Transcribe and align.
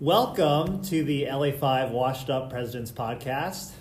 Welcome 0.00 0.80
to 0.82 1.02
the 1.02 1.24
LA5 1.24 1.90
Washed 1.90 2.30
Up 2.30 2.50
Presidents 2.50 2.92
Podcast. 2.92 3.72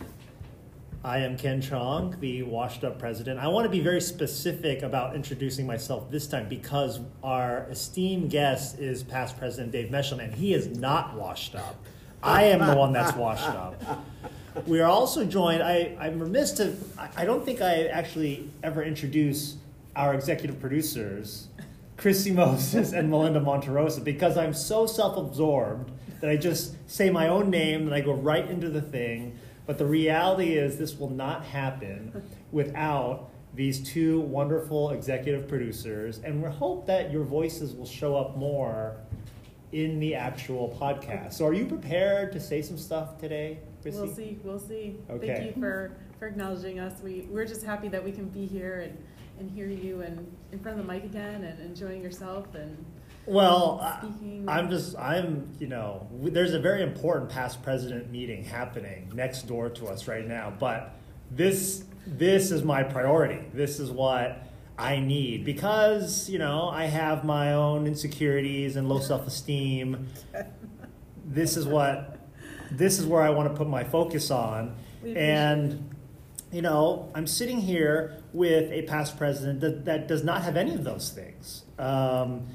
I 1.04 1.20
am 1.20 1.38
Ken 1.38 1.62
Chong, 1.62 2.16
the 2.20 2.42
Washed 2.42 2.84
Up 2.84 2.98
President. 2.98 3.40
I 3.40 3.50
want 3.50 3.66
to 3.66 3.70
be 3.70 3.82
very 3.82 4.02
specific 4.02 4.82
about 4.82 5.16
introducing 5.16 5.68
myself 5.68 6.10
this 6.10 6.26
time 6.26 6.50
because 6.50 7.02
our 7.22 7.68
esteemed 7.70 8.32
guest 8.32 8.80
is 8.80 9.04
past 9.04 9.38
President 9.38 9.72
Dave 9.72 9.92
Mesham, 9.92 10.20
and 10.20 10.34
he 10.34 10.56
is 10.56 10.76
not 10.80 11.14
washed 11.14 11.54
up. 11.54 11.76
I 12.24 12.46
am 12.46 12.66
the 12.66 12.76
one 12.76 12.94
that's 12.94 13.16
washed 13.16 13.50
up. 13.50 13.80
We 14.66 14.80
are 14.80 14.90
also 14.90 15.24
joined, 15.24 15.62
I, 15.62 15.96
I'm 16.00 16.20
remiss 16.20 16.54
to, 16.54 16.76
I, 16.98 17.10
I 17.18 17.26
don't 17.26 17.46
think 17.46 17.62
I 17.62 17.86
actually 17.90 18.50
ever 18.64 18.82
introduce 18.82 19.58
our 19.96 20.16
executive 20.16 20.60
producers, 20.60 21.48
Chrissy 21.96 22.32
Moses 22.32 22.92
and 22.92 23.08
Melinda 23.12 23.40
Monterosa, 23.40 24.04
because 24.04 24.36
I'm 24.36 24.56
so 24.56 24.88
self 24.88 25.16
absorbed 25.16 25.92
that 26.22 26.30
I 26.30 26.38
just 26.38 26.76
say 26.90 27.10
my 27.10 27.28
own 27.28 27.50
name 27.50 27.82
and 27.82 27.94
I 27.94 28.02
go 28.02 28.14
right 28.14 28.48
into 28.50 28.70
the 28.70 28.82
thing. 28.82 29.38
But 29.66 29.78
the 29.78 29.86
reality 29.86 30.54
is, 30.54 30.78
this 30.78 30.98
will 30.98 31.10
not 31.10 31.44
happen 31.44 32.24
without 32.52 33.30
these 33.54 33.84
two 33.84 34.22
wonderful 34.22 34.92
executive 34.92 35.48
producers. 35.48 36.20
And 36.24 36.42
we 36.42 36.50
hope 36.50 36.86
that 36.88 37.12
your 37.12 37.24
voices 37.24 37.74
will 37.74 37.86
show 37.86 38.16
up 38.16 38.38
more 38.38 38.96
in 39.74 40.00
the 40.00 40.16
actual 40.16 40.78
podcast. 40.80 41.34
So, 41.34 41.46
are 41.46 41.54
you 41.54 41.66
prepared 41.66 42.32
to 42.32 42.40
say 42.40 42.62
some 42.62 42.78
stuff 42.78 43.18
today, 43.18 43.60
Chrissy? 43.82 44.00
We'll 44.00 44.16
see. 44.16 44.40
We'll 44.44 44.60
see. 44.60 44.96
Okay. 45.10 45.28
Thank 45.28 45.56
you 45.56 45.62
for, 45.62 45.92
for 46.20 46.28
acknowledging 46.28 46.80
us. 46.80 47.02
We, 47.02 47.28
we're 47.30 47.46
just 47.46 47.64
happy 47.64 47.90
that 47.90 48.04
we 48.04 48.14
can 48.14 48.30
be 48.30 48.46
here 48.46 48.80
and, 48.82 48.98
and 49.40 49.52
hear 49.52 49.68
you 49.68 50.02
and 50.02 50.26
in 50.54 50.60
front 50.60 50.80
of 50.80 50.88
the 50.88 50.92
mic 50.94 51.04
again 51.04 51.44
and 51.44 51.60
enjoying 51.60 52.02
yourself 52.02 52.56
and 52.56 52.86
Well, 53.28 54.00
Speaking- 54.02 54.48
I'm 54.48 54.70
just, 54.70 54.98
I'm, 54.98 55.50
you 55.60 55.68
know, 55.68 56.08
there's 56.14 56.54
a 56.54 56.60
very 56.60 56.82
important 56.82 57.30
past 57.30 57.62
president 57.62 58.10
meeting 58.10 58.46
happening 58.46 59.12
next 59.14 59.44
door 59.48 59.70
to 59.72 59.88
us 59.88 60.08
right 60.08 60.26
now, 60.26 60.54
but 60.58 60.96
this, 61.30 61.84
this 62.06 62.52
is 62.52 62.64
my 62.64 62.84
priority. 62.84 63.46
This 63.54 63.80
is 63.80 63.92
what 63.92 64.48
I 64.78 65.00
need 65.00 65.44
because, 65.44 66.30
you 66.30 66.40
know, 66.40 66.70
I 66.70 66.86
have 66.86 67.26
my 67.26 67.54
own 67.54 67.86
insecurities 67.86 68.78
and 68.78 68.88
low 68.88 69.00
self 69.00 69.28
esteem. 69.28 70.08
This 71.30 71.58
is 71.58 71.66
what, 71.68 72.18
this 72.72 73.00
is 73.00 73.06
where 73.06 73.22
I 73.22 73.32
want 73.32 73.50
to 73.52 73.54
put 73.58 73.68
my 73.68 73.84
focus 73.84 74.32
on. 74.32 74.78
And, 75.06 75.94
you 76.54 76.62
know, 76.62 77.12
I'm 77.14 77.28
sitting 77.28 77.60
here 77.60 78.24
with 78.32 78.72
a 78.72 78.84
past 78.84 79.18
president 79.18 79.60
that, 79.60 79.84
that 79.84 80.08
does 80.08 80.24
not 80.24 80.44
have 80.44 80.56
any 80.56 80.74
of 80.74 80.86
those 80.86 81.10
things. 81.12 81.64
Um, 81.80 82.48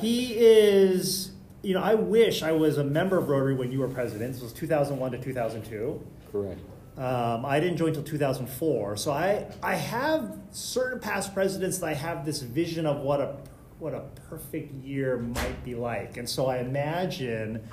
he 0.00 0.34
is, 0.34 1.32
you 1.62 1.74
know, 1.74 1.82
I 1.82 1.94
wish 1.94 2.42
I 2.42 2.52
was 2.52 2.78
a 2.78 2.84
member 2.84 3.16
of 3.18 3.28
Rotary 3.28 3.54
when 3.54 3.72
you 3.72 3.80
were 3.80 3.88
president. 3.88 4.32
This 4.34 4.42
was 4.42 4.52
2001 4.52 5.12
to 5.12 5.18
2002. 5.18 6.06
Correct. 6.32 6.60
Um, 6.98 7.44
I 7.44 7.60
didn't 7.60 7.76
join 7.76 7.88
until 7.88 8.02
2004. 8.02 8.96
So 8.96 9.12
I, 9.12 9.46
I 9.62 9.74
have 9.74 10.38
certain 10.50 10.98
past 10.98 11.34
presidents 11.34 11.78
that 11.78 11.86
I 11.86 11.94
have 11.94 12.24
this 12.24 12.40
vision 12.40 12.86
of 12.86 13.00
what 13.00 13.20
a, 13.20 13.36
what 13.78 13.92
a 13.92 14.00
perfect 14.30 14.72
year 14.82 15.18
might 15.18 15.62
be 15.64 15.74
like. 15.74 16.16
And 16.16 16.28
so 16.28 16.46
I 16.46 16.58
imagine 16.58 17.66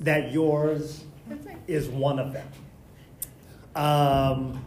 that 0.00 0.32
yours 0.32 1.04
is 1.66 1.88
one 1.88 2.18
of 2.18 2.32
them. 2.32 2.48
Um, 3.76 4.64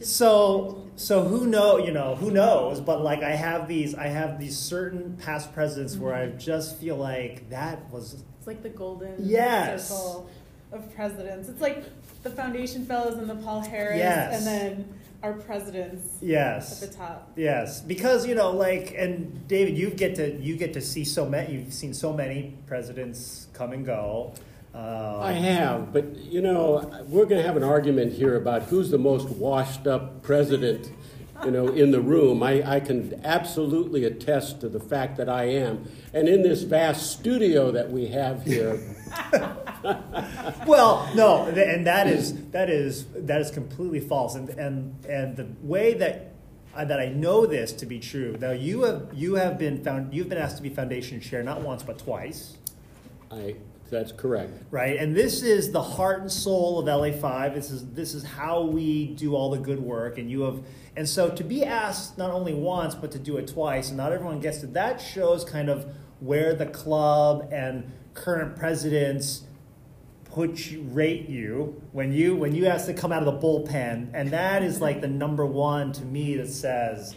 so 0.00 0.84
so 0.96 1.22
who 1.22 1.46
know 1.46 1.78
you 1.78 1.90
know 1.90 2.14
who 2.14 2.30
knows 2.30 2.80
but 2.80 3.02
like 3.02 3.22
i 3.22 3.30
have 3.30 3.66
these 3.68 3.94
i 3.94 4.06
have 4.06 4.38
these 4.38 4.56
certain 4.56 5.16
past 5.22 5.52
presidents 5.54 5.96
where 5.96 6.14
i 6.14 6.26
mm-hmm. 6.26 6.38
just 6.38 6.76
feel 6.78 6.96
like 6.96 7.48
that 7.50 7.90
was 7.90 8.22
it's 8.46 8.46
like 8.46 8.62
the 8.62 8.68
golden 8.68 9.14
Yes. 9.18 9.88
circle 9.88 10.30
of 10.70 10.94
presidents. 10.94 11.48
It's 11.48 11.60
like 11.60 11.84
the 12.22 12.30
foundation 12.30 12.86
fellows 12.86 13.18
and 13.18 13.28
the 13.28 13.34
Paul 13.34 13.60
Harris 13.60 13.98
Yes. 13.98 14.38
and 14.38 14.46
then 14.46 14.94
our 15.22 15.32
presidents 15.32 16.18
yes 16.20 16.82
at 16.82 16.90
the 16.90 16.96
top. 16.96 17.32
yes 17.36 17.80
because 17.80 18.26
you 18.26 18.34
know 18.34 18.50
like 18.50 18.94
and 18.96 19.48
david 19.48 19.76
you 19.76 19.88
get 19.90 20.14
to 20.14 20.36
you 20.40 20.56
get 20.56 20.74
to 20.74 20.80
see 20.80 21.04
so 21.04 21.26
many 21.26 21.54
you've 21.54 21.72
seen 21.72 21.94
so 21.94 22.12
many 22.12 22.54
presidents 22.66 23.48
come 23.54 23.72
and 23.72 23.86
go 23.86 24.32
uh, 24.76 25.20
I 25.22 25.32
have, 25.32 25.90
but 25.90 26.16
you 26.16 26.42
know, 26.42 27.04
we're 27.08 27.24
going 27.24 27.40
to 27.40 27.46
have 27.46 27.56
an 27.56 27.64
argument 27.64 28.12
here 28.12 28.36
about 28.36 28.64
who's 28.64 28.90
the 28.90 28.98
most 28.98 29.30
washed 29.30 29.86
up 29.86 30.22
president, 30.22 30.90
you 31.46 31.50
know, 31.50 31.68
in 31.68 31.92
the 31.92 32.00
room. 32.00 32.42
I, 32.42 32.74
I 32.74 32.80
can 32.80 33.18
absolutely 33.24 34.04
attest 34.04 34.60
to 34.60 34.68
the 34.68 34.78
fact 34.78 35.16
that 35.16 35.30
I 35.30 35.44
am. 35.44 35.88
And 36.12 36.28
in 36.28 36.42
this 36.42 36.62
vast 36.62 37.10
studio 37.10 37.70
that 37.70 37.90
we 37.90 38.08
have 38.08 38.44
here, 38.44 38.78
well, 40.66 41.10
no, 41.14 41.46
and 41.46 41.86
that 41.86 42.06
is 42.06 42.50
that 42.50 42.68
is 42.68 43.06
that 43.14 43.40
is 43.40 43.50
completely 43.50 44.00
false. 44.00 44.34
And 44.34 44.50
and 44.50 45.06
and 45.06 45.36
the 45.38 45.46
way 45.62 45.94
that 45.94 46.34
uh, 46.74 46.84
that 46.84 47.00
I 47.00 47.08
know 47.08 47.46
this 47.46 47.72
to 47.72 47.86
be 47.86 47.98
true. 47.98 48.36
Now 48.38 48.50
you 48.50 48.82
have 48.82 49.08
you 49.14 49.36
have 49.36 49.58
been 49.58 49.82
found 49.82 50.12
you've 50.12 50.28
been 50.28 50.36
asked 50.36 50.58
to 50.58 50.62
be 50.62 50.68
foundation 50.68 51.18
chair 51.22 51.42
not 51.42 51.62
once 51.62 51.82
but 51.82 51.98
twice, 51.98 52.58
I, 53.30 53.56
that's 53.90 54.12
correct. 54.12 54.52
right? 54.70 54.96
And 54.98 55.16
this 55.16 55.42
is 55.42 55.70
the 55.72 55.82
heart 55.82 56.20
and 56.20 56.30
soul 56.32 56.78
of 56.78 56.86
LA5. 56.86 57.54
This 57.54 57.70
is 57.70 57.86
this 57.92 58.14
is 58.14 58.24
how 58.24 58.62
we 58.62 59.08
do 59.08 59.34
all 59.34 59.50
the 59.50 59.58
good 59.58 59.80
work. 59.80 60.18
And 60.18 60.30
you 60.30 60.42
have 60.42 60.60
and 60.96 61.08
so 61.08 61.28
to 61.30 61.44
be 61.44 61.64
asked 61.64 62.16
not 62.18 62.30
only 62.30 62.54
once 62.54 62.94
but 62.94 63.10
to 63.12 63.18
do 63.18 63.36
it 63.36 63.46
twice, 63.48 63.88
and 63.88 63.96
not 63.96 64.12
everyone 64.12 64.40
gets 64.40 64.62
it. 64.62 64.72
That 64.74 65.00
shows 65.00 65.44
kind 65.44 65.68
of 65.68 65.86
where 66.20 66.54
the 66.54 66.66
club 66.66 67.48
and 67.52 67.90
current 68.14 68.56
presidents 68.56 69.42
put 70.24 70.70
you, 70.70 70.82
rate 70.90 71.28
you 71.28 71.80
when 71.92 72.12
you 72.12 72.34
when 72.36 72.54
you 72.54 72.66
ask 72.66 72.86
to 72.86 72.94
come 72.94 73.12
out 73.12 73.22
of 73.22 73.40
the 73.40 73.46
bullpen, 73.46 74.10
and 74.14 74.30
that 74.30 74.62
is 74.62 74.80
like 74.80 75.00
the 75.00 75.08
number 75.08 75.46
one 75.46 75.92
to 75.92 76.04
me 76.04 76.36
that 76.36 76.48
says 76.48 77.14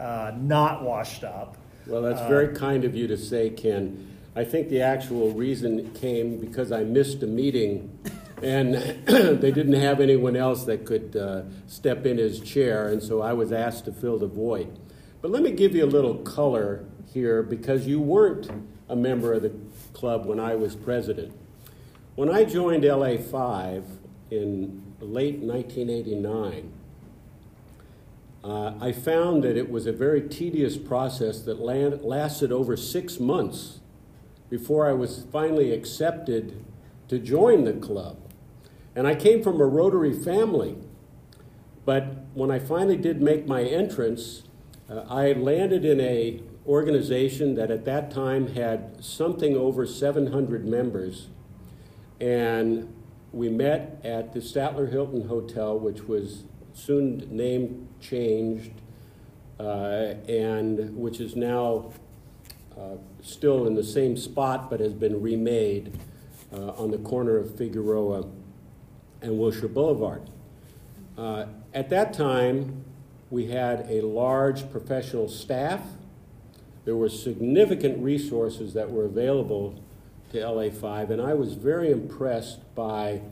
uh, 0.00 0.32
not 0.36 0.82
washed 0.82 1.24
up. 1.24 1.56
Well, 1.86 2.02
that's 2.02 2.20
Uh, 2.20 2.28
very 2.28 2.54
kind 2.54 2.84
of 2.84 2.94
you 2.94 3.06
to 3.08 3.16
say, 3.16 3.50
Ken. 3.50 4.08
I 4.34 4.44
think 4.44 4.70
the 4.70 4.80
actual 4.80 5.32
reason 5.32 5.92
came 5.92 6.38
because 6.38 6.72
I 6.72 6.84
missed 6.84 7.22
a 7.22 7.26
meeting 7.26 7.98
and 8.42 8.74
they 9.06 9.50
didn't 9.52 9.74
have 9.74 10.00
anyone 10.00 10.36
else 10.36 10.64
that 10.64 10.86
could 10.86 11.14
uh, 11.16 11.42
step 11.66 12.06
in 12.06 12.18
as 12.18 12.40
chair, 12.40 12.88
and 12.88 13.02
so 13.02 13.20
I 13.20 13.34
was 13.34 13.52
asked 13.52 13.84
to 13.84 13.92
fill 13.92 14.18
the 14.18 14.26
void. 14.26 14.78
But 15.20 15.30
let 15.30 15.42
me 15.42 15.52
give 15.52 15.74
you 15.74 15.84
a 15.84 15.86
little 15.86 16.16
color 16.16 16.84
here 17.12 17.42
because 17.42 17.86
you 17.86 18.00
weren't 18.00 18.50
a 18.88 18.96
member 18.96 19.34
of 19.34 19.42
the 19.42 19.52
club 19.92 20.26
when 20.26 20.40
I 20.40 20.54
was 20.54 20.74
president. 20.74 21.32
When 22.16 22.30
I 22.30 22.44
joined 22.44 22.84
LA5 22.84 23.84
in 24.30 24.82
late 25.00 25.38
1989, 25.38 26.72
uh, 28.44 28.74
I 28.80 28.90
found 28.92 29.44
that 29.44 29.56
it 29.56 29.70
was 29.70 29.86
a 29.86 29.92
very 29.92 30.20
tedious 30.20 30.76
process 30.76 31.42
that 31.42 31.60
lan- 31.60 32.02
lasted 32.02 32.50
over 32.50 32.76
six 32.76 33.20
months 33.20 33.78
before 34.52 34.86
I 34.86 34.92
was 34.92 35.24
finally 35.32 35.72
accepted 35.72 36.62
to 37.08 37.18
join 37.18 37.64
the 37.64 37.72
club. 37.72 38.18
And 38.94 39.06
I 39.06 39.14
came 39.14 39.42
from 39.42 39.58
a 39.62 39.64
Rotary 39.64 40.12
family. 40.12 40.76
But 41.86 42.26
when 42.34 42.50
I 42.50 42.58
finally 42.58 42.98
did 42.98 43.22
make 43.22 43.46
my 43.46 43.62
entrance, 43.62 44.42
uh, 44.90 45.04
I 45.08 45.32
landed 45.32 45.86
in 45.86 46.00
a 46.00 46.42
organization 46.66 47.54
that 47.54 47.70
at 47.70 47.86
that 47.86 48.10
time 48.10 48.48
had 48.48 49.02
something 49.02 49.56
over 49.56 49.86
700 49.86 50.66
members. 50.66 51.28
And 52.20 52.94
we 53.32 53.48
met 53.48 54.02
at 54.04 54.34
the 54.34 54.40
Statler 54.40 54.92
Hilton 54.92 55.28
Hotel, 55.28 55.78
which 55.78 56.02
was 56.02 56.44
soon 56.74 57.26
name 57.34 57.88
changed, 58.02 58.72
uh, 59.58 60.12
and 60.28 60.94
which 60.94 61.20
is 61.20 61.36
now 61.36 61.90
uh, 62.78 62.96
still 63.22 63.66
in 63.66 63.74
the 63.74 63.84
same 63.84 64.16
spot 64.16 64.70
but 64.70 64.80
has 64.80 64.94
been 64.94 65.20
remade 65.20 65.98
uh, 66.52 66.70
on 66.72 66.90
the 66.90 66.98
corner 66.98 67.36
of 67.36 67.56
Figueroa 67.56 68.26
and 69.20 69.38
Wilshire 69.38 69.68
Boulevard. 69.68 70.22
Uh, 71.16 71.46
at 71.74 71.88
that 71.90 72.12
time, 72.12 72.84
we 73.30 73.46
had 73.46 73.86
a 73.88 74.00
large 74.02 74.70
professional 74.70 75.28
staff. 75.28 75.80
There 76.84 76.96
were 76.96 77.08
significant 77.08 78.02
resources 78.02 78.74
that 78.74 78.90
were 78.90 79.04
available 79.04 79.80
to 80.32 80.38
LA5, 80.38 81.10
and 81.10 81.22
I 81.22 81.34
was 81.34 81.54
very 81.54 81.90
impressed 81.90 82.60
by 82.74 83.22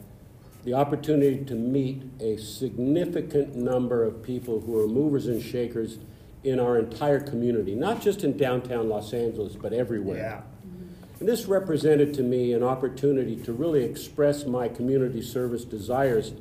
the 0.64 0.74
opportunity 0.74 1.44
to 1.44 1.54
meet 1.54 2.02
a 2.20 2.36
significant 2.36 3.56
number 3.56 4.04
of 4.04 4.22
people 4.22 4.60
who 4.60 4.78
are 4.78 4.86
movers 4.86 5.26
and 5.26 5.42
shakers 5.42 5.98
in 6.42 6.58
our 6.58 6.78
entire 6.78 7.20
community, 7.20 7.74
not 7.74 8.00
just 8.00 8.24
in 8.24 8.36
downtown 8.36 8.88
Los 8.88 9.12
Angeles, 9.12 9.56
but 9.56 9.72
everywhere. 9.72 10.18
Yeah. 10.18 10.42
And 11.18 11.28
this 11.28 11.44
represented 11.46 12.14
to 12.14 12.22
me 12.22 12.54
an 12.54 12.62
opportunity 12.62 13.36
to 13.36 13.52
really 13.52 13.84
express 13.84 14.46
my 14.46 14.68
community 14.68 15.20
service 15.20 15.64
desires. 15.64 16.32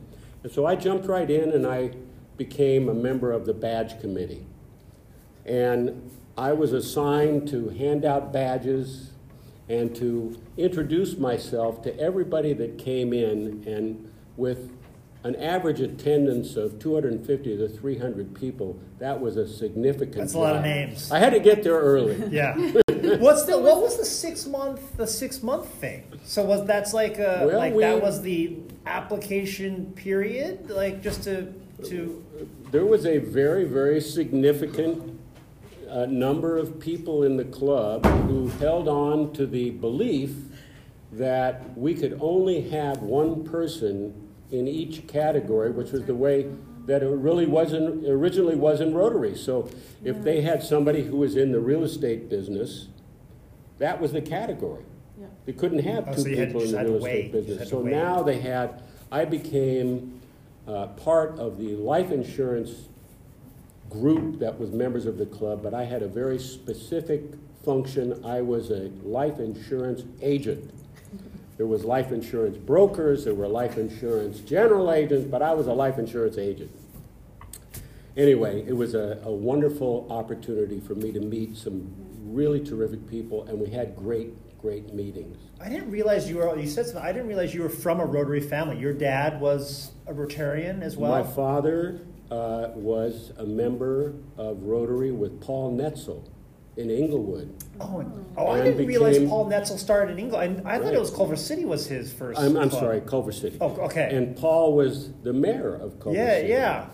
And 0.44 0.52
so 0.52 0.66
I 0.66 0.76
jumped 0.76 1.06
right 1.06 1.30
in 1.30 1.52
and 1.52 1.68
I 1.68 1.92
became 2.38 2.88
a 2.88 2.94
member 2.94 3.34
of 3.34 3.46
the 3.46 3.54
badge 3.54 4.00
committee. 4.00 4.46
And 5.46 6.10
I 6.38 6.54
was 6.54 6.72
assigned 6.72 7.50
to 7.50 7.70
hand 7.70 8.06
out 8.06 8.32
badges 8.32 9.10
and 9.68 9.94
to 9.98 10.42
introduce 10.58 11.18
myself 11.18 11.82
to 11.84 12.00
everybody 12.00 12.54
that 12.54 12.78
came 12.78 13.14
in, 13.14 13.64
and 13.68 14.12
with 14.36 14.72
an 15.24 15.36
average 15.36 15.82
attendance 15.82 16.56
of 16.56 16.80
250 16.80 17.58
to 17.58 17.68
300 17.68 18.34
people, 18.34 18.80
that 19.00 19.20
was 19.20 19.36
a 19.38 19.48
significant. 19.48 20.16
That's 20.18 20.34
a 20.34 20.40
lot 20.40 20.56
of 20.56 20.62
names. 20.62 21.12
I 21.12 21.20
had 21.20 21.32
to 21.34 21.40
get 21.40 21.64
there 21.64 21.80
early. 21.80 22.16
Yeah. 22.32 22.56
What's 23.18 23.44
the 23.46 23.58
what 23.58 23.82
was 23.82 23.98
the 23.98 24.06
six 24.06 24.46
month 24.46 24.96
the 24.98 25.08
six 25.08 25.42
month 25.42 25.68
thing? 25.68 26.04
So 26.26 26.44
was 26.44 26.68
that's 26.68 26.94
like 26.94 27.18
a 27.18 27.46
Well, 27.48 27.58
like 27.58 27.74
we- 27.74 27.84
that 27.84 28.02
was 28.02 28.22
the 28.22 28.58
application 28.86 29.94
period 29.94 30.70
like 30.70 31.02
just 31.02 31.24
to 31.24 31.54
to 31.86 32.24
There 32.72 32.86
was 32.86 33.06
a 33.06 33.18
very, 33.20 33.64
very 33.66 34.00
significant 34.02 35.20
uh, 35.90 36.06
number 36.06 36.58
of 36.58 36.80
people 36.80 37.24
in 37.24 37.38
the 37.38 37.46
club 37.46 38.06
who 38.28 38.50
held 38.60 38.88
on 38.88 39.32
to 39.34 39.48
the 39.48 39.72
belief 39.72 40.36
that 41.14 41.76
we 41.78 41.96
could 41.96 42.18
only 42.22 42.70
have 42.70 43.02
one 43.02 43.44
person 43.44 44.29
in 44.52 44.68
each 44.68 45.08
category, 45.08 45.72
which 45.72 45.92
was 45.92 46.04
the 46.06 46.16
way 46.16 46.50
that 46.86 47.04
it 47.04 47.08
really 47.08 47.46
wasn't 47.46 48.08
originally 48.08 48.56
was 48.56 48.82
in 48.82 48.94
Rotary. 48.94 49.36
So 49.36 49.70
if 50.04 50.24
they 50.24 50.42
had 50.42 50.64
somebody 50.64 51.04
who 51.04 51.18
was 51.18 51.36
in 51.36 51.52
the 51.52 51.60
real 51.60 51.84
estate 51.84 52.30
business, 52.30 52.88
that 53.78 54.02
was 54.02 54.12
the 54.12 54.22
category. 54.22 54.84
Yeah. 55.20 55.28
They 55.46 55.54
couldn't 55.54 55.80
have 55.80 56.08
Oh, 56.08 56.14
two 56.14 56.22
so 56.22 56.28
you 56.30 56.38
had- 56.38 56.48
people 56.48 56.62
in 56.62 56.66
just 56.68 56.72
the 56.74 56.78
had 56.80 56.88
to 56.88 56.94
real 56.94 57.02
wait. 57.04 57.26
estate 57.26 57.32
Just 57.32 57.36
had 57.36 57.48
business. 57.48 57.70
to 57.70 57.76
So 57.76 57.82
wait. 57.82 57.92
now 57.92 58.24
they 58.24 58.40
had, 58.40 58.82
I 59.12 59.26
became 59.26 60.20
uh, 60.68 60.88
part 60.88 61.38
of 61.38 61.58
the 61.60 61.76
life 61.76 62.12
insurance 62.12 62.88
group 63.90 64.40
that 64.40 64.60
was 64.60 64.72
members 64.72 65.06
of 65.06 65.18
the 65.18 65.26
club, 65.26 65.62
but 65.64 65.74
I 65.74 65.84
had 65.84 66.02
a 66.04 66.08
very 66.08 66.38
specific 66.40 67.22
function. 67.64 68.24
I 68.26 68.42
was 68.42 68.70
a 68.72 68.90
life 69.04 69.40
insurance 69.40 70.04
agent. 70.22 70.72
There 71.60 71.68
was 71.68 71.84
life 71.84 72.14
insurance 72.14 72.56
brokers, 72.56 73.26
there 73.26 73.36
were 73.36 73.50
life 73.50 73.78
insurance 73.78 74.40
general 74.40 74.94
agents, 74.94 75.28
but 75.30 75.42
I 75.42 75.52
was 75.52 75.68
a 75.68 75.74
life 75.74 76.00
insurance 76.00 76.38
agent. 76.38 76.72
Anyway, 78.16 78.64
it 78.66 78.72
was 78.72 78.96
a, 78.96 79.20
a 79.26 79.32
wonderful 79.32 80.08
opportunity 80.10 80.80
for 80.80 80.96
me 80.96 81.12
to 81.12 81.20
meet 81.20 81.58
some 81.58 81.94
really 82.24 82.64
terrific 82.64 83.06
people, 83.10 83.44
and 83.48 83.60
we 83.60 83.70
had 83.70 83.94
great, 83.98 84.32
great 84.62 84.94
meetings. 84.94 85.36
I 85.60 85.68
didn't 85.68 85.92
realize 85.92 86.30
you 86.30 86.38
were 86.38 86.58
you 86.58 86.66
said 86.66 86.86
something 86.86 87.04
I 87.04 87.12
didn't 87.12 87.28
realize 87.28 87.54
you 87.54 87.64
were 87.64 87.68
from 87.68 88.00
a 88.00 88.06
Rotary 88.06 88.40
family. 88.40 88.80
Your 88.80 88.94
dad 88.94 89.42
was 89.42 89.92
a 90.08 90.14
Rotarian 90.14 90.82
as 90.82 90.96
well. 90.96 91.12
My 91.12 91.30
father 91.30 92.00
uh, 92.32 92.70
was 92.74 93.34
a 93.38 93.46
member 93.46 94.14
of 94.38 94.64
Rotary 94.64 95.12
with 95.12 95.42
Paul 95.42 95.78
Netzel 95.78 96.26
in 96.80 96.90
Inglewood. 96.90 97.54
oh, 97.82 98.10
oh 98.38 98.48
I 98.48 98.62
didn't 98.64 98.88
realize 98.88 99.20
Paul 99.20 99.50
Netzel 99.50 99.78
started 99.78 100.14
in 100.14 100.20
England. 100.20 100.62
I, 100.66 100.76
I 100.76 100.80
thought 100.80 100.94
it 100.94 101.00
was 101.00 101.12
Culver 101.12 101.36
City 101.36 101.66
was 101.66 101.86
his 101.88 102.14
1st 102.14 102.40
I'm, 102.40 102.56
I'm 102.56 102.72
sorry, 102.72 103.02
Culver 103.02 103.34
City. 103.34 103.58
Oh, 103.60 103.76
okay. 103.82 104.10
And 104.16 104.36
Paul 104.38 104.74
was 104.76 105.12
the 105.24 105.34
mayor 105.34 105.76
of 105.76 106.00
Culver 106.00 106.18
yeah, 106.18 106.36
City. 106.36 106.50
Yeah, 106.50 106.56
yeah. 106.58 106.86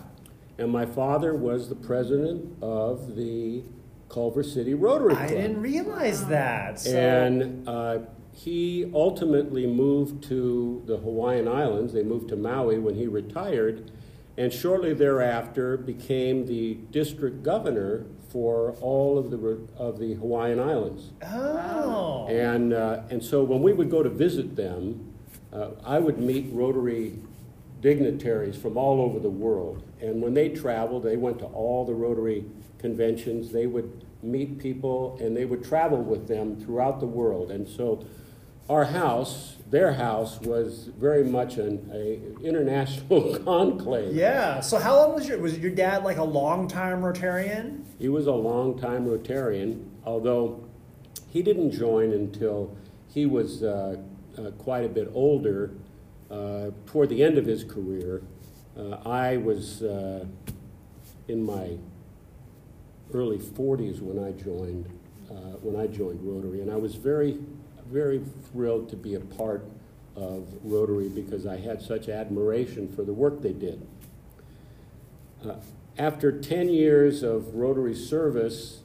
And 0.58 0.72
my 0.72 0.86
father 0.86 1.34
was 1.34 1.68
the 1.68 1.76
president 1.76 2.60
of 2.62 3.14
the 3.14 3.62
Culver 4.08 4.42
City 4.42 4.74
Rotary 4.74 5.14
Club. 5.14 5.24
I 5.24 5.28
didn't 5.28 5.60
realize 5.60 6.26
that. 6.26 6.80
So. 6.80 6.90
And 6.90 7.68
uh, 7.68 7.98
he 8.32 8.90
ultimately 8.92 9.66
moved 9.66 10.24
to 10.24 10.82
the 10.86 10.96
Hawaiian 10.96 11.46
Islands. 11.46 11.92
They 11.92 12.02
moved 12.02 12.28
to 12.30 12.36
Maui 12.36 12.78
when 12.78 12.96
he 12.96 13.06
retired, 13.06 13.92
and 14.36 14.52
shortly 14.52 14.94
thereafter 14.94 15.76
became 15.76 16.46
the 16.46 16.74
district 16.90 17.44
governor 17.44 18.06
for 18.36 18.76
all 18.82 19.16
of 19.16 19.30
the 19.30 19.58
of 19.78 19.98
the 19.98 20.12
Hawaiian 20.12 20.60
Islands. 20.60 21.08
oh. 21.22 22.26
And 22.28 22.74
uh, 22.74 23.00
and 23.08 23.24
so 23.24 23.42
when 23.42 23.62
we 23.62 23.72
would 23.72 23.90
go 23.90 24.02
to 24.02 24.10
visit 24.10 24.56
them, 24.56 25.14
uh, 25.54 25.70
I 25.82 25.98
would 25.98 26.18
meet 26.18 26.50
Rotary 26.52 27.18
dignitaries 27.80 28.54
from 28.54 28.76
all 28.76 29.00
over 29.00 29.18
the 29.20 29.30
world. 29.30 29.82
And 30.02 30.20
when 30.20 30.34
they 30.34 30.50
traveled, 30.50 31.04
they 31.04 31.16
went 31.16 31.38
to 31.38 31.46
all 31.46 31.86
the 31.86 31.94
Rotary 31.94 32.44
conventions. 32.78 33.52
They 33.52 33.66
would 33.66 34.04
meet 34.22 34.58
people 34.58 35.16
and 35.18 35.34
they 35.34 35.46
would 35.46 35.64
travel 35.64 36.02
with 36.02 36.28
them 36.28 36.60
throughout 36.60 37.00
the 37.00 37.06
world. 37.06 37.50
And 37.50 37.66
so 37.66 38.04
our 38.68 38.84
house, 38.84 39.56
their 39.70 39.92
house, 39.92 40.40
was 40.40 40.90
very 40.98 41.24
much 41.24 41.56
an 41.58 41.90
a 41.92 42.20
international 42.44 43.38
conclave. 43.44 44.14
Yeah. 44.14 44.60
So 44.60 44.78
how 44.78 44.96
long 44.96 45.14
was 45.14 45.28
your 45.28 45.38
was 45.38 45.58
your 45.58 45.72
dad 45.72 46.04
like 46.04 46.18
a 46.18 46.24
long 46.24 46.68
time 46.68 47.00
Rotarian? 47.00 47.84
He 47.98 48.08
was 48.08 48.26
a 48.26 48.32
long-time 48.32 49.06
Rotarian, 49.06 49.88
although 50.04 50.68
he 51.30 51.42
didn't 51.42 51.70
join 51.70 52.12
until 52.12 52.76
he 53.08 53.24
was 53.24 53.62
uh, 53.62 53.96
uh, 54.36 54.50
quite 54.58 54.84
a 54.84 54.88
bit 54.88 55.10
older, 55.14 55.70
uh, 56.30 56.70
toward 56.84 57.08
the 57.08 57.22
end 57.22 57.38
of 57.38 57.46
his 57.46 57.64
career. 57.64 58.22
Uh, 58.78 58.98
I 59.06 59.38
was 59.38 59.82
uh, 59.82 60.26
in 61.28 61.42
my 61.42 61.78
early 63.14 63.38
40s 63.38 64.00
when 64.00 64.22
I 64.22 64.32
joined 64.32 64.88
uh, 65.30 65.56
when 65.62 65.74
I 65.74 65.86
joined 65.86 66.20
Rotary, 66.22 66.60
and 66.60 66.70
I 66.70 66.76
was 66.76 66.94
very, 66.94 67.38
very 67.90 68.22
thrilled 68.50 68.88
to 68.90 68.96
be 68.96 69.14
a 69.14 69.20
part 69.20 69.64
of 70.16 70.48
Rotary 70.62 71.08
because 71.08 71.46
I 71.46 71.58
had 71.58 71.82
such 71.82 72.08
admiration 72.08 72.88
for 72.88 73.02
the 73.02 73.12
work 73.12 73.42
they 73.42 73.52
did. 73.52 73.86
Uh, 75.44 75.56
after 75.98 76.32
10 76.32 76.68
years 76.68 77.22
of 77.22 77.54
Rotary 77.54 77.94
service, 77.94 78.80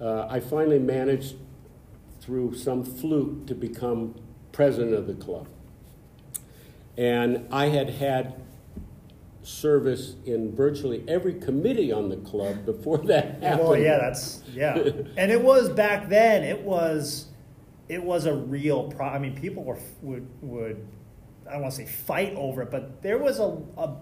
uh, 0.00 0.26
I 0.28 0.40
finally 0.40 0.78
managed, 0.78 1.36
through 2.20 2.54
some 2.54 2.84
fluke, 2.84 3.46
to 3.46 3.54
become 3.54 4.14
president 4.50 4.94
of 4.94 5.06
the 5.06 5.14
club. 5.14 5.48
And 6.96 7.46
I 7.50 7.66
had 7.66 7.90
had 7.90 8.34
service 9.42 10.14
in 10.24 10.54
virtually 10.54 11.04
every 11.08 11.34
committee 11.34 11.90
on 11.90 12.08
the 12.08 12.16
club 12.16 12.64
before 12.64 12.98
that 12.98 13.42
happened. 13.42 13.68
Well, 13.68 13.76
yeah, 13.76 13.98
that's 13.98 14.42
yeah. 14.52 14.76
and 15.16 15.32
it 15.32 15.42
was 15.42 15.68
back 15.68 16.08
then. 16.08 16.42
It 16.44 16.60
was 16.60 17.26
it 17.92 18.02
was 18.02 18.24
a 18.24 18.32
real 18.32 18.84
problem. 18.84 19.14
I 19.14 19.18
mean, 19.18 19.38
people 19.38 19.62
were 19.62 19.78
would 20.00 20.26
would 20.40 20.86
I 21.46 21.52
don't 21.52 21.62
want 21.62 21.74
to 21.74 21.82
say 21.82 21.86
fight 21.86 22.34
over 22.36 22.62
it, 22.62 22.70
but 22.70 23.02
there 23.02 23.18
was 23.18 23.38
a, 23.38 23.58
a 23.76 23.94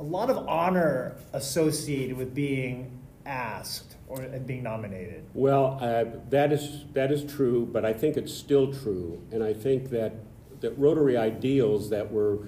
a 0.00 0.02
lot 0.02 0.28
of 0.28 0.48
honor 0.48 1.16
associated 1.32 2.16
with 2.16 2.34
being 2.34 2.98
asked 3.24 3.96
or 4.08 4.20
being 4.44 4.64
nominated. 4.64 5.24
Well, 5.34 5.78
uh, 5.80 6.04
that 6.30 6.52
is 6.52 6.84
that 6.94 7.12
is 7.12 7.24
true, 7.32 7.68
but 7.72 7.84
I 7.84 7.92
think 7.92 8.16
it's 8.16 8.34
still 8.34 8.72
true, 8.72 9.22
and 9.30 9.42
I 9.44 9.54
think 9.54 9.90
that 9.90 10.14
that 10.60 10.76
Rotary 10.76 11.16
ideals 11.16 11.90
that 11.90 12.10
were 12.10 12.40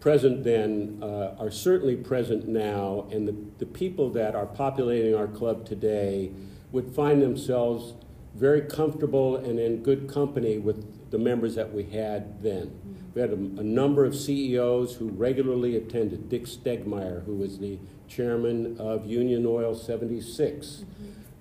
present 0.00 0.44
then 0.44 0.98
uh, 1.02 1.34
are 1.38 1.50
certainly 1.50 1.96
present 1.96 2.48
now, 2.48 3.06
and 3.12 3.28
the, 3.28 3.36
the 3.58 3.66
people 3.66 4.08
that 4.10 4.34
are 4.34 4.46
populating 4.46 5.14
our 5.14 5.26
club 5.26 5.66
today 5.66 6.30
would 6.72 6.94
find 6.94 7.20
themselves 7.20 7.92
very 8.34 8.62
comfortable 8.62 9.36
and 9.36 9.58
in 9.58 9.82
good 9.82 10.08
company 10.08 10.58
with 10.58 11.10
the 11.10 11.18
members 11.18 11.54
that 11.56 11.72
we 11.72 11.84
had 11.84 12.42
then. 12.42 12.72
We 13.14 13.20
had 13.20 13.30
a, 13.30 13.34
a 13.34 13.64
number 13.64 14.04
of 14.04 14.14
CEOs 14.14 14.94
who 14.94 15.08
regularly 15.08 15.76
attended. 15.76 16.28
Dick 16.28 16.44
Stegemeier, 16.44 17.24
who 17.24 17.34
was 17.34 17.58
the 17.58 17.78
chairman 18.08 18.76
of 18.78 19.06
Union 19.06 19.44
Oil 19.46 19.74
76. 19.74 20.84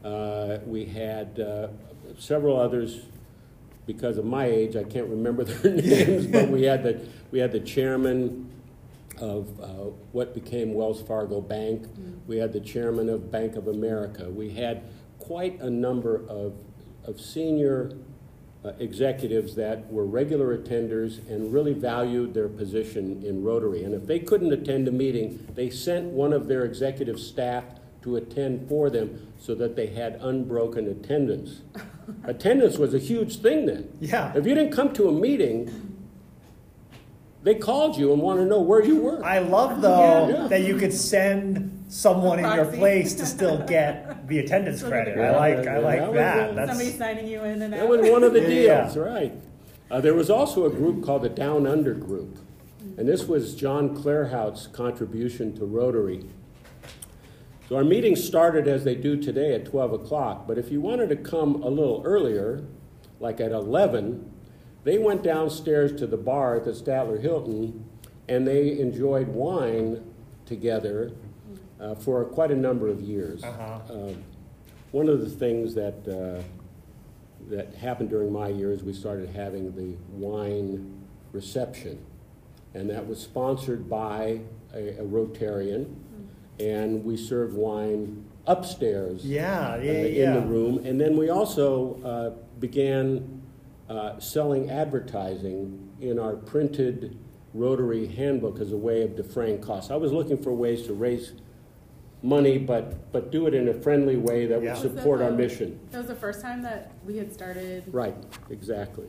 Uh, 0.03 0.59
we 0.65 0.85
had 0.85 1.39
uh, 1.39 1.67
several 2.17 2.59
others. 2.59 3.01
Because 3.85 4.19
of 4.19 4.25
my 4.25 4.45
age, 4.45 4.75
I 4.75 4.83
can't 4.83 5.07
remember 5.07 5.43
their 5.45 5.73
names, 5.73 6.27
but 6.27 6.47
we 6.49 6.61
had 6.63 6.83
the 6.83 7.01
we 7.31 7.39
had 7.39 7.51
the 7.51 7.59
chairman 7.59 8.51
of 9.19 9.59
uh, 9.59 9.65
what 10.11 10.35
became 10.35 10.75
Wells 10.75 11.01
Fargo 11.01 11.41
Bank. 11.41 11.87
We 12.27 12.37
had 12.37 12.53
the 12.53 12.59
chairman 12.59 13.09
of 13.09 13.31
Bank 13.31 13.55
of 13.55 13.67
America. 13.67 14.29
We 14.29 14.51
had 14.51 14.83
quite 15.17 15.59
a 15.59 15.69
number 15.71 16.23
of 16.27 16.53
of 17.09 17.19
senior 17.19 17.91
uh, 18.63 18.71
executives 18.79 19.55
that 19.55 19.91
were 19.91 20.05
regular 20.05 20.55
attenders 20.57 21.27
and 21.29 21.51
really 21.51 21.73
valued 21.73 22.33
their 22.33 22.47
position 22.47 23.23
in 23.25 23.43
Rotary. 23.43 23.83
And 23.83 23.93
if 23.95 24.05
they 24.05 24.19
couldn't 24.19 24.53
attend 24.53 24.87
a 24.87 24.91
meeting, 24.91 25.47
they 25.55 25.69
sent 25.69 26.05
one 26.05 26.33
of 26.33 26.47
their 26.47 26.65
executive 26.65 27.19
staff 27.19 27.63
to 28.03 28.17
attend 28.17 28.69
for 28.69 28.89
them 28.89 29.27
so 29.39 29.55
that 29.55 29.75
they 29.75 29.87
had 29.87 30.19
unbroken 30.21 30.87
attendance. 30.87 31.61
attendance 32.25 32.77
was 32.77 32.93
a 32.93 32.99
huge 32.99 33.37
thing 33.37 33.65
then. 33.65 33.89
Yeah. 33.99 34.31
If 34.35 34.45
you 34.45 34.53
didn't 34.53 34.71
come 34.73 34.93
to 34.93 35.09
a 35.09 35.11
meeting, 35.11 35.97
they 37.43 37.55
called 37.55 37.97
you 37.97 38.13
and 38.13 38.21
wanted 38.21 38.41
to 38.43 38.49
know 38.49 38.61
where 38.61 38.83
you 38.83 38.97
were. 39.01 39.23
I 39.25 39.39
love 39.39 39.81
though 39.81 40.29
Yeah. 40.29 40.47
that 40.47 40.61
you 40.63 40.77
could 40.77 40.93
send 40.93 41.78
someone 41.89 42.39
in 42.39 42.45
your 42.45 42.63
Proxy. 42.65 42.77
place 42.77 43.15
to 43.15 43.25
still 43.25 43.57
get 43.67 44.27
the 44.27 44.39
attendance 44.39 44.81
Look 44.81 44.93
at 44.93 45.05
credit. 45.05 45.17
that. 45.17 45.35
I 45.35 45.37
like 45.55 45.65
Yeah, 45.65 45.75
I 45.75 45.79
like 45.79 45.99
that 45.99 46.07
was 46.07 46.15
that. 46.15 46.51
a- 46.51 46.53
That's 46.53 46.69
Somebody 46.71 46.91
signing 46.91 47.27
you 47.27 47.43
in 47.43 47.61
and 47.61 47.73
out. 47.73 47.79
That 47.81 47.89
was 47.89 48.09
one 48.09 48.23
of 48.23 48.31
the 48.33 48.41
Yeah. 48.41 48.83
deals, 48.83 48.95
right. 48.97 49.33
Uh, 49.91 49.99
there 49.99 50.13
was 50.13 50.29
also 50.29 50.65
a 50.65 50.69
group 50.69 51.03
called 51.03 51.23
the 51.23 51.29
Down 51.29 51.65
Under 51.65 51.93
Group, 51.95 52.37
and 52.97 53.07
this 53.07 53.27
was 53.27 53.55
John 53.55 53.95
Clairhout's 53.95 54.67
contribution 54.67 55.53
to 55.57 55.65
Rotary. 55.65 56.25
So 57.67 57.75
our 57.75 57.83
meetings 57.83 58.23
started 58.23 58.67
as 58.67 58.83
they 58.83 58.95
do 58.95 59.17
today 59.17 59.53
at 59.55 59.65
12 59.65 59.93
o'clock, 59.93 60.47
but 60.47 60.57
if 60.57 60.71
you 60.71 60.79
wanted 60.81 61.09
to 61.09 61.15
come 61.15 61.61
a 61.63 61.69
little 61.69 62.01
earlier, 62.05 62.63
like 63.19 63.39
at 63.41 63.51
11, 63.51 64.29
they 64.83 64.97
went 64.99 65.23
downstairs 65.23 65.91
to 65.99 66.07
the 66.07 66.17
bar 66.17 66.55
at 66.55 66.65
the 66.65 66.71
Statler 66.71 67.19
Hilton 67.21 67.83
and 68.27 68.47
they 68.47 68.79
enjoyed 68.79 69.27
wine 69.29 70.03
together 70.45 71.11
uh, 71.79 71.95
for 71.95 72.23
quite 72.25 72.51
a 72.51 72.55
number 72.55 72.87
of 72.87 73.01
years. 73.01 73.43
Uh-huh. 73.43 73.93
Uh, 73.93 74.13
one 74.91 75.07
of 75.07 75.21
the 75.21 75.29
things 75.29 75.75
that, 75.75 75.95
uh, 76.07 76.41
that 77.49 77.75
happened 77.75 78.09
during 78.09 78.31
my 78.31 78.49
years, 78.49 78.83
we 78.83 78.93
started 78.93 79.29
having 79.29 79.75
the 79.75 79.95
wine 80.11 81.03
reception. 81.31 82.03
And 82.73 82.89
that 82.89 83.07
was 83.07 83.19
sponsored 83.19 83.89
by 83.89 84.41
a, 84.73 84.89
a 84.99 85.03
Rotarian. 85.03 85.95
And 86.59 87.03
we 87.05 87.15
served 87.17 87.55
wine 87.55 88.25
upstairs 88.45 89.23
Yeah, 89.23 89.73
uh, 89.73 89.77
in 89.77 90.15
yeah. 90.15 90.33
the 90.33 90.41
room. 90.41 90.85
And 90.85 90.99
then 90.99 91.15
we 91.15 91.29
also 91.29 92.01
uh, 92.03 92.59
began 92.59 93.41
uh, 93.89 94.19
selling 94.19 94.69
advertising 94.69 95.89
in 96.01 96.19
our 96.19 96.35
printed 96.35 97.17
Rotary 97.53 98.07
handbook 98.07 98.59
as 98.59 98.71
a 98.71 98.77
way 98.77 99.01
of 99.03 99.15
defraying 99.15 99.61
costs. 99.61 99.89
I 99.89 99.95
was 99.95 100.11
looking 100.11 100.37
for 100.37 100.53
ways 100.53 100.85
to 100.87 100.93
raise 100.93 101.33
money, 102.21 102.57
but, 102.57 103.11
but 103.11 103.31
do 103.31 103.47
it 103.47 103.53
in 103.53 103.69
a 103.69 103.73
friendly 103.73 104.17
way 104.17 104.45
that 104.45 104.55
would 104.57 104.65
Yeah. 104.65 104.73
Was 104.73 104.83
that 104.83 104.97
support 104.97 105.21
our 105.21 105.31
the- 105.31 105.37
mission. 105.37 105.79
That 105.91 105.99
was 105.99 106.07
the 106.07 106.15
first 106.15 106.41
time 106.41 106.61
that 106.63 106.91
we 107.05 107.17
had 107.17 107.31
started. 107.33 107.83
Right, 107.91 108.15
exactly. 108.49 109.05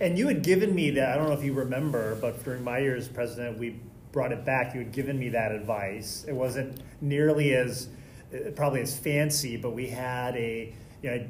And 0.00 0.18
you 0.18 0.26
had 0.28 0.42
given 0.42 0.74
me 0.74 0.90
that, 0.92 1.10
I 1.10 1.16
don't 1.16 1.28
know 1.28 1.34
if 1.38 1.44
you 1.44 1.52
remember, 1.52 2.16
but 2.16 2.42
during 2.44 2.62
my 2.64 2.78
year 2.78 2.96
as 2.96 3.08
president, 3.08 3.58
we 3.58 3.80
brought 4.10 4.32
it 4.32 4.44
back. 4.44 4.74
You 4.74 4.80
had 4.80 4.92
given 4.92 5.18
me 5.18 5.28
that 5.30 5.52
advice. 5.52 6.24
It 6.28 6.32
wasn't 6.32 6.80
nearly 7.00 7.54
as, 7.54 7.88
uh, 8.34 8.50
probably 8.56 8.80
as 8.82 8.96
fancy, 8.96 9.56
but 9.56 9.70
we 9.70 9.86
had 9.88 10.36
a, 10.36 10.74
you 11.02 11.10
know, 11.10 11.26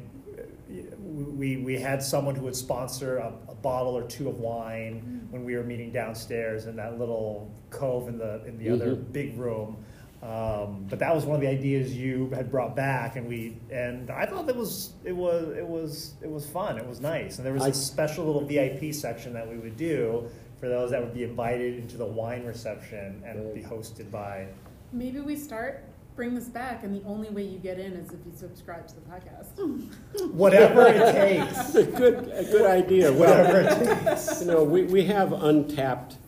we, 1.03 1.59
we 1.59 1.79
had 1.79 2.03
someone 2.03 2.35
who 2.35 2.45
would 2.45 2.57
sponsor 2.57 3.19
a, 3.19 3.33
a 3.49 3.55
bottle 3.55 3.95
or 3.97 4.05
two 4.05 4.29
of 4.29 4.39
wine 4.39 5.27
when 5.31 5.45
we 5.45 5.55
were 5.55 5.63
meeting 5.65 5.93
downstairs 5.93 6.67
in 6.67 6.77
that 6.77 6.99
little 6.99 7.51
cove 7.71 8.09
in 8.09 8.17
the, 8.17 8.43
in 8.47 8.59
the 8.59 8.71
other 8.71 8.97
Mhm. 8.97 9.13
big 9.13 9.39
room. 9.39 9.85
Um, 10.23 10.87
but 10.89 11.01
that 11.01 11.13
was 11.15 11.25
one 11.25 11.35
of 11.35 11.41
the 11.41 11.49
ideas 11.49 11.97
you 11.97 12.31
had 12.33 12.49
brought 12.51 12.77
back, 12.77 13.17
and 13.17 13.27
we 13.27 13.57
and 13.73 14.09
I 14.11 14.25
thought 14.25 14.47
that 14.47 14.55
was 14.55 14.93
it 15.05 15.13
was 15.17 15.57
it 15.57 15.67
was 15.67 16.15
it 16.23 16.31
was 16.31 16.49
fun. 16.49 16.79
It 16.79 16.87
was 16.87 17.01
nice, 17.01 17.39
and 17.39 17.47
there 17.47 17.53
was 17.53 17.65
I- 17.65 17.69
a 17.71 17.75
special 17.75 18.25
little 18.27 18.45
VIP 18.47 18.95
section 18.95 19.33
that 19.33 19.49
we 19.49 19.57
would 19.59 19.77
do 19.77 20.29
for 20.61 20.69
those 20.69 20.93
that 20.93 21.01
would 21.03 21.13
be 21.13 21.25
invited 21.25 21.77
into 21.81 21.97
the 21.97 22.07
wine 22.07 22.45
reception 22.47 23.21
and 23.27 23.45
would 23.45 23.55
be 23.55 23.63
hosted 23.63 24.13
by. 24.13 24.47
Maybe 24.93 25.19
we 25.19 25.35
start, 25.35 25.83
bring 26.15 26.37
this 26.37 26.45
back, 26.49 26.85
and 26.85 26.95
the 26.95 27.05
only 27.05 27.29
way 27.31 27.43
you 27.43 27.59
get 27.59 27.81
in 27.81 27.95
is 27.95 28.11
if 28.13 28.21
you 28.25 28.31
subscribe 28.37 28.87
to 28.87 28.95
the 28.95 29.01
podcast. 29.01 30.31
Whatever 30.33 30.87
it 30.87 31.13
takes. 31.51 31.75
A 31.75 31.83
good, 31.83 32.29
a 32.33 32.45
good 32.45 32.67
idea. 32.71 33.13
Whatever 33.13 33.61
it 33.63 34.05
takes. 34.05 34.41
you 34.41 34.47
know, 34.47 34.63
we, 34.63 34.85
we 34.85 35.03
have 35.07 35.33
untapped 35.33 36.19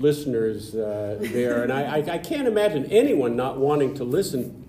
listeners 0.00 0.74
uh, 0.74 1.18
there, 1.20 1.62
and 1.62 1.72
I, 1.72 1.98
I, 1.98 2.14
I 2.14 2.18
can't 2.18 2.48
imagine 2.48 2.86
anyone 2.86 3.36
not 3.36 3.58
wanting 3.58 3.94
to 3.94 4.04
listen 4.04 4.68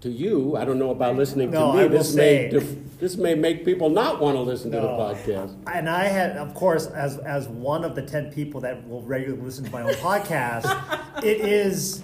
to 0.00 0.08
you. 0.08 0.56
I 0.56 0.64
don't 0.64 0.78
know 0.78 0.90
about 0.90 1.16
listening 1.16 1.50
to 1.52 1.58
No, 1.58 1.72
me. 1.74 1.80
I 1.82 1.88
this 1.88 2.14
may 2.14 2.48
def- 2.48 2.98
this 3.00 3.16
may 3.16 3.34
make 3.34 3.64
people 3.64 3.88
not 3.90 4.20
want 4.20 4.36
to 4.36 4.42
listen 4.42 4.70
to 4.72 4.76
the 4.80 4.86
podcast. 4.86 5.56
And 5.72 5.88
I 5.88 6.04
had, 6.04 6.36
of 6.36 6.54
course, 6.54 6.86
as 6.86 7.18
as 7.18 7.48
one 7.48 7.84
of 7.84 7.94
the 7.94 8.02
ten 8.02 8.30
people 8.32 8.60
that 8.62 8.86
will 8.88 9.02
regularly 9.02 9.42
listen 9.42 9.64
to 9.64 9.70
my 9.70 9.82
own 9.82 9.94
podcast, 9.94 10.64
it 11.22 11.40
is 11.40 12.02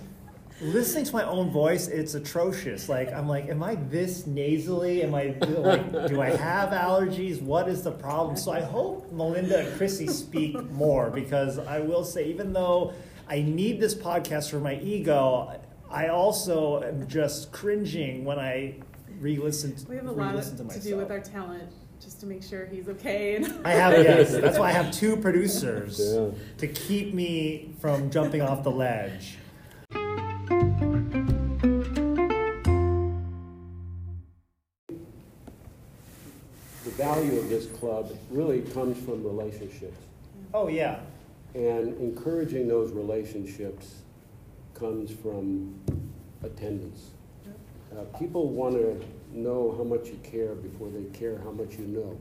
listening 0.60 1.04
to 1.04 1.12
my 1.12 1.24
own 1.24 1.50
voice. 1.50 1.88
It's 1.88 2.14
atrocious. 2.14 2.88
Like 2.88 3.12
I'm 3.12 3.28
like, 3.28 3.48
am 3.48 3.62
I 3.62 3.74
this 3.74 4.26
nasally? 4.26 5.02
Am 5.02 5.14
I 5.14 5.34
like, 5.40 6.08
do 6.08 6.20
I 6.20 6.30
have 6.30 6.70
allergies? 6.70 7.40
What 7.42 7.68
is 7.68 7.82
the 7.82 7.92
problem? 7.92 8.36
So 8.36 8.52
I 8.52 8.60
hope 8.60 9.12
Melinda 9.12 9.66
and 9.66 9.76
Chrissy 9.76 10.06
speak 10.08 10.62
more 10.70 11.10
because 11.10 11.58
I 11.58 11.80
will 11.80 12.04
say, 12.04 12.26
even 12.26 12.52
though 12.52 12.92
I 13.28 13.42
need 13.42 13.80
this 13.80 13.94
podcast 13.94 14.50
for 14.50 14.60
my 14.60 14.78
ego, 14.80 15.60
I 15.90 16.08
also 16.08 16.82
am 16.82 17.06
just 17.06 17.52
cringing 17.52 18.24
when 18.24 18.38
I 18.38 18.76
re-listen. 19.20 19.74
To, 19.76 19.88
We 19.88 19.96
have 19.96 20.06
a 20.06 20.12
lot 20.12 20.30
re-listen 20.30 20.56
to, 20.68 20.74
to, 20.74 20.80
do 20.80 20.96
with 20.96 21.10
our 21.10 21.20
talent, 21.20 21.70
just 22.00 22.20
to 22.20 22.26
make 22.26 22.42
sure 22.42 22.66
he's 22.66 22.88
okay. 22.88 23.36
And 23.36 23.46
I 23.66 23.72
have 23.72 23.92
yes. 23.92 24.32
That's 24.32 24.58
why 24.58 24.68
I 24.68 24.72
have 24.72 24.92
two 24.92 25.16
producers 25.16 26.00
Yeah. 26.00 26.30
to 26.58 26.66
keep 26.68 27.14
me 27.14 27.74
from 27.80 28.10
jumping 28.10 28.42
off 28.42 28.62
the 28.62 28.70
ledge. 28.70 29.38
Value 37.06 37.38
of 37.38 37.48
this 37.48 37.66
club 37.66 38.10
really 38.30 38.62
comes 38.62 38.98
from 39.04 39.22
relationships. 39.22 39.96
Oh 40.52 40.66
yeah, 40.68 40.98
And 41.54 41.96
encouraging 42.00 42.66
those 42.66 42.90
relationships 42.92 44.02
comes 44.74 45.12
from 45.12 45.78
attendance. 46.42 47.10
Uh, 47.92 48.02
people 48.18 48.48
want 48.48 48.74
to 48.74 49.00
know 49.32 49.74
how 49.76 49.84
much 49.84 50.08
you 50.08 50.18
care 50.22 50.54
before 50.54 50.88
they 50.90 51.04
care 51.16 51.38
how 51.38 51.52
much 51.52 51.78
you 51.78 51.86
know. 51.86 52.20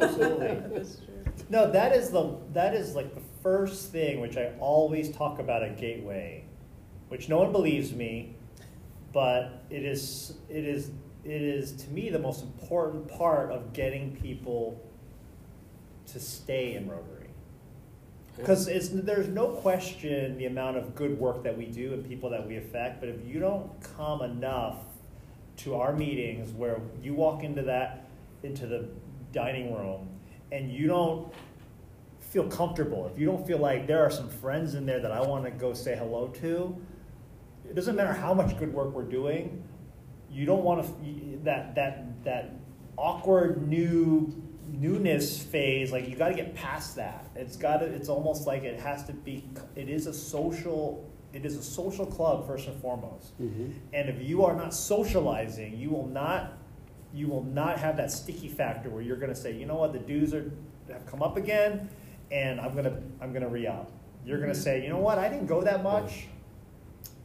absolutely. 0.00 0.46
That's 0.78 0.96
true. 0.96 1.24
No, 1.48 1.70
that 1.72 1.92
is 1.92 2.10
the 2.10 2.36
that 2.52 2.74
is 2.74 2.94
like 2.94 3.14
the 3.14 3.22
first 3.42 3.90
thing 3.90 4.20
which 4.20 4.36
I 4.36 4.52
always 4.60 5.10
talk 5.10 5.40
about 5.40 5.62
at 5.64 5.76
Gateway, 5.76 6.44
which 7.08 7.28
no 7.28 7.38
one 7.38 7.50
believes 7.50 7.92
me, 7.92 8.36
but 9.12 9.64
it 9.70 9.84
is 9.84 10.34
it 10.48 10.64
is 10.64 10.90
it 11.24 11.42
is 11.42 11.72
to 11.72 11.90
me 11.90 12.10
the 12.10 12.18
most 12.18 12.42
important 12.42 13.08
part 13.08 13.50
of 13.50 13.72
getting 13.72 14.14
people 14.16 14.80
to 16.06 16.20
stay 16.20 16.74
in 16.74 16.88
Rotary. 16.88 17.28
Because 18.36 18.66
there's 18.66 19.28
no 19.28 19.48
question 19.48 20.36
the 20.36 20.46
amount 20.46 20.76
of 20.76 20.94
good 20.94 21.18
work 21.18 21.44
that 21.44 21.56
we 21.56 21.66
do 21.66 21.94
and 21.94 22.06
people 22.06 22.28
that 22.30 22.46
we 22.46 22.56
affect, 22.56 23.00
but 23.00 23.08
if 23.08 23.24
you 23.24 23.38
don't 23.38 23.70
come 23.96 24.22
enough 24.22 24.78
to 25.58 25.76
our 25.76 25.92
meetings 25.92 26.50
where 26.52 26.80
you 27.00 27.14
walk 27.14 27.44
into 27.44 27.62
that, 27.62 28.08
into 28.42 28.66
the 28.66 28.88
dining 29.32 29.72
room 29.74 30.08
and 30.50 30.70
you 30.70 30.88
don't 30.88 31.32
feel 32.18 32.48
comfortable, 32.48 33.08
if 33.12 33.18
you 33.18 33.24
don't 33.24 33.46
feel 33.46 33.58
like 33.58 33.86
there 33.86 34.04
are 34.04 34.10
some 34.10 34.28
friends 34.28 34.74
in 34.74 34.84
there 34.84 34.98
that 34.98 35.12
I 35.12 35.20
want 35.20 35.44
to 35.44 35.52
go 35.52 35.72
say 35.72 35.96
hello 35.96 36.26
to, 36.40 36.76
it 37.68 37.74
doesn't 37.74 37.94
matter 37.94 38.12
how 38.12 38.34
much 38.34 38.58
good 38.58 38.74
work 38.74 38.92
we're 38.92 39.04
doing, 39.04 39.62
you 40.34 40.44
don't 40.46 40.64
want 40.64 40.84
to, 40.84 41.38
that, 41.44 41.74
that, 41.76 42.24
that 42.24 42.50
awkward 42.96 43.66
new 43.68 44.40
newness 44.66 45.40
phase 45.42 45.92
like 45.92 46.08
you 46.08 46.16
got 46.16 46.28
to 46.28 46.34
get 46.34 46.54
past 46.54 46.96
that. 46.96 47.26
It's 47.36 47.56
got 47.56 47.78
to 47.78 47.86
it's 47.86 48.08
almost 48.08 48.46
like 48.46 48.64
it 48.64 48.80
has 48.80 49.04
to 49.04 49.12
be 49.12 49.44
it 49.76 49.88
is 49.88 50.06
a 50.06 50.12
social 50.12 51.08
it 51.32 51.44
is 51.44 51.56
a 51.56 51.62
social 51.62 52.06
club 52.06 52.46
first 52.46 52.66
and 52.66 52.80
foremost. 52.80 53.40
Mhm. 53.40 53.72
and 53.92 54.08
if 54.08 54.22
you 54.22 54.44
are 54.44 54.54
not 54.56 54.74
socializing 54.74 55.76
you 55.78 55.90
will 55.90 56.06
not 56.06 56.54
you 57.12 57.28
will 57.28 57.44
not 57.44 57.78
have 57.78 57.96
that 57.98 58.10
sticky 58.10 58.48
factor 58.48 58.90
where 58.90 59.02
you're 59.02 59.16
going 59.16 59.32
to 59.32 59.40
say 59.40 59.52
you 59.52 59.66
know 59.66 59.76
what? 59.76 59.92
The 59.92 60.00
dues 60.00 60.34
are 60.34 60.50
have 60.90 61.06
come 61.06 61.22
up 61.22 61.36
again 61.36 61.88
and 62.30 62.60
i'm 62.60 62.72
going 62.72 62.84
to 62.84 62.96
i'm 63.20 63.30
going 63.32 63.42
to 63.42 63.48
re-up 63.48 63.90
you're 64.24 64.38
going 64.38 64.52
to 64.52 64.58
say 64.58 64.82
you 64.82 64.88
know 64.88 64.98
what? 64.98 65.18
I 65.18 65.28
didn't 65.28 65.46
go 65.46 65.62
that 65.62 65.82
much 65.82 66.26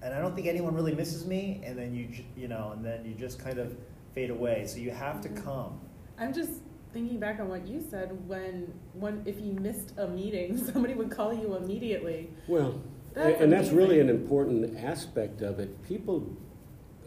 and 0.01 0.13
i 0.13 0.19
don't 0.19 0.35
think 0.35 0.47
anyone 0.47 0.73
really 0.73 0.93
misses 0.95 1.25
me 1.25 1.61
and 1.63 1.77
then 1.77 1.93
you 1.93 2.07
you 2.37 2.47
know 2.47 2.71
and 2.73 2.83
then 2.83 3.05
you 3.05 3.13
just 3.13 3.39
kind 3.39 3.59
of 3.59 3.75
fade 4.15 4.29
away 4.29 4.65
so 4.67 4.77
you 4.77 4.91
have 4.91 5.21
to 5.21 5.29
come 5.29 5.79
I'm 6.19 6.33
just 6.33 6.51
thinking 6.91 7.17
back 7.17 7.39
on 7.39 7.47
what 7.47 7.65
you 7.65 7.81
said 7.89 8.27
when 8.27 8.73
when 8.93 9.21
if 9.25 9.39
you 9.39 9.53
missed 9.53 9.93
a 9.97 10.07
meeting, 10.07 10.57
somebody 10.73 10.93
would 10.93 11.09
call 11.09 11.33
you 11.33 11.55
immediately. 11.55 12.29
Well, 12.47 12.81
That's 13.13 13.39
and 13.41 13.51
that's 13.51 13.69
really 13.69 14.01
an 14.01 14.09
important 14.09 14.77
aspect 14.77 15.41
of 15.41 15.59
it. 15.59 15.81
People, 15.87 16.27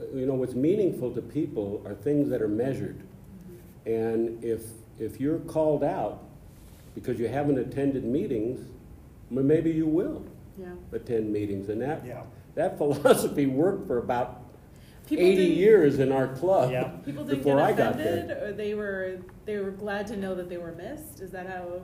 uh, 0.00 0.04
you 0.14 0.24
know, 0.24 0.34
what's 0.34 0.54
meaningful 0.54 1.12
to 1.12 1.20
people 1.20 1.82
are 1.84 1.94
things 1.94 2.30
that 2.30 2.40
are 2.40 2.48
measured. 2.48 3.02
And 3.84 4.42
if, 4.42 4.62
if 4.98 5.20
you're 5.20 5.40
called 5.40 5.84
out 5.84 6.22
because 6.94 7.18
you 7.18 7.28
haven't 7.28 7.58
attended 7.58 8.04
meetings, 8.04 8.66
well, 9.30 9.44
maybe 9.44 9.70
you 9.70 9.86
will 9.86 10.24
Yeah. 10.58 10.68
attend 10.92 11.32
meetings. 11.32 11.68
And 11.68 11.82
that, 11.82 12.06
yeah 12.06 12.22
that 12.54 12.78
philosophy 12.78 13.46
worked 13.46 13.86
for 13.86 13.98
about 13.98 14.40
People 15.06 15.24
80 15.24 15.42
years 15.44 15.98
in 15.98 16.12
our 16.12 16.28
club. 16.28 16.70
Yeah. 16.70 16.84
People 17.04 17.24
didn't 17.24 17.38
before 17.38 17.56
get 17.56 17.64
I 17.64 17.72
got 17.72 17.96
there. 17.96 18.14
offended, 18.14 18.42
or 18.42 18.52
they 18.52 18.74
were 18.74 19.18
they 19.44 19.58
were 19.58 19.72
glad 19.72 20.06
to 20.08 20.16
know 20.16 20.34
that 20.34 20.48
they 20.48 20.58
were 20.58 20.72
missed. 20.72 21.20
Is 21.20 21.30
that 21.32 21.48
how? 21.48 21.82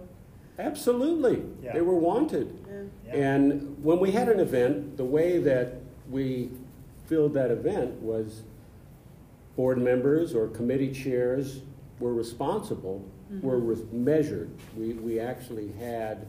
Absolutely. 0.59 1.45
Yeah. 1.63 1.73
They 1.73 1.81
were 1.81 1.95
wanted. 1.95 2.65
Yeah. 2.67 2.83
yeah 3.07 3.29
And 3.35 3.83
when 3.83 3.99
we 4.01 4.11
had 4.13 4.29
an 4.29 4.41
event, 4.41 4.97
the 4.97 5.05
way 5.05 5.39
that 5.39 5.75
we 6.11 6.51
filled 7.07 7.35
that 7.35 7.51
event 7.51 7.95
was 8.01 8.43
board 9.57 9.79
members 9.79 10.35
or 10.35 10.49
committee 10.49 10.93
chairs 10.93 11.61
were 12.01 12.15
responsible, 12.15 13.05
were 13.43 13.59
res- 13.59 13.83
measured. 13.93 14.51
We, 14.77 14.93
we 14.95 15.19
actually 15.19 15.73
had, 15.73 16.27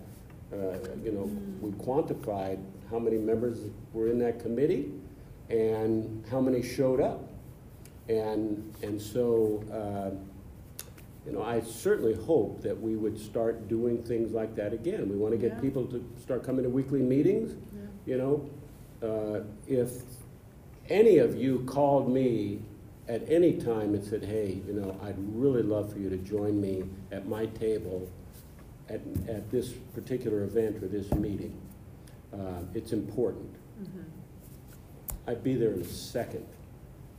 uh, 0.51 0.77
you 1.03 1.11
know, 1.11 1.29
we 1.61 1.71
quantified 1.71 2.59
how 2.89 2.99
many 2.99 3.17
members 3.17 3.59
were 3.93 4.07
in 4.09 4.19
that 4.19 4.39
committee 4.39 4.91
and 5.49 6.23
how 6.29 6.39
many 6.39 6.61
showed 6.61 7.01
up. 7.01 7.27
And, 8.07 8.73
and 8.81 8.99
so 9.01 9.63
uh, 9.71 10.15
you 11.25 11.33
know, 11.33 11.43
I 11.43 11.61
certainly 11.61 12.15
hope 12.15 12.61
that 12.63 12.79
we 12.79 12.95
would 12.95 13.19
start 13.19 13.67
doing 13.67 14.01
things 14.03 14.31
like 14.31 14.55
that 14.55 14.73
again. 14.73 15.09
We 15.09 15.15
want 15.17 15.33
to 15.33 15.37
get 15.37 15.53
Yeah. 15.55 15.59
people 15.59 15.85
to 15.87 16.03
start 16.21 16.43
coming 16.43 16.63
to 16.63 16.69
weekly 16.69 17.01
meetings, 17.01 17.51
Yeah. 17.53 17.81
you 18.05 18.17
know. 18.17 18.49
Uh, 19.01 19.41
If 19.67 20.01
any 20.89 21.19
of 21.19 21.35
you 21.35 21.59
called 21.65 22.11
me 22.11 22.61
at 23.07 23.21
any 23.29 23.53
time 23.53 23.93
and 23.93 24.03
said, 24.03 24.23
hey, 24.23 24.61
you 24.67 24.73
know, 24.73 24.95
I'd 25.03 25.15
really 25.35 25.61
love 25.61 25.91
for 25.93 25.99
you 25.99 26.09
to 26.09 26.17
join 26.17 26.59
me 26.59 26.83
at 27.11 27.27
my 27.27 27.45
table 27.47 28.07
at, 28.87 29.01
at 29.27 29.49
this 29.51 29.73
particular 29.93 30.43
event 30.43 30.81
or 30.83 30.87
this 30.87 31.11
meeting, 31.13 31.53
uh, 32.33 32.61
it's 32.73 32.91
important. 32.93 33.53
Mhm. 33.81 34.03
I'd 35.27 35.43
be 35.43 35.55
there 35.55 35.71
in 35.71 35.81
a 35.81 35.85
second. 35.85 36.45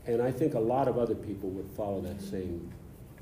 And 0.06 0.20
I 0.22 0.30
think 0.32 0.54
a 0.54 0.60
lot 0.60 0.88
of 0.88 0.98
other 0.98 1.14
people 1.14 1.50
would 1.50 1.68
follow 1.76 2.00
that 2.00 2.20
same. 2.20 2.70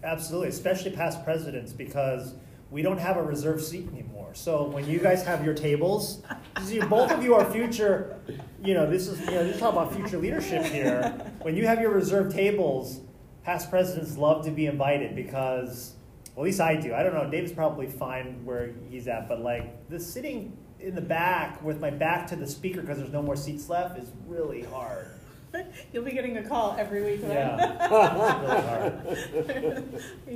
Absolutely, 0.03 0.49
especially 0.49 0.93
past 0.93 1.25
presidents, 1.25 1.73
because 1.73 2.35
we 2.71 2.83
don't 2.83 2.99
have 2.99 3.17
a 3.17 3.23
reserve 3.23 3.61
seat 3.63 3.89
anymore. 3.93 4.29
So 4.35 4.65
when 4.69 4.87
you 4.87 4.99
guys 4.99 5.25
have 5.25 5.45
your 5.45 5.55
tables, 5.55 6.23
see, 6.63 6.79
both 6.81 7.11
of 7.11 7.23
you 7.25 7.35
are 7.35 7.45
future. 7.51 8.17
You 8.63 8.75
know, 8.75 8.89
this 8.89 9.09
is 9.09 9.19
you 9.21 9.33
know, 9.33 9.47
just 9.47 9.59
talk 9.59 9.73
about 9.73 9.95
future 9.95 10.19
leadership 10.19 10.65
here. 10.67 11.13
When 11.43 11.57
you 11.57 11.67
have 11.67 11.81
your 11.81 11.91
reserve 11.91 12.33
tables, 12.33 13.01
past 13.43 13.71
presidents 13.71 14.17
love 14.17 14.45
to 14.45 14.51
be 14.51 14.67
invited 14.67 15.17
because, 15.17 15.95
well, 16.37 16.45
at 16.45 16.47
least 16.47 16.61
I 16.61 16.77
do. 16.77 16.95
I 16.95 17.03
don't 17.03 17.15
know. 17.15 17.29
David's 17.29 17.53
probably 17.53 17.87
fine 17.89 18.45
where 18.45 18.71
he's 18.91 19.09
at, 19.09 19.29
but 19.29 19.41
like 19.41 19.89
the 19.89 19.99
sitting 19.99 20.57
in 20.81 20.95
the 20.95 21.01
back 21.01 21.63
with 21.63 21.81
my 21.81 21.91
back 21.91 22.27
to 22.29 22.37
the 22.37 22.47
speaker 22.47 22.81
because 22.81 22.99
there's 22.99 23.13
no 23.13 23.23
more 23.23 23.37
seats 23.37 23.69
left 23.69 23.99
is 23.99 24.11
really 24.27 24.63
hard. 24.63 25.09
You'll 25.93 26.05
be 26.05 26.13
getting 26.13 26.37
a 26.37 26.43
call 26.43 26.77
every 26.79 27.03
week, 27.03 27.21
right? 27.23 27.33
Yeah, 27.33 27.89
really 29.33 29.55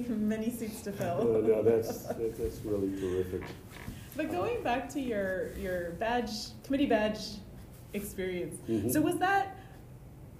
hard. 0.00 0.08
Many 0.08 0.50
seats 0.50 0.80
to 0.82 0.90
Oh, 0.90 0.94
fill. 0.94 1.42
no, 1.42 1.62
that's, 1.62 2.04
that's 2.04 2.60
really 2.64 2.98
terrific. 3.00 3.42
But 4.16 4.30
going 4.30 4.62
back 4.62 4.88
to 4.90 5.00
your 5.00 5.52
your 5.58 5.90
badge 5.92 6.30
committee 6.64 6.86
badge 6.86 7.18
experience, 7.94 8.56
Mhm. 8.68 8.90
so 8.92 9.00
was 9.00 9.18
that 9.18 9.56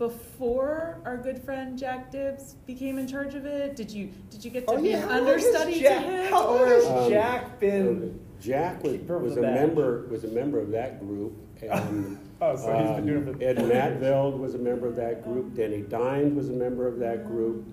before 0.03 1.01
our 1.05 1.17
good 1.17 1.41
friend 1.45 1.79
Jack 1.79 2.11
Dibbs 2.11 2.55
became 2.67 2.99
in 2.99 3.07
charge 3.07 3.37
of 3.37 3.47
it? 3.47 3.77
Did 3.77 3.89
you 3.89 4.11
did 4.31 4.45
you 4.45 4.51
get 4.51 4.67
to 4.67 4.77
be 4.81 4.93
an 4.93 5.03
how 5.09 5.09
long 5.11 5.19
understudy 5.21 5.81
to 5.81 5.93
him? 5.93 6.31
How 6.33 6.45
long 6.45 6.61
or- 6.61 6.67
has 6.67 6.87
Um, 6.87 7.11
Jack 7.11 7.61
been? 7.61 8.19
Jack 8.41 8.83
was, 8.83 8.99
was 9.01 9.37
a 9.37 9.43
badge. 9.43 9.55
member, 9.55 10.09
was 10.11 10.25
a 10.25 10.29
member 10.29 10.59
of 10.59 10.71
that 10.73 11.01
group, 11.01 11.35
and. 11.63 12.19
Oh, 12.45 12.57
so 12.57 12.77
he's 12.77 12.97
been 12.97 13.07
doing 13.07 13.29
um, 13.29 13.41
it. 13.41 13.45
Ed 13.45 13.57
Matveld 14.01 14.37
was 14.37 14.57
a 14.57 14.59
member 14.59 14.89
of 14.89 14.97
that 14.97 15.23
group, 15.23 15.55
Denny 15.55 15.83
Dines 15.83 16.35
was 16.35 16.49
a 16.49 16.53
member 16.53 16.89
of 16.89 16.99
that 16.99 17.25
group. 17.25 17.65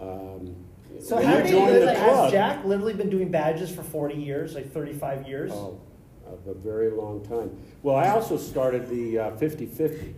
Um, 0.00 0.56
So 0.98 1.16
how 1.16 1.20
you 1.20 1.28
many 1.28 1.50
joined 1.50 1.72
years 1.74 1.84
the 1.84 1.94
has 1.96 2.32
Jack 2.32 2.64
literally 2.64 2.94
been 2.94 3.10
doing 3.10 3.30
badges 3.30 3.70
for 3.70 3.82
40 3.82 4.14
years, 4.14 4.54
like 4.54 4.72
35 4.72 5.28
years? 5.28 5.52
Oh, 5.52 5.78
of 6.26 6.46
a 6.46 6.54
very 6.54 6.90
long 6.90 7.22
time. 7.22 7.54
Well, 7.82 7.94
I 7.96 8.08
also 8.08 8.38
started 8.38 8.88
the 8.88 9.18
uh, 9.18 9.30
50/50. 9.32 10.14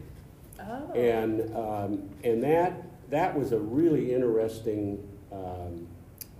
Oh. 0.69 0.93
And, 0.93 1.55
um, 1.57 2.11
and 2.25 2.43
that, 2.43 2.83
that 3.11 3.37
was 3.37 3.53
a 3.53 3.59
really 3.59 4.13
interesting 4.13 5.07
um, 5.33 5.87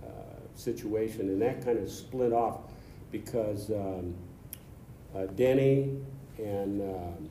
uh, 0.03 0.09
situation, 0.55 1.29
and 1.29 1.41
that 1.41 1.63
kind 1.63 1.77
of 1.79 1.89
split 1.89 2.33
off 2.33 2.61
because 3.11 3.69
um, 3.71 4.15
uh, 5.15 5.25
Denny 5.35 5.97
and, 6.37 6.81
um, 6.81 7.29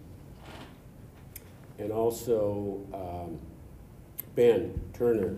and 1.78 1.90
also 1.92 2.80
um, 2.94 3.38
Ben 4.34 4.80
Turner 4.92 5.36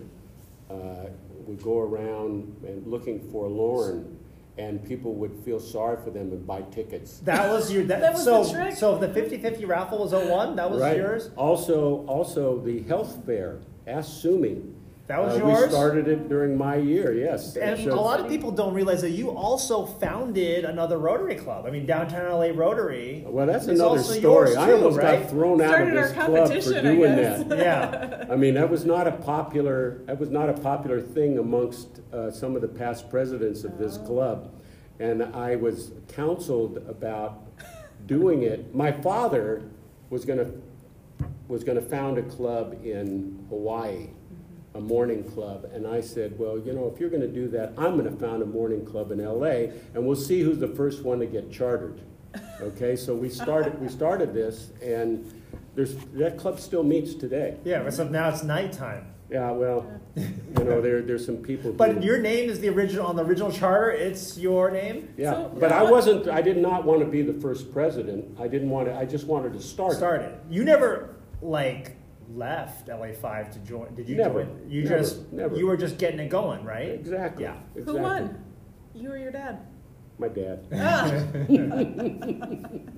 uh, 0.69 1.07
would 1.45 1.61
go 1.61 1.79
around 1.79 2.55
and 2.65 2.85
looking 2.87 3.19
for 3.19 3.49
forlorn, 3.49 4.14
and 4.57 4.83
people 4.85 5.13
would 5.15 5.33
feel 5.43 5.59
sorry 5.59 5.97
for 6.03 6.09
them 6.11 6.31
and 6.31 6.45
buy 6.47 6.61
tickets. 6.71 7.19
That 7.19 7.49
was 7.49 7.71
your. 7.71 7.83
That, 7.85 8.01
That 8.01 8.13
was 8.13 8.23
so, 8.23 8.43
the 8.43 8.51
trick. 8.53 8.75
So 8.75 8.97
the 8.97 9.07
50-50 9.09 9.67
raffle 9.67 9.99
was 9.99 10.13
01. 10.13 10.55
That 10.55 10.69
was 10.71 10.81
Right. 10.81 10.97
yours. 10.97 11.29
Also, 11.35 12.05
also 12.07 12.59
the 12.59 12.81
health 12.83 13.19
fair, 13.25 13.59
Ask 13.87 14.21
Sumi. 14.21 14.61
That 15.07 15.21
was 15.21 15.35
Uh, 15.39 15.45
yours. 15.45 15.63
We 15.67 15.69
started 15.69 16.07
it 16.07 16.29
during 16.29 16.57
my 16.57 16.77
year, 16.77 17.13
yes. 17.13 17.55
And 17.55 17.79
a 17.87 17.95
lot 17.95 18.19
of 18.19 18.27
people 18.27 18.49
don't 18.49 18.73
realize 18.73 19.01
that 19.01 19.11
you 19.11 19.29
also 19.29 19.85
founded 19.85 20.65
another 20.65 20.97
Rotary 20.97 21.35
Club. 21.35 21.65
I 21.67 21.69
mean, 21.69 21.85
Downtown 21.85 22.31
LA 22.31 22.47
Rotary. 22.55 23.23
Well, 23.27 23.45
that's 23.45 23.67
another 23.67 23.99
story. 24.01 24.19
yours 24.21 24.55
I 24.55 24.73
almost 24.73 24.97
right? 24.97 25.21
got 25.21 25.29
thrown 25.29 25.61
out 25.61 25.79
of 25.81 25.93
this 25.93 26.11
club 26.11 26.25
for 26.25 26.35
competition, 26.37 26.77
I 26.77 26.81
doing 26.95 27.15
that. 27.17 27.47
Yeah. 27.59 28.25
I 28.31 28.35
mean, 28.35 28.55
that 28.55 28.67
was 28.69 28.83
not 28.83 29.07
a 29.07 29.11
popular, 29.11 30.01
that 30.07 30.19
was 30.19 30.31
not 30.31 30.49
a 30.49 30.53
popular 30.53 30.99
thing 31.01 31.37
amongst 31.37 31.99
uh, 32.11 32.31
some 32.31 32.55
of 32.55 32.63
the 32.63 32.67
past 32.67 33.07
presidents 33.11 33.63
of 33.63 33.77
this 33.77 33.99
Oh. 34.01 34.07
club. 34.07 34.51
And 34.99 35.21
I 35.35 35.55
was 35.55 35.91
counseled 36.07 36.77
about 36.89 37.43
doing 38.07 38.41
it. 38.41 38.73
My 38.73 38.91
father 38.91 39.61
was 40.09 40.25
gonna, 40.25 40.47
was 41.47 41.63
gonna 41.63 41.81
found 41.81 42.17
a 42.17 42.23
club 42.23 42.75
in 42.83 43.45
Hawaii, 43.49 44.07
a 44.75 44.79
morning 44.81 45.23
club. 45.23 45.69
And 45.73 45.87
I 45.87 46.01
said, 46.01 46.37
well, 46.37 46.59
you 46.59 46.73
know, 46.73 46.91
if 46.93 46.99
you're 46.99 47.09
gonna 47.09 47.27
do 47.27 47.47
that, 47.49 47.73
I'm 47.77 47.97
gonna 47.97 48.11
found 48.11 48.43
a 48.43 48.45
morning 48.45 48.85
club 48.85 49.11
in 49.11 49.23
LA, 49.23 49.71
and 49.93 50.05
we'll 50.05 50.15
see 50.15 50.41
who's 50.41 50.59
the 50.59 50.67
first 50.67 51.03
one 51.03 51.19
to 51.19 51.25
get 51.25 51.51
chartered. 51.51 52.01
Okay, 52.61 52.95
so 52.97 53.15
we 53.15 53.29
started, 53.29 53.79
we 53.81 53.87
started 53.87 54.33
this, 54.33 54.71
and 54.83 55.25
there's, 55.75 55.95
that 56.13 56.37
club 56.37 56.59
still 56.59 56.83
meets 56.83 57.15
today. 57.15 57.57
Yeah, 57.63 57.83
but 57.83 57.93
so 57.93 58.07
now 58.07 58.29
it's 58.29 58.43
nighttime. 58.43 59.07
Yeah, 59.29 59.49
well, 59.51 59.89
you 60.15 60.63
know, 60.63 60.81
there, 60.81 61.01
there's 61.01 61.25
some 61.25 61.37
people. 61.37 61.71
who- 61.71 61.77
But 61.77 62.03
your 62.03 62.19
name 62.19 62.47
is 62.49 62.59
the 62.59 62.69
original 62.69 63.07
on 63.07 63.15
the 63.15 63.23
original 63.23 63.51
charter. 63.51 63.89
It's 63.89 64.37
your 64.37 64.69
name. 64.69 65.09
Yeah, 65.17 65.31
So- 65.33 65.51
but 65.59 65.71
I 65.71 65.89
wasn't, 65.89 66.27
I 66.27 66.41
did 66.41 66.57
not 66.57 66.85
want 66.85 66.99
to 66.99 67.07
be 67.07 67.21
the 67.23 67.33
first 67.33 67.73
president. 67.73 68.37
I 68.39 68.47
didn't 68.47 68.69
want 68.69 68.87
to, 68.87 68.95
I 68.95 69.05
just 69.05 69.25
wanted 69.25 69.53
to 69.53 69.61
start. 69.61 69.93
Start 69.93 70.21
it. 70.21 70.25
Started. 70.25 70.53
You 70.53 70.63
never 70.63 71.15
like 71.41 71.95
left 72.35 72.87
LA 72.89 73.13
Five 73.13 73.51
to 73.51 73.59
join. 73.59 73.93
Did 73.95 74.09
you 74.09 74.15
Never. 74.15 74.43
join? 74.43 74.65
You 74.69 74.83
Never. 74.83 74.97
just 74.99 75.31
Never. 75.31 75.55
you 75.55 75.65
were 75.67 75.77
just 75.77 75.97
getting 75.97 76.19
it 76.19 76.29
going, 76.29 76.63
right? 76.63 76.89
Exactly. 76.89 77.43
Yeah. 77.45 77.55
Who 77.85 77.97
won? 77.97 78.43
You 78.93 79.11
or 79.11 79.17
your 79.17 79.31
dad? 79.31 79.59
My 80.17 80.27
dad. 80.29 80.65
Ah. 80.73 81.09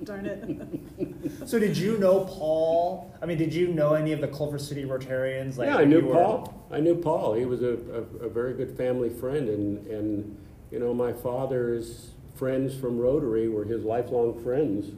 Darn 0.04 0.26
it. 0.26 1.48
So 1.48 1.58
did 1.58 1.76
you 1.76 1.98
know 1.98 2.20
Paul? 2.24 3.12
I 3.20 3.26
mean, 3.26 3.38
did 3.38 3.52
you 3.52 3.68
know 3.68 3.94
any 3.94 4.12
of 4.12 4.20
the 4.20 4.28
Culver 4.28 4.58
City 4.58 4.84
Rotarians? 4.84 5.58
Yeah, 5.58 5.76
I 5.78 5.84
knew 5.84 5.98
you 6.00 6.06
were- 6.06 6.14
Paul. 6.14 6.54
I 6.70 6.80
knew 6.80 6.94
Paul. 6.94 7.34
He 7.34 7.44
was 7.46 7.62
a, 7.62 7.78
a, 8.22 8.26
a 8.26 8.28
very 8.28 8.54
good 8.54 8.76
family 8.76 9.08
friend, 9.08 9.48
and, 9.48 9.86
and, 9.86 10.36
you 10.70 10.78
know, 10.78 10.92
my 10.94 11.12
father's 11.12 12.10
friends 12.34 12.74
from 12.74 12.98
Rotary 12.98 13.48
were 13.48 13.64
his 13.64 13.82
lifelong 13.84 14.40
friends, 14.42 14.92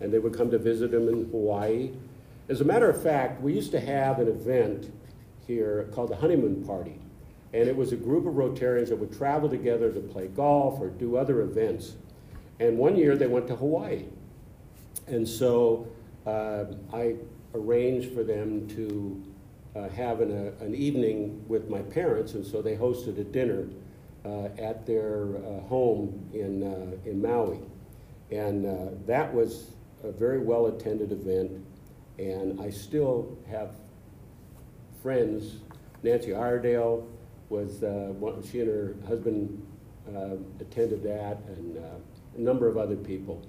and 0.00 0.12
they 0.12 0.18
would 0.18 0.32
come 0.32 0.50
to 0.52 0.58
visit 0.58 0.94
him 0.94 1.08
in 1.08 1.28
Hawaii. 1.30 1.90
As 2.48 2.62
a 2.62 2.64
matter 2.64 2.88
of 2.88 3.02
fact, 3.02 3.42
we 3.42 3.52
used 3.52 3.72
to 3.72 3.80
have 3.80 4.18
an 4.20 4.28
event 4.28 4.90
here 5.46 5.88
called 5.92 6.10
the 6.10 6.16
Honeymoon 6.16 6.64
Party, 6.64 6.98
and 7.52 7.68
it 7.68 7.76
was 7.76 7.92
a 7.92 7.96
group 7.96 8.26
of 8.26 8.34
Rotarians 8.34 8.88
that 8.88 8.96
would 8.96 9.12
travel 9.16 9.50
together 9.50 9.92
to 9.92 10.00
play 10.00 10.28
golf 10.28 10.80
or 10.80 10.88
do 10.88 11.16
other 11.16 11.42
events. 11.42 11.94
And 12.58 12.78
one 12.78 12.96
year 12.96 13.16
they 13.16 13.26
went 13.26 13.46
to 13.48 13.56
Hawaii. 13.56 14.06
And 15.06 15.28
so 15.28 15.88
uh, 16.26 16.64
I 16.92 17.16
arranged 17.54 18.12
for 18.14 18.24
them 18.24 18.66
to 18.68 19.22
uh, 19.76 19.88
have 19.90 20.20
an, 20.20 20.32
uh, 20.32 20.64
an 20.64 20.74
evening 20.74 21.44
with 21.48 21.68
my 21.68 21.82
parents, 21.82 22.32
and 22.32 22.46
so 22.46 22.62
they 22.62 22.76
hosted 22.76 23.18
a 23.18 23.24
dinner 23.24 23.68
uh, 24.24 24.48
at 24.58 24.86
their 24.86 25.36
uh, 25.36 25.60
home 25.68 26.28
in, 26.32 26.62
in 27.04 27.20
Maui. 27.20 27.60
And 28.30 29.06
that 29.06 29.32
was 29.32 29.72
a 30.04 30.12
very 30.12 30.38
well 30.38 30.66
attended 30.66 31.12
event, 31.12 31.64
and 32.18 32.60
I 32.60 32.70
still 32.70 33.38
have 33.50 33.74
friends. 35.02 35.58
Nancy 36.02 36.34
Iredale 36.34 37.06
was, 37.48 37.82
uh, 37.82 38.12
one, 38.18 38.42
she 38.42 38.60
and 38.60 38.68
her 38.68 38.94
husband 39.06 39.66
uh, 40.14 40.36
attended 40.60 41.02
that, 41.02 41.38
and 41.46 41.78
uh, 41.78 41.80
a 42.36 42.40
number 42.40 42.68
of 42.68 42.76
other 42.76 42.96
people. 42.96 43.42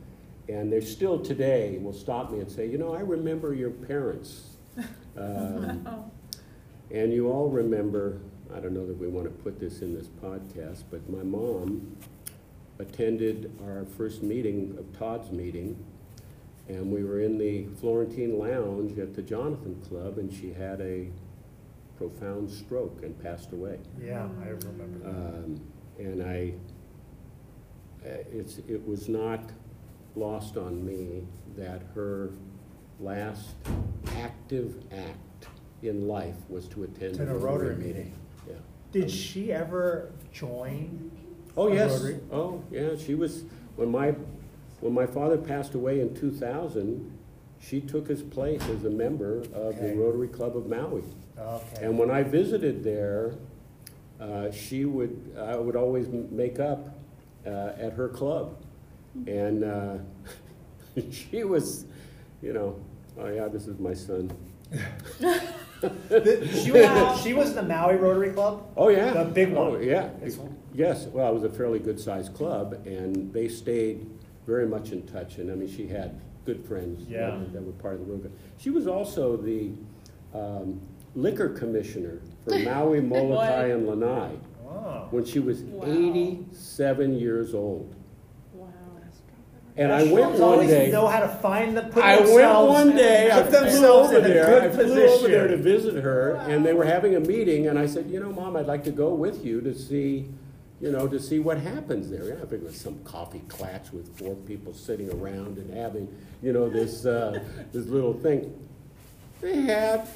And 0.47 0.71
they 0.71 0.81
still 0.81 1.19
today 1.19 1.77
will 1.79 1.93
stop 1.93 2.31
me 2.31 2.39
and 2.39 2.51
say, 2.51 2.67
you 2.67 2.77
know, 2.77 2.93
I 2.93 3.01
remember 3.01 3.53
your 3.53 3.71
parents. 3.71 4.55
Um, 5.17 5.85
and 6.91 7.11
you 7.11 7.29
all 7.29 7.49
remember, 7.49 8.21
I 8.55 8.61
don't 8.61 8.73
know 8.73 8.85
that 8.85 8.97
we 8.97 9.07
want 9.07 9.25
to 9.25 9.43
put 9.43 9.59
this 9.59 9.81
in 9.81 9.93
this 9.93 10.07
podcast, 10.07 10.83
but 10.89 11.07
my 11.09 11.23
mom 11.23 11.97
attended 12.79 13.51
our 13.65 13.85
first 13.97 14.23
meeting 14.23 14.75
of 14.79 14.97
Todd's 14.97 15.31
meeting, 15.31 15.77
and 16.69 16.91
we 16.91 17.03
were 17.03 17.19
in 17.19 17.37
the 17.37 17.65
Florentine 17.79 18.37
Lounge 18.37 18.97
at 18.99 19.13
the 19.15 19.21
Jonathan 19.23 19.81
Club, 19.89 20.19
and 20.19 20.31
she 20.31 20.53
had 20.53 20.79
a 20.81 21.07
profound 21.97 22.49
stroke 22.49 23.01
and 23.03 23.19
passed 23.21 23.51
away. 23.51 23.79
Yeah, 24.01 24.27
I 24.41 24.49
remember. 24.49 24.99
that. 24.99 25.09
Um, 25.09 25.61
and 25.97 26.23
I, 26.23 26.53
uh, 28.07 28.23
it's, 28.31 28.59
it 28.69 28.87
was 28.87 29.09
not 29.09 29.49
lost 30.15 30.55
on 30.57 30.85
me 30.85 31.25
that 31.57 31.81
her 31.95 32.29
last 32.99 33.55
active 34.17 34.75
act 34.91 35.47
in 35.81 36.07
life 36.07 36.35
was 36.49 36.67
to 36.69 36.83
attend 36.83 37.15
To 37.15 37.25
the 37.25 37.33
Rotary 37.33 37.75
meeting. 37.75 38.13
Yeah. 38.47 38.53
Did 38.91 39.09
she 39.09 39.51
ever 39.51 40.11
join? 40.31 41.11
Oh, 41.57 41.67
A 41.69 41.73
yes. 41.73 41.91
Rotary? 41.93 42.19
Oh, 42.31 42.63
yeah, 42.71 42.89
she 42.95 43.15
was, 43.15 43.43
when 43.75 43.89
my, 43.91 44.13
when 44.81 44.93
my 44.93 45.05
father 45.05 45.37
passed 45.37 45.73
away 45.73 45.99
in 45.99 46.13
2000, 46.15 47.17
she 47.59 47.81
took 47.81 48.07
his 48.07 48.21
place 48.21 48.61
as 48.69 48.85
a 48.85 48.89
member 48.89 49.39
of 49.39 49.51
the 49.51 49.57
Okay. 49.89 49.93
Rotary 49.95 50.27
Club 50.29 50.55
of 50.55 50.67
Maui. 50.67 51.03
Okay. 51.37 51.85
And 51.85 51.97
when 51.97 52.09
I 52.11 52.23
visited 52.23 52.83
there, 52.83 53.33
uh, 54.19 54.51
she 54.51 54.85
would, 54.85 55.33
I 55.37 55.55
would 55.57 55.75
always 55.75 56.07
m- 56.07 56.27
make 56.31 56.59
up 56.59 56.97
uh, 57.45 57.71
at 57.77 57.93
her 57.93 58.09
club. 58.09 58.55
And 59.27 59.63
uh, 59.63 59.97
she 61.11 61.43
was, 61.43 61.85
you 62.41 62.53
know, 62.53 62.79
oh 63.17 63.27
yeah, 63.27 63.47
this 63.47 63.67
is 63.67 63.79
my 63.79 63.93
son. 63.93 64.31
The- 65.81 66.49
she 66.63 66.71
was 66.71 67.21
she 67.21 67.33
was 67.33 67.53
the 67.55 67.63
Maui 67.63 67.95
Rotary 67.95 68.31
Club. 68.31 68.65
Oh, 68.77 68.89
yeah. 68.89 69.11
The 69.13 69.25
big 69.25 69.51
one. 69.53 69.67
Oh, 69.75 69.79
yeah. 69.79 70.09
This 70.21 70.37
one? 70.37 70.55
Yes, 70.73 71.05
well, 71.07 71.31
it 71.31 71.33
was 71.33 71.43
a 71.43 71.49
fairly 71.49 71.79
good-sized 71.79 72.33
club, 72.35 72.85
and 72.85 73.33
they 73.33 73.47
stayed 73.47 74.05
very 74.47 74.65
much 74.67 74.91
in 74.91 75.03
touch, 75.07 75.37
and 75.37 75.51
I 75.51 75.55
mean, 75.55 75.69
she 75.69 75.87
had 75.87 76.19
good 76.45 76.63
friends 76.65 77.05
that 77.05 77.11
Yeah. 77.11 77.37
were- 77.37 77.45
that 77.45 77.63
were 77.65 77.71
part 77.73 77.95
of 77.95 78.07
the 78.07 78.13
Rotary. 78.13 78.31
She 78.57 78.69
was 78.69 78.87
also 78.87 79.37
the 79.37 79.71
um, 80.33 80.79
liquor 81.15 81.49
commissioner 81.49 82.19
for 82.45 82.57
Maui, 82.63 83.01
Molokai, 83.01 83.67
and 83.69 83.87
Lanai 83.87 84.31
Oh. 84.67 85.07
when 85.11 85.25
she 85.25 85.39
was 85.39 85.61
Wow. 85.63 85.85
87 85.87 87.13
years 87.15 87.53
old. 87.55 87.95
Wow. 88.53 88.67
And 89.77 89.91
I 89.91 89.95
Russians 90.01 90.11
went 90.13 90.31
one 90.33 90.41
always 90.41 90.69
day. 90.69 90.91
know 90.91 91.07
how 91.07 91.19
to 91.21 91.27
find 91.27 91.75
the. 91.75 91.81
Put 91.83 92.03
I 92.03 92.17
went 92.17 92.27
themselves- 92.27 92.73
one 92.73 92.95
day, 92.95 93.31
I 93.31 93.41
Put 93.41 93.49
flew 93.51 93.59
themselves 93.61 94.09
over 94.09 94.19
in 94.19 94.25
a 94.25 94.27
there, 94.27 94.45
good 94.45 94.63
I 94.63 94.69
flew 94.69 94.83
over 95.07 95.27
there 95.27 95.47
to 95.47 95.57
position. 95.57 95.63
visit 95.63 96.03
her, 96.03 96.33
and 96.47 96.63
they 96.65 96.73
were 96.73 96.85
having 96.85 97.15
a 97.15 97.19
meeting, 97.19 97.67
and 97.67 97.79
I 97.79 97.85
said, 97.87 98.07
you 98.09 98.19
know, 98.19 98.31
Mom, 98.31 98.55
I'd 98.55 98.67
like 98.67 98.83
to 98.83 98.91
go 98.91 99.13
with 99.13 99.43
you 99.45 99.61
to 99.61 99.73
see, 99.73 100.27
you 100.81 100.91
know, 100.91 101.07
to 101.07 101.19
see 101.19 101.39
what 101.39 101.57
happens 101.57 102.09
there. 102.09 102.25
Yeah, 102.25 102.35
I 102.35 102.45
think 102.45 102.53
it 102.53 102.63
was 102.63 102.79
some 102.79 102.99
coffee 103.03 103.41
clatch 103.47 103.91
with 103.91 104.17
four 104.17 104.35
people 104.35 104.73
sitting 104.73 105.11
around 105.11 105.57
and 105.57 105.73
having, 105.73 106.07
you 106.41 106.53
know, 106.53 106.69
this, 106.69 107.05
uh, 107.05 107.43
this 107.73 107.87
little 107.87 108.13
thing. 108.13 108.53
They 109.41 109.61
have 109.61 110.09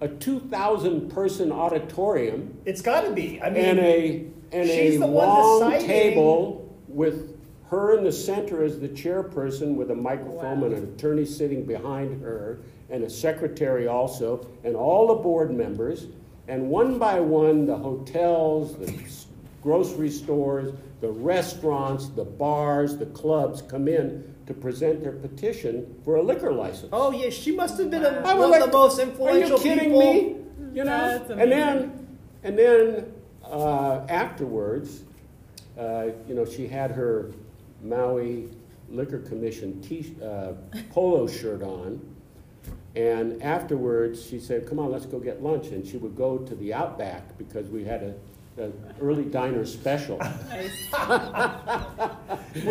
a 0.00 0.08
two 0.08 0.40
thousand 0.40 1.10
person 1.10 1.50
auditorium 1.50 2.56
It's 2.64 2.82
got 2.82 3.02
to 3.02 3.12
be. 3.12 3.40
I 3.40 3.50
mean, 3.50 3.64
and 3.64 3.78
a, 3.80 4.26
and 4.52 4.68
she's 4.68 4.96
a 4.96 4.98
the 4.98 5.06
one 5.06 5.28
long 5.28 5.72
table 5.80 6.76
with 6.88 7.36
her 7.70 7.98
in 7.98 8.04
the 8.04 8.12
center 8.12 8.62
as 8.62 8.78
the 8.78 8.88
chairperson 8.88 9.74
with 9.74 9.90
a 9.90 9.94
microphone 9.94 10.60
Wow. 10.60 10.66
and 10.66 10.74
an 10.76 10.84
attorney 10.94 11.24
sitting 11.24 11.64
behind 11.64 12.22
her 12.22 12.58
and 12.90 13.02
a 13.02 13.10
secretary 13.10 13.88
also 13.88 14.46
and 14.62 14.76
all 14.76 15.08
the 15.08 15.14
board 15.14 15.50
members 15.50 16.06
and 16.46 16.70
one 16.70 16.98
by 16.98 17.18
one 17.18 17.66
the 17.66 17.76
hotels 17.76 18.76
the 18.76 18.92
grocery 19.66 20.10
stores 20.10 20.72
the 21.00 21.10
restaurants 21.10 22.08
the 22.10 22.24
bars 22.24 22.96
the 22.96 23.06
clubs 23.06 23.62
come 23.62 23.88
in 23.88 24.22
to 24.46 24.54
present 24.54 25.02
their 25.02 25.16
petition 25.26 25.74
for 26.04 26.16
a 26.16 26.22
liquor 26.22 26.52
license 26.52 26.90
oh 26.92 27.10
yeah, 27.10 27.30
she 27.30 27.50
must 27.50 27.78
have 27.78 27.90
been 27.90 28.04
a, 28.04 28.22
I 28.24 28.34
was 28.34 28.42
one 28.42 28.50
like, 28.50 28.62
of 28.62 28.70
the 28.70 28.78
most 28.78 28.98
influential. 28.98 29.26
Are 29.28 29.38
you 29.38 29.42
influential 29.42 29.58
kidding 29.58 29.92
people. 29.92 30.12
me? 30.12 30.36
You 30.76 30.84
know, 30.84 31.26
and 31.30 31.50
then, 31.50 32.08
and 32.42 32.58
then 32.58 33.12
uh, 33.44 34.06
afterwards, 34.08 35.04
uh, 35.78 36.08
you 36.28 36.34
know, 36.34 36.44
she 36.44 36.66
had 36.66 36.90
her 36.90 37.32
Maui 37.82 38.48
Liquor 38.90 39.20
Commission 39.20 39.80
t- 39.80 40.14
uh, 40.22 40.52
polo 40.90 41.26
shirt 41.26 41.62
on, 41.62 42.00
and 42.94 43.42
afterwards 43.42 44.24
she 44.24 44.38
said, 44.38 44.68
"Come 44.68 44.78
on, 44.78 44.92
let's 44.92 45.06
go 45.06 45.18
get 45.18 45.42
lunch." 45.42 45.68
And 45.68 45.86
she 45.86 45.96
would 45.96 46.16
go 46.16 46.38
to 46.38 46.54
the 46.54 46.74
Outback 46.74 47.38
because 47.38 47.68
we 47.68 47.84
had 47.84 48.02
a, 48.02 48.14
a 48.58 48.70
early 49.00 49.24
diner 49.24 49.64
special. 49.66 50.18
Nice. 50.18 50.76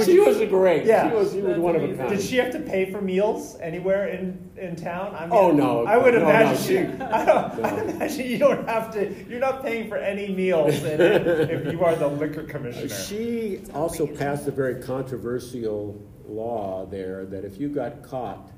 she 0.06 0.20
was 0.20 0.38
great. 0.50 0.86
Yeah. 0.86 1.10
she 1.10 1.16
was, 1.16 1.32
she 1.32 1.38
was 1.42 1.48
That's 1.48 1.60
one 1.60 1.76
of 1.76 1.84
a 1.84 1.96
kind. 1.96 2.10
Did 2.10 2.22
she 2.22 2.38
have 2.38 2.52
to 2.54 2.60
pay 2.60 2.92
for 2.92 3.02
meals 3.02 3.58
anywhere 3.62 4.08
in, 4.08 4.50
in 4.58 4.76
town? 4.76 5.16
I 5.16 5.22
mean, 5.28 5.30
Oh, 5.34 5.52
no. 5.52 5.86
I 5.86 5.98
would 5.98 6.14
No, 6.16 6.22
no, 6.22 6.30
imagine. 6.30 6.64
she- 6.64 6.78
I, 7.04 7.26
don't, 7.26 7.64
I 7.66 7.82
imagine 7.84 8.26
you 8.26 8.38
don't 8.40 8.68
have 8.68 8.92
to. 8.94 9.26
You're 9.30 9.40
not 9.40 9.64
paying 9.64 9.88
for 9.90 9.98
any 9.98 10.30
meals 10.34 10.84
in 10.84 11.00
if 11.02 11.72
you 11.72 11.84
are 11.84 11.96
the 11.96 12.08
liquor 12.08 12.44
commissioner. 12.44 12.90
She 12.90 13.62
also 13.74 14.08
passed 14.08 14.48
a 14.48 14.52
very 14.52 14.82
controversial 14.82 16.02
law 16.28 16.86
there 16.88 17.26
that 17.28 17.46
if 17.46 17.60
you 17.60 17.70
got 17.70 18.02
caught 18.02 18.52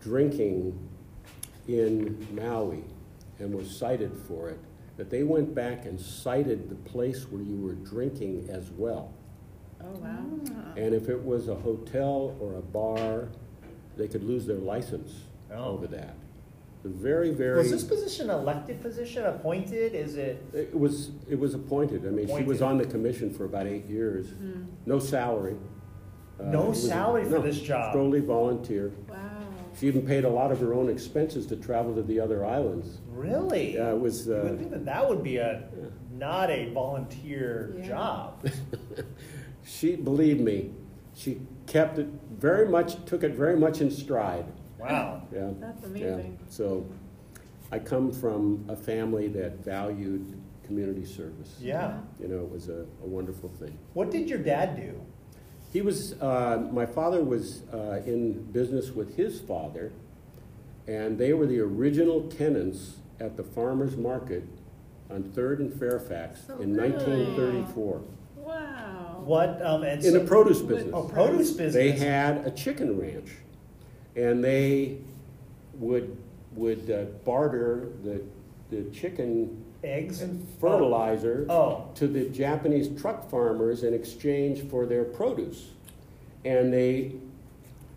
drinking 0.00 0.78
in 1.66 2.24
Maui 2.32 2.84
and 3.40 3.52
was 3.52 3.76
cited 3.76 4.12
for 4.28 4.50
it, 4.50 4.60
that 4.96 5.10
they 5.10 5.22
went 5.22 5.54
back 5.54 5.84
and 5.84 6.00
cited 6.00 6.68
the 6.70 6.74
place 6.74 7.24
where 7.30 7.42
you 7.42 7.56
were 7.56 7.74
drinking 7.74 8.48
as 8.50 8.70
well. 8.70 9.12
Oh, 9.82 9.90
wow. 10.00 10.24
And 10.76 10.94
if 10.94 11.08
it 11.08 11.22
was 11.22 11.48
a 11.48 11.54
hotel 11.54 12.34
or 12.40 12.54
a 12.54 12.62
bar, 12.62 13.28
they 13.96 14.08
could 14.08 14.24
lose 14.24 14.46
their 14.46 14.56
license 14.58 15.12
Oh. 15.52 15.64
over 15.74 15.86
that. 15.88 16.14
The 16.82 16.88
very, 16.88 17.30
very. 17.30 17.58
Was 17.58 17.70
this 17.70 17.84
position 17.84 18.30
an 18.30 18.38
elected 18.40 18.80
position, 18.80 19.24
appointed? 19.24 19.94
Is 19.94 20.16
it? 20.16 20.42
It 20.54 20.78
was, 20.78 21.10
it 21.28 21.38
was 21.38 21.54
appointed. 21.54 22.06
I 22.06 22.10
mean, 22.10 22.26
she 22.26 22.42
was 22.44 22.60
Appointed. 22.60 22.62
on 22.62 22.78
the 22.78 22.84
commission 22.86 23.30
for 23.32 23.44
about 23.44 23.66
eight 23.66 23.86
years. 23.86 24.28
No 24.86 24.98
salary. 24.98 25.56
Uh, 26.38 26.44
No 26.44 26.64
it 26.64 26.68
was 26.70 26.84
a- 26.84 26.88
salary 26.88 27.24
for 27.24 27.30
no, 27.30 27.42
this 27.42 27.60
job. 27.60 27.92
Totally 27.92 28.20
volunteer. 28.20 28.92
Wow. 29.08 29.35
She 29.78 29.86
even 29.88 30.06
paid 30.06 30.24
a 30.24 30.28
lot 30.28 30.50
of 30.52 30.60
her 30.60 30.72
own 30.72 30.88
expenses 30.88 31.46
to 31.46 31.56
travel 31.56 31.94
to 31.96 32.02
the 32.02 32.18
other 32.18 32.44
islands. 32.44 32.98
Really? 33.10 33.74
Yeah, 33.74 33.90
it 33.90 34.00
was, 34.00 34.26
You 34.26 34.34
would 34.34 34.44
uh, 34.54 34.56
think 34.56 34.70
that 34.70 34.84
that 34.86 35.08
would 35.08 35.22
be 35.22 35.36
a 35.36 35.64
not 36.12 36.50
a 36.50 36.70
volunteer 36.72 37.74
Yeah. 37.78 37.86
job. 37.88 38.48
she, 39.64 39.96
believe 39.96 40.40
me, 40.40 40.70
she 41.14 41.40
kept 41.66 41.98
it 41.98 42.06
very 42.38 42.66
much, 42.68 43.04
took 43.04 43.22
it 43.22 43.32
very 43.34 43.56
much 43.58 43.80
in 43.82 43.90
stride. 43.90 44.46
Wow. 44.78 45.22
Yeah. 45.32 45.50
That's 45.60 45.82
Yeah. 45.82 45.88
amazing. 45.88 46.38
So 46.48 46.86
I 47.70 47.78
come 47.78 48.12
from 48.12 48.64
a 48.68 48.76
family 48.76 49.28
that 49.28 49.62
valued 49.62 50.40
community 50.64 51.04
service. 51.04 51.56
Yeah. 51.60 51.98
You 52.18 52.28
know, 52.28 52.40
it 52.40 52.50
was 52.50 52.68
a, 52.68 52.86
a 53.02 53.06
wonderful 53.06 53.50
thing. 53.50 53.76
What 53.92 54.10
did 54.10 54.28
your 54.28 54.38
dad 54.38 54.76
do? 54.76 55.00
He 55.72 55.82
was, 55.82 56.14
uh, 56.20 56.68
my 56.72 56.86
father 56.86 57.22
was 57.22 57.62
uh, 57.72 58.00
in 58.06 58.42
business 58.52 58.90
with 58.90 59.16
his 59.16 59.40
father, 59.40 59.92
and 60.86 61.18
they 61.18 61.32
were 61.32 61.46
the 61.46 61.60
original 61.60 62.22
tenants 62.28 62.96
at 63.20 63.36
the 63.36 63.42
farmer's 63.42 63.96
market 63.96 64.44
on 65.10 65.22
Third 65.22 65.60
and 65.60 65.72
Fairfax 65.78 66.40
Oh, 66.48 66.60
in 66.60 66.74
really? 66.74 66.90
1934. 66.92 68.02
Wow. 68.36 69.22
What? 69.24 69.60
Um, 69.64 69.82
and 69.82 70.04
In 70.04 70.14
the 70.14 70.20
produce 70.20 70.60
business. 70.62 70.92
Oh, 70.94 71.04
produce 71.04 71.50
business. 71.50 71.74
They 71.74 71.92
had 71.92 72.46
a 72.46 72.50
chicken 72.50 72.98
ranch, 72.98 73.30
and 74.14 74.42
they 74.42 74.98
would, 75.74 76.16
would 76.54 76.90
uh, 76.90 77.04
barter 77.24 77.88
the, 78.04 78.22
the 78.70 78.88
chicken 78.90 79.64
eggs 79.86 80.20
and 80.20 80.46
fertilizer 80.60 81.46
Oh. 81.48 81.84
to 81.94 82.06
the 82.06 82.28
Japanese 82.28 82.88
truck 83.00 83.30
farmers 83.30 83.82
in 83.84 83.94
exchange 83.94 84.68
for 84.68 84.84
their 84.86 85.04
produce. 85.04 85.70
And 86.44 86.72
they, 86.72 87.12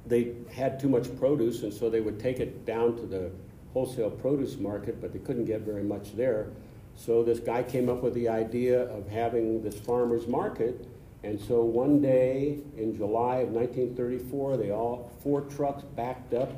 they 0.06 0.34
had 0.52 0.80
too 0.80 0.90
much 0.90 1.16
produce, 1.20 1.64
and 1.64 1.74
so 1.74 1.90
they 1.90 2.02
would 2.02 2.20
take 2.20 2.40
it 2.40 2.66
down 2.66 2.96
to 2.98 3.06
the 3.06 3.32
wholesale 3.74 4.10
produce 4.10 4.58
market, 4.58 5.00
but 5.02 5.14
they 5.14 5.20
couldn't 5.20 5.46
get 5.46 5.62
very 5.62 5.84
much 5.84 6.16
there. 6.16 6.48
So 6.96 7.24
this 7.24 7.40
guy 7.40 7.64
came 7.64 7.90
up 7.90 8.02
with 8.04 8.14
the 8.14 8.28
idea 8.28 8.82
of 8.90 9.08
having 9.08 9.62
this 9.62 9.80
farmer's 9.80 10.28
market. 10.28 10.86
And 11.24 11.40
so 11.40 11.62
one 11.62 12.02
day 12.02 12.60
in 12.78 12.96
July 12.96 13.38
of 13.38 13.50
1934, 13.50 14.58
they 14.58 14.72
all, 14.72 15.12
four 15.22 15.42
trucks 15.42 15.84
backed 15.96 16.34
up 16.34 16.52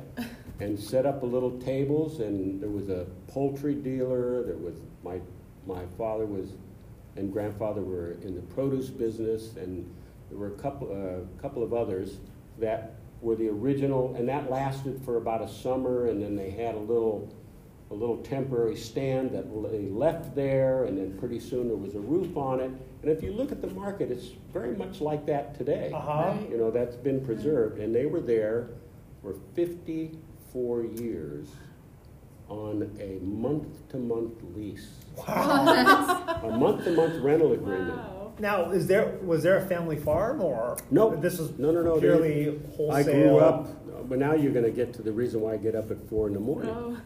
and 0.60 0.78
set 0.78 1.06
up 1.06 1.22
a 1.22 1.26
little 1.26 1.58
tables, 1.58 2.20
and 2.20 2.60
there 2.60 2.68
was 2.68 2.88
a 2.88 3.06
poultry 3.28 3.74
dealer, 3.74 4.42
there 4.44 4.56
was, 4.56 4.76
my, 5.02 5.20
my 5.66 5.84
father 5.98 6.26
was, 6.26 6.50
and 7.16 7.32
grandfather 7.32 7.82
were 7.82 8.12
in 8.22 8.34
the 8.34 8.42
produce 8.42 8.88
business, 8.88 9.56
and 9.56 9.92
there 10.30 10.38
were 10.38 10.48
a 10.48 10.58
couple, 10.58 10.90
a 10.92 11.42
couple 11.42 11.62
of 11.62 11.74
others 11.74 12.18
that 12.58 12.94
were 13.20 13.36
the 13.36 13.48
original, 13.48 14.14
and 14.16 14.28
that 14.28 14.50
lasted 14.50 15.00
for 15.04 15.16
about 15.16 15.42
a 15.42 15.48
summer, 15.48 16.06
and 16.06 16.22
then 16.22 16.36
they 16.36 16.50
had 16.50 16.74
a 16.74 16.78
little, 16.78 17.32
a 17.90 17.94
little 17.94 18.18
temporary 18.18 18.76
stand 18.76 19.30
that 19.32 19.44
they 19.70 19.86
left 19.88 20.34
there, 20.34 20.84
and 20.84 20.96
then 20.98 21.16
pretty 21.18 21.38
soon 21.38 21.68
there 21.68 21.76
was 21.76 21.94
a 21.94 22.00
roof 22.00 22.36
on 22.36 22.60
it. 22.60 22.70
And 23.02 23.10
if 23.10 23.22
you 23.22 23.32
look 23.32 23.52
at 23.52 23.60
the 23.60 23.70
market, 23.70 24.10
it's 24.10 24.28
very 24.52 24.76
much 24.76 25.00
like 25.00 25.26
that 25.26 25.56
today. 25.56 25.90
Uh-huh. 25.92 26.34
You 26.50 26.56
know, 26.56 26.70
that's 26.70 26.96
been 26.96 27.24
preserved, 27.24 27.78
and 27.78 27.94
they 27.94 28.06
were 28.06 28.20
there 28.20 28.68
for 29.22 29.34
54 30.52 30.84
years 31.02 31.48
on 32.48 32.90
a 33.00 33.24
month-to-month 33.24 34.42
lease, 34.54 34.88
Wow. 35.16 36.40
a 36.42 36.50
month-to-month 36.58 37.22
rental 37.22 37.52
agreement. 37.52 37.96
Wow. 37.96 38.32
now, 38.38 38.70
is 38.70 38.86
there 38.86 39.18
was 39.24 39.42
there 39.42 39.56
a 39.56 39.66
family 39.66 39.96
farm 39.96 40.40
or 40.42 40.76
No. 40.90 41.14
This 41.16 41.38
was 41.38 41.58
No, 41.58 41.70
no, 41.70 41.82
no, 41.82 41.94
they- 41.94 42.00
purely 42.00 42.60
wholesale. 42.76 42.92
I 42.92 43.02
grew 43.02 43.36
up, 43.38 44.08
but 44.08 44.18
now 44.18 44.34
you're 44.34 44.52
going 44.52 44.64
to 44.64 44.70
get 44.70 44.92
to 44.94 45.02
the 45.02 45.12
reason 45.12 45.40
why 45.40 45.54
I 45.54 45.56
get 45.56 45.74
up 45.74 45.90
at 45.90 45.98
four 46.08 46.26
in 46.28 46.34
the 46.34 46.40
morning. 46.40 46.70
Oh, 46.70 46.96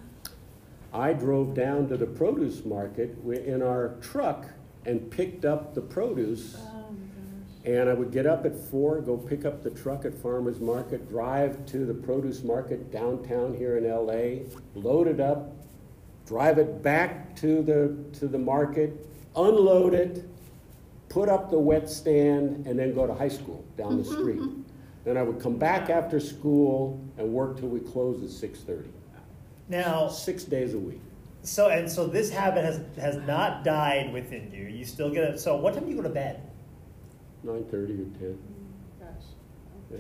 I 0.93 1.13
drove 1.13 1.55
down 1.55 1.89
to 1.89 1.97
the 1.97 2.07
produce 2.07 2.65
market 2.65 3.17
in 3.25 3.63
our 3.63 3.95
truck 4.01 4.47
and 4.85 5.11
picked 5.11 5.45
up 5.45 5.75
the 5.75 5.81
produce. 5.83 6.57
Oh, 6.59 6.65
my 6.65 6.71
gosh. 6.71 6.76
And 7.67 7.91
I 7.91 7.95
would 7.95 8.13
get 8.13 8.27
up 8.27 8.47
at 8.47 8.57
four, 8.57 9.01
go 9.01 9.17
pick 9.17 9.45
up 9.45 9.65
the 9.65 9.71
truck 9.71 10.05
at 10.05 10.15
Farmer's 10.15 10.61
Market, 10.61 11.09
drive 11.09 11.67
to 11.67 11.85
the 11.85 11.93
produce 11.93 12.45
market 12.45 12.93
downtown 12.93 13.55
here 13.55 13.77
in 13.77 13.91
LA, 13.91 14.47
load 14.77 15.09
it 15.09 15.19
up, 15.19 15.53
drive 16.27 16.59
it 16.59 16.81
back 16.81 17.35
to 17.37 17.63
the, 17.63 18.19
to 18.21 18.29
the 18.29 18.39
market, 18.39 19.09
unload 19.35 19.95
it, 19.95 20.29
put 21.09 21.29
up 21.29 21.51
the 21.51 21.59
wet 21.59 21.91
stand, 21.91 22.67
and 22.69 22.79
then 22.79 22.95
go 22.95 23.05
to 23.05 23.15
high 23.15 23.29
school 23.29 23.65
down 23.77 23.97
the 23.97 24.05
mm-hmm, 24.05 24.21
street. 24.21 24.39
Mm-hmm. 24.39 24.63
Then 25.05 25.17
I 25.17 25.23
would 25.23 25.41
come 25.41 25.57
back 25.57 25.91
after 25.91 26.21
school 26.21 27.05
and 27.19 27.33
work 27.33 27.59
till 27.59 27.69
we 27.69 27.81
closed 27.81 28.25
at 28.25 28.31
six 28.31 28.61
thirty. 28.61 28.91
Now, 29.69 30.09
Six 30.09 30.45
days 30.45 30.75
a 30.75 30.79
week. 30.79 31.01
so 31.43 31.69
and 31.69 31.91
so 31.91 32.07
this 32.07 32.31
habit 32.31 32.65
has 32.65 32.81
has 32.99 33.17
not 33.27 33.65
died 33.65 34.13
within 34.13 34.53
you. 34.53 34.65
You 34.65 34.85
still 34.85 35.11
get 35.11 35.25
it. 35.25 35.41
So 35.41 35.57
what 35.57 35.75
time 35.75 35.85
do 35.85 35.91
you 35.91 35.97
go 35.97 36.03
to 36.03 36.09
bed? 36.09 36.41
Nine 37.47 37.65
thirty 37.71 37.93
or 37.95 38.07
ten. 38.19 38.39
Gosh. 38.99 39.09
Yeah. 39.91 39.99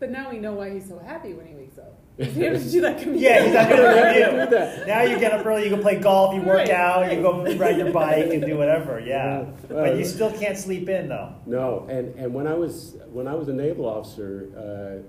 But 0.00 0.10
now 0.10 0.30
we 0.30 0.38
know 0.38 0.54
why 0.54 0.70
he's 0.74 0.88
so 0.88 0.98
happy 0.98 1.32
when 1.34 1.46
he 1.46 1.54
wakes 1.54 1.78
up. 1.78 1.98
He's 2.18 2.38
able 2.38 2.58
to 2.60 2.70
do 2.70 2.80
that 2.82 3.00
commute. 3.00 3.20
Yeah, 3.20 3.42
he's 3.44 3.54
not 3.54 3.68
gonna 3.68 3.82
review. 4.08 4.44
do 4.44 4.50
that. 4.50 4.86
Now 4.86 5.02
you 5.02 5.18
get 5.18 5.32
up 5.32 5.44
early, 5.44 5.64
you 5.64 5.70
can 5.70 5.80
play 5.80 5.96
golf, 5.98 6.32
you 6.34 6.42
work 6.42 6.58
Right, 6.58 6.70
out, 6.70 7.12
you 7.12 7.20
go 7.20 7.42
ride 7.56 7.76
your 7.76 7.90
bike 7.92 8.26
and 8.32 8.40
do 8.44 8.56
whatever. 8.62 9.00
Yeah, 9.00 9.40
Yeah. 9.40 9.50
but 9.68 9.96
you 9.96 10.04
still 10.04 10.30
can't 10.32 10.56
sleep 10.56 10.88
in 10.88 11.08
though. 11.08 11.34
No, 11.46 11.86
and, 11.88 12.14
and 12.16 12.32
when 12.32 12.46
I 12.46 12.54
was 12.54 12.96
when 13.12 13.26
I 13.26 13.34
was 13.34 13.48
a 13.48 13.52
naval 13.52 13.86
officer 13.86 14.48
uh, 14.56 15.02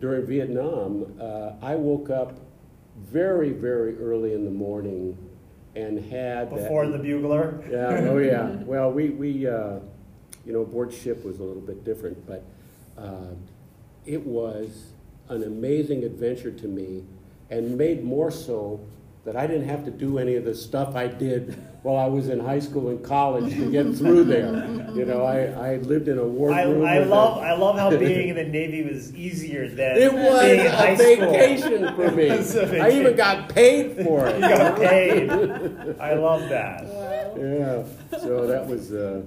during 0.00 0.26
Vietnam, 0.26 1.06
uh, 1.20 1.52
I 1.62 1.76
woke 1.76 2.10
up 2.10 2.36
very 2.98 3.50
very 3.52 3.96
early 3.98 4.32
in 4.32 4.44
the 4.44 4.50
morning 4.50 5.16
and 5.76 5.98
had 6.00 6.50
that- 6.50 6.54
Before 6.56 6.86
the 6.88 6.98
bugler. 6.98 7.62
yeah 7.70 8.08
oh 8.10 8.18
yeah 8.18 8.56
well 8.64 8.90
we 8.92 9.10
we 9.10 9.46
uh, 9.46 9.78
you 10.46 10.52
know 10.52 10.64
board 10.64 10.92
ship 10.92 11.24
was 11.24 11.38
a 11.40 11.42
little 11.42 11.62
bit 11.62 11.84
different 11.84 12.16
but 12.26 12.44
uh, 12.98 13.32
it 14.06 14.24
was 14.26 14.92
an 15.28 15.42
amazing 15.44 16.04
adventure 16.04 16.50
to 16.50 16.66
me 16.68 17.02
and 17.50 17.76
made 17.78 18.04
more 18.04 18.30
so 18.30 18.80
that 19.24 19.36
I 19.36 19.46
didn't 19.46 19.68
have 19.68 19.86
to 19.86 19.90
do 19.90 20.18
any 20.18 20.34
of 20.36 20.44
the 20.44 20.54
stuff 20.54 20.94
I 20.94 21.06
did 21.06 21.56
while 21.82 21.96
I 21.96 22.06
was 22.06 22.28
in 22.28 22.38
high 22.40 22.58
school 22.58 22.90
and 22.90 23.02
college 23.02 23.54
to 23.54 23.70
get 23.70 23.94
through 23.96 24.24
there. 24.24 24.52
You 24.94 25.06
know, 25.06 25.24
I, 25.24 25.46
I 25.72 25.76
lived 25.78 26.08
in 26.08 26.18
a 26.18 26.26
war 26.26 26.52
I 26.52 26.66
with 26.66 27.08
love 27.08 27.38
a- 27.38 27.40
I 27.40 27.52
love 27.56 27.78
how 27.78 27.88
being 27.96 28.28
in 28.28 28.36
the 28.42 28.44
Navy 28.44 28.82
was 28.82 29.14
easier 29.14 29.66
than 29.66 29.96
It 29.96 30.10
being 30.10 30.22
was 30.24 30.42
in 30.42 30.66
high 30.66 30.88
a 30.90 30.96
school. 30.98 31.30
vacation 31.32 31.94
for 31.96 32.10
me. 32.10 32.22
It 32.28 32.36
was 32.38 32.54
a 32.54 32.62
I 32.62 32.66
vacation. 32.66 33.00
even 33.00 33.16
got 33.16 33.48
paid 33.48 33.96
for 34.04 34.26
it. 34.26 34.34
You 34.36 34.40
got 34.42 34.76
paid. 34.78 35.30
I 36.00 36.14
love 36.14 36.46
that. 36.50 36.84
Yeah, 37.38 38.18
so 38.18 38.46
that 38.46 38.66
was, 38.66 38.92
uh, 38.92 39.22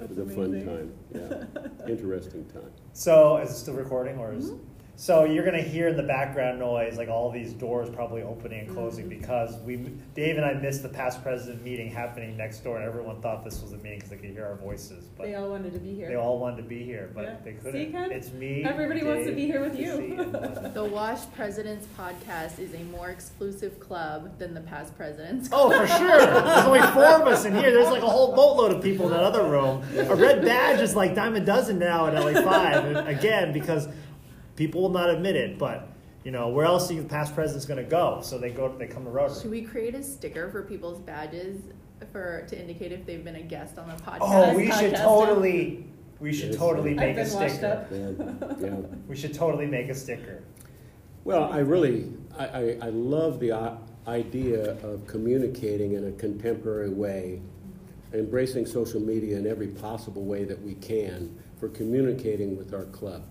that 0.00 0.08
was 0.08 0.18
a 0.18 0.26
fun 0.26 0.44
amazing. 0.46 0.66
time, 0.66 0.92
yeah, 1.14 1.88
interesting 1.88 2.46
time. 2.46 2.70
So 2.92 3.36
is 3.36 3.50
it 3.50 3.54
still 3.54 3.74
recording 3.74 4.18
or 4.18 4.32
is 4.32 4.50
mm-hmm. 4.50 4.64
So 5.00 5.24
you're 5.24 5.46
gonna 5.46 5.62
hear 5.62 5.88
in 5.88 5.96
the 5.96 6.02
background 6.02 6.58
noise 6.58 6.98
like 6.98 7.08
all 7.08 7.30
these 7.30 7.54
doors 7.54 7.88
probably 7.88 8.20
opening 8.20 8.66
and 8.66 8.74
closing 8.74 9.06
mm-hmm. 9.06 9.18
because 9.18 9.56
we 9.60 9.76
Dave 10.14 10.36
and 10.36 10.44
I 10.44 10.52
missed 10.52 10.82
the 10.82 10.90
past 10.90 11.22
president 11.22 11.64
meeting 11.64 11.90
happening 11.90 12.36
next 12.36 12.58
door 12.60 12.76
and 12.76 12.86
everyone 12.86 13.22
thought 13.22 13.42
this 13.42 13.62
was 13.62 13.72
a 13.72 13.78
meeting 13.78 14.00
because 14.00 14.10
they 14.10 14.18
could 14.18 14.28
hear 14.28 14.44
our 14.44 14.56
voices 14.56 15.08
but 15.16 15.24
They 15.24 15.36
all 15.36 15.48
wanted 15.48 15.72
to 15.72 15.78
be 15.78 15.94
here. 15.94 16.08
they 16.08 16.16
all 16.16 16.38
wanted 16.38 16.58
to 16.58 16.64
be 16.64 16.84
here 16.84 17.10
but 17.14 17.24
Yeah. 17.24 17.36
they 17.42 17.52
couldn't. 17.54 17.92
Ken? 17.92 18.12
It's 18.12 18.30
me. 18.32 18.62
Everybody 18.62 19.02
wants 19.02 19.26
to 19.26 19.34
be 19.34 19.46
here 19.46 19.62
with 19.62 19.78
you. 19.78 19.90
The 20.74 20.84
Wash 20.84 21.20
Presidents 21.34 21.86
podcast 21.98 22.58
is 22.58 22.74
a 22.74 22.82
more 22.84 23.08
exclusive 23.08 23.80
club 23.80 24.38
than 24.38 24.52
the 24.52 24.60
Past 24.60 24.94
Presidents. 24.96 25.48
Oh, 25.50 25.70
for 25.70 25.86
sure. 25.86 26.18
There's 26.18 26.66
only 26.66 26.80
four 26.92 27.04
of 27.04 27.26
us 27.26 27.46
in 27.46 27.54
here. 27.54 27.72
There's 27.72 27.90
like 27.90 28.02
a 28.02 28.08
whole 28.08 28.34
boatload 28.34 28.72
of 28.72 28.82
people 28.82 29.06
in 29.06 29.12
that 29.12 29.22
other 29.22 29.44
room. 29.44 29.82
A 29.96 30.14
red 30.14 30.42
badge 30.42 30.80
is 30.80 30.94
like 30.94 31.14
dime 31.14 31.36
a 31.36 31.40
dozen 31.40 31.78
now 31.78 32.06
at 32.06 32.14
LA 32.14 32.40
Five. 32.42 32.84
And 32.84 33.08
again, 33.08 33.52
because 33.52 33.88
people 34.60 34.82
will 34.82 34.90
not 34.90 35.08
admit 35.08 35.36
it, 35.36 35.58
but 35.58 35.88
you 36.22 36.30
know, 36.30 36.48
where 36.48 36.66
else 36.66 36.90
are 36.90 36.94
the 36.94 37.02
past 37.08 37.34
president's 37.34 37.64
going 37.64 37.82
to 37.82 37.90
go? 37.90 38.20
So 38.22 38.36
they 38.36 38.50
go, 38.50 38.68
they 38.76 38.86
come 38.86 39.04
to 39.04 39.10
Rotary. 39.10 39.40
Should 39.40 39.50
we 39.50 39.62
create 39.62 39.94
a 39.94 40.02
sticker 40.02 40.50
for 40.50 40.62
people's 40.62 41.00
badges 41.00 41.62
for 42.12 42.44
to 42.46 42.60
indicate 42.60 42.92
if 42.92 43.06
they've 43.06 43.24
been 43.24 43.36
a 43.36 43.42
guest 43.42 43.78
on 43.78 43.88
the 43.88 43.94
podcast? 43.94 44.18
Oh, 44.20 44.54
we 44.54 44.66
should 44.70 44.92
Podcast? 44.92 45.02
totally, 45.02 45.86
we 46.20 46.34
should 46.34 46.50
Yes. 46.50 46.58
totally 46.58 46.90
I've 46.90 46.96
make 46.96 47.16
a 47.16 47.24
sticker. 47.24 47.66
up. 47.66 47.90
Yeah, 47.90 48.66
yeah. 48.68 48.76
We 49.08 49.16
should 49.16 49.32
totally 49.32 49.64
make 49.64 49.88
a 49.88 49.94
sticker. 49.94 50.42
Well, 51.24 51.44
I 51.50 51.60
really, 51.60 52.12
I, 52.38 52.46
I, 52.46 52.76
I 52.82 52.88
love 52.90 53.40
the 53.40 53.52
i- 53.52 53.78
idea 54.06 54.72
of 54.82 55.06
communicating 55.06 55.94
in 55.94 56.06
a 56.06 56.12
contemporary 56.12 56.90
way, 56.90 57.40
embracing 58.12 58.66
social 58.66 59.00
media 59.00 59.38
in 59.38 59.46
every 59.46 59.68
possible 59.68 60.24
way 60.24 60.44
that 60.44 60.60
we 60.62 60.74
can 60.74 61.34
for 61.58 61.68
communicating 61.70 62.58
with 62.58 62.74
our 62.74 62.84
club. 62.84 63.22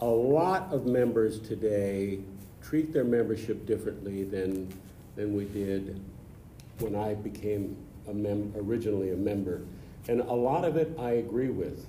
A 0.00 0.06
lot 0.06 0.72
of 0.72 0.86
members 0.86 1.40
today 1.40 2.20
treat 2.62 2.92
their 2.92 3.04
membership 3.04 3.66
differently 3.66 4.24
than, 4.24 4.72
than 5.16 5.34
we 5.34 5.44
did 5.46 6.00
when 6.78 6.94
I 6.94 7.14
became 7.14 7.76
a 8.08 8.14
mem- 8.14 8.52
originally 8.56 9.10
a 9.12 9.16
member. 9.16 9.62
And 10.06 10.20
a 10.20 10.32
lot 10.32 10.64
of 10.64 10.76
it 10.76 10.94
I 10.98 11.12
agree 11.12 11.48
with. 11.48 11.86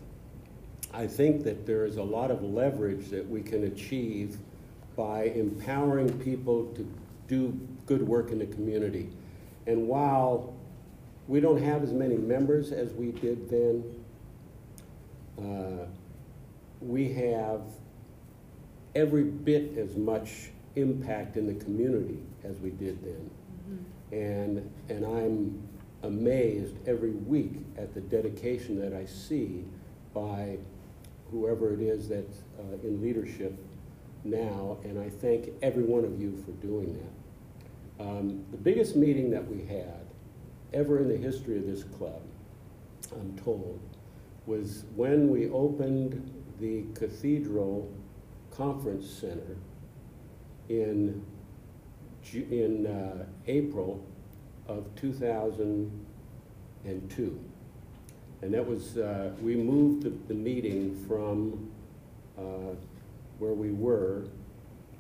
I 0.92 1.06
think 1.06 1.44
that 1.44 1.68
there 1.68 1.86
is 1.86 1.98
a 1.98 2.04
lot 2.04 2.32
of 2.32 2.42
leverage 2.42 3.10
that 3.10 3.28
we 3.30 3.42
can 3.42 3.66
achieve 3.66 4.38
by 4.96 5.26
empowering 5.26 6.18
people 6.20 6.66
to 6.74 6.92
do 7.28 7.60
good 7.86 8.02
work 8.02 8.32
in 8.32 8.40
the 8.40 8.48
community. 8.48 9.10
And 9.68 9.88
while 9.88 10.54
we 11.28 11.40
don't 11.40 11.62
have 11.62 11.84
as 11.84 11.94
many 11.94 12.18
members 12.18 12.72
as 12.72 12.92
we 12.94 13.12
did 13.12 13.50
then, 13.50 13.84
uh, 15.38 15.86
we 16.82 17.14
have 17.14 17.62
every 19.00 19.24
bit 19.24 19.78
as 19.78 19.96
much 19.96 20.52
impact 20.76 21.38
in 21.38 21.48
the 21.48 21.64
community 21.64 22.20
as 22.44 22.60
we 22.60 22.70
did 22.70 23.02
then. 23.04 23.30
And, 24.12 24.72
and 24.90 25.06
I'm 25.06 25.68
amazed 26.04 26.76
every 26.86 27.12
week 27.12 27.54
at 27.78 27.94
the 27.94 28.02
dedication 28.02 28.80
that 28.80 28.94
I 28.94 29.06
see 29.06 29.64
by 30.14 30.58
whoever 31.32 31.74
it 31.74 31.82
is 31.82 32.10
that's 32.10 32.40
uh, 32.60 32.78
in 32.84 33.02
leadership 33.02 33.58
now, 34.24 34.78
and 34.84 35.00
I 35.00 35.10
thank 35.10 35.50
every 35.62 35.84
one 35.84 36.04
of 36.04 36.20
you 36.20 36.44
for 36.46 36.52
doing 36.66 36.94
that. 37.00 38.04
Um, 38.04 38.44
the 38.52 38.58
biggest 38.58 38.96
meeting 38.96 39.30
that 39.32 39.48
we 39.48 39.64
had 39.66 40.06
ever 40.74 41.00
in 41.00 41.08
the 41.08 41.18
history 41.18 41.58
of 41.58 41.66
this 41.66 41.84
club, 41.84 42.22
I'm 43.14 43.38
told, 43.38 43.80
was 44.46 44.86
when 44.96 45.30
we 45.30 45.50
opened 45.50 46.34
the 46.60 46.86
Cathedral 46.96 47.92
Conference 48.70 49.10
Center 49.10 49.56
in, 50.68 51.24
in 52.34 52.86
uh, 52.86 53.24
April 53.48 54.06
of 54.68 54.84
2002. 54.98 57.40
And 58.42 58.54
that 58.54 58.68
was, 58.68 58.98
uh, 58.98 59.32
we 59.42 59.56
moved 59.56 60.04
the, 60.04 60.10
the 60.28 60.34
meeting 60.34 60.94
from 61.08 61.70
uh, 62.38 62.76
where 63.38 63.54
we 63.54 63.72
were 63.72 64.26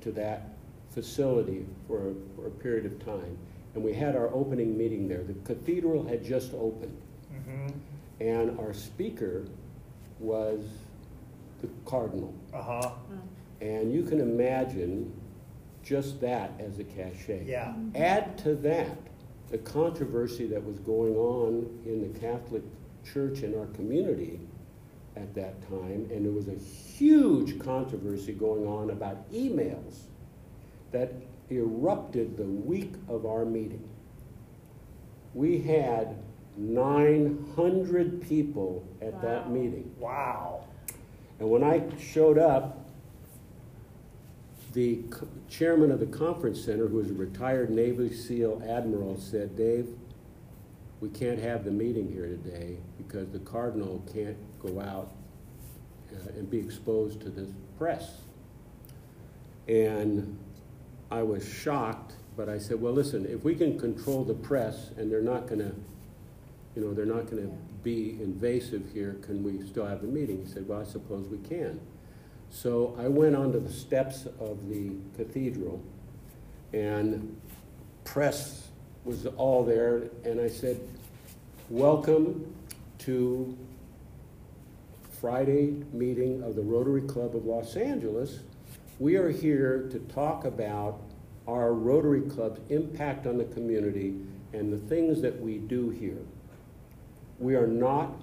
to 0.02 0.14
that 0.14 0.54
facility 0.92 1.66
for, 1.86 2.12
a- 2.12 2.16
for 2.38 2.48
a 2.48 2.52
period 2.52 2.86
of 2.86 2.98
time. 3.06 3.38
And 3.76 3.84
we 3.84 3.92
had 3.92 4.16
our 4.16 4.30
opening 4.34 4.78
meeting 4.78 5.10
there. 5.10 5.24
The 5.24 5.34
cathedral 5.44 6.08
had 6.08 6.24
just 6.24 6.54
opened. 6.54 6.98
Mm-hmm. 7.34 7.68
And 8.22 8.58
our 8.58 8.74
speaker 8.74 9.46
was 10.18 10.62
the 11.62 11.68
cardinal. 11.86 12.34
Uh 12.54 12.62
huh. 12.62 12.92
And 13.62 13.94
you 13.94 14.04
can 14.04 14.22
imagine 14.22 15.12
just 15.84 16.22
that 16.22 16.52
as 16.60 16.80
a 16.80 16.84
cachet. 16.84 17.46
Yeah. 17.46 17.74
Add 17.96 18.38
to 18.40 18.56
that 18.56 18.98
the 19.50 19.58
controversy 19.58 20.46
that 20.48 20.64
was 20.64 20.80
going 20.80 21.16
on 21.16 21.82
in 21.86 22.02
the 22.02 22.20
Catholic 22.20 22.64
Church 23.04 23.42
in 23.42 23.58
our 23.58 23.66
community 23.68 24.40
at 25.16 25.34
that 25.36 25.62
time, 25.68 26.08
and 26.12 26.26
there 26.26 26.32
was 26.32 26.48
a 26.48 26.56
huge 26.56 27.60
controversy 27.60 28.34
going 28.34 28.66
on 28.66 28.92
about 28.92 29.32
emails 29.32 30.02
that 30.92 31.14
erupted 31.50 32.38
the 32.38 32.44
week 32.44 32.94
of 33.08 33.26
our 33.26 33.46
meeting. 33.46 33.88
We 35.34 35.60
had 35.60 36.18
900 36.58 38.22
people 38.22 38.88
at 39.02 39.22
that 39.22 39.50
meeting. 39.50 39.94
Wow. 39.98 40.66
And 41.40 41.50
when 41.50 41.64
I 41.64 41.84
showed 41.98 42.38
up, 42.38 42.79
the 44.74 45.02
chairman 45.50 45.92
of 45.92 46.00
the 46.00 46.06
conference 46.06 46.64
center, 46.64 46.88
who 46.88 47.00
is 47.00 47.10
a 47.10 47.14
retired 47.14 47.70
Navy 47.70 48.14
SEAL 48.14 48.62
admiral, 48.68 49.20
said, 49.20 49.56
Dave, 49.56 49.88
we 51.02 51.10
can't 51.10 51.40
have 51.40 51.64
the 51.64 51.72
meeting 51.72 52.12
here 52.12 52.28
today 52.28 52.78
because 52.98 53.30
the 53.30 53.40
cardinal 53.40 54.04
can't 54.14 54.38
go 54.60 54.80
out 54.80 55.12
uh, 56.14 56.30
and 56.38 56.50
be 56.50 56.60
exposed 56.60 57.22
to 57.22 57.30
the 57.30 57.48
press. 57.78 58.22
And 59.68 60.38
I 61.10 61.24
was 61.24 61.48
shocked 61.48 62.14
but 62.40 62.48
I 62.48 62.58
said, 62.58 62.80
well, 62.80 62.94
listen, 62.94 63.26
if 63.26 63.44
we 63.44 63.54
can 63.54 63.78
control 63.78 64.24
the 64.24 64.34
press 64.34 64.92
and 64.96 65.12
they're 65.12 65.22
not 65.22 65.46
gonna, 65.46 65.74
you 66.74 66.82
know, 66.82 66.94
they're 66.94 67.06
not 67.06 67.30
gonna 67.30 67.50
be 67.84 68.12
invasive 68.22 68.90
here, 68.94 69.18
can 69.24 69.44
we 69.44 69.68
still 69.68 69.86
have 69.86 70.02
the 70.02 70.08
meeting? 70.08 70.46
He 70.46 70.50
said, 70.50 70.66
well, 70.66 70.80
I 70.80 70.86
suppose 70.86 71.28
we 71.28 71.38
can. 71.40 71.82
So 72.50 72.96
I 73.00 73.08
went 73.08 73.36
onto 73.36 73.60
the 73.60 73.72
steps 73.72 74.26
of 74.40 74.70
the 74.70 74.92
cathedral 75.16 75.82
and 76.74 77.40
press 78.04 78.70
was 79.06 79.26
all 79.26 79.64
there, 79.64 80.04
and 80.26 80.42
I 80.42 80.50
said, 80.50 80.80
welcome 81.70 82.54
to 83.00 83.58
Friday 85.22 85.84
meeting 85.94 86.44
of 86.44 86.56
the 86.56 86.62
Rotary 86.62 87.02
Club 87.02 87.36
of 87.36 87.46
Los 87.46 87.76
Angeles. 87.76 88.40
We 89.00 89.16
are 89.16 89.30
here 89.30 89.88
to 89.92 90.00
talk 90.00 90.46
about 90.46 91.02
our 91.48 91.74
Rotary 91.74 92.22
Club's 92.22 92.60
impact 92.70 93.26
on 93.26 93.38
the 93.38 93.46
community 93.46 94.16
and 94.54 94.72
the 94.72 94.78
things 94.78 95.22
that 95.22 95.40
we 95.40 95.58
do 95.58 95.90
here. 95.90 96.22
We 97.40 97.56
are 97.56 97.68
not, 97.68 98.20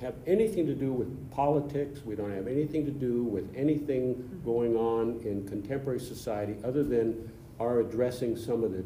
have 0.00 0.14
anything 0.26 0.66
to 0.66 0.74
do 0.74 0.92
with 0.92 1.30
politics, 1.30 2.00
we 2.04 2.14
don't 2.14 2.34
have 2.34 2.46
anything 2.46 2.84
to 2.84 2.90
do 2.90 3.24
with 3.24 3.50
anything 3.56 4.14
mm-hmm. 4.14 4.44
going 4.44 4.76
on 4.76 5.20
in 5.24 5.46
contemporary 5.48 6.00
society 6.00 6.56
other 6.64 6.84
than 6.84 7.30
our 7.58 7.80
addressing 7.80 8.36
some 8.36 8.62
of 8.62 8.72
the 8.72 8.84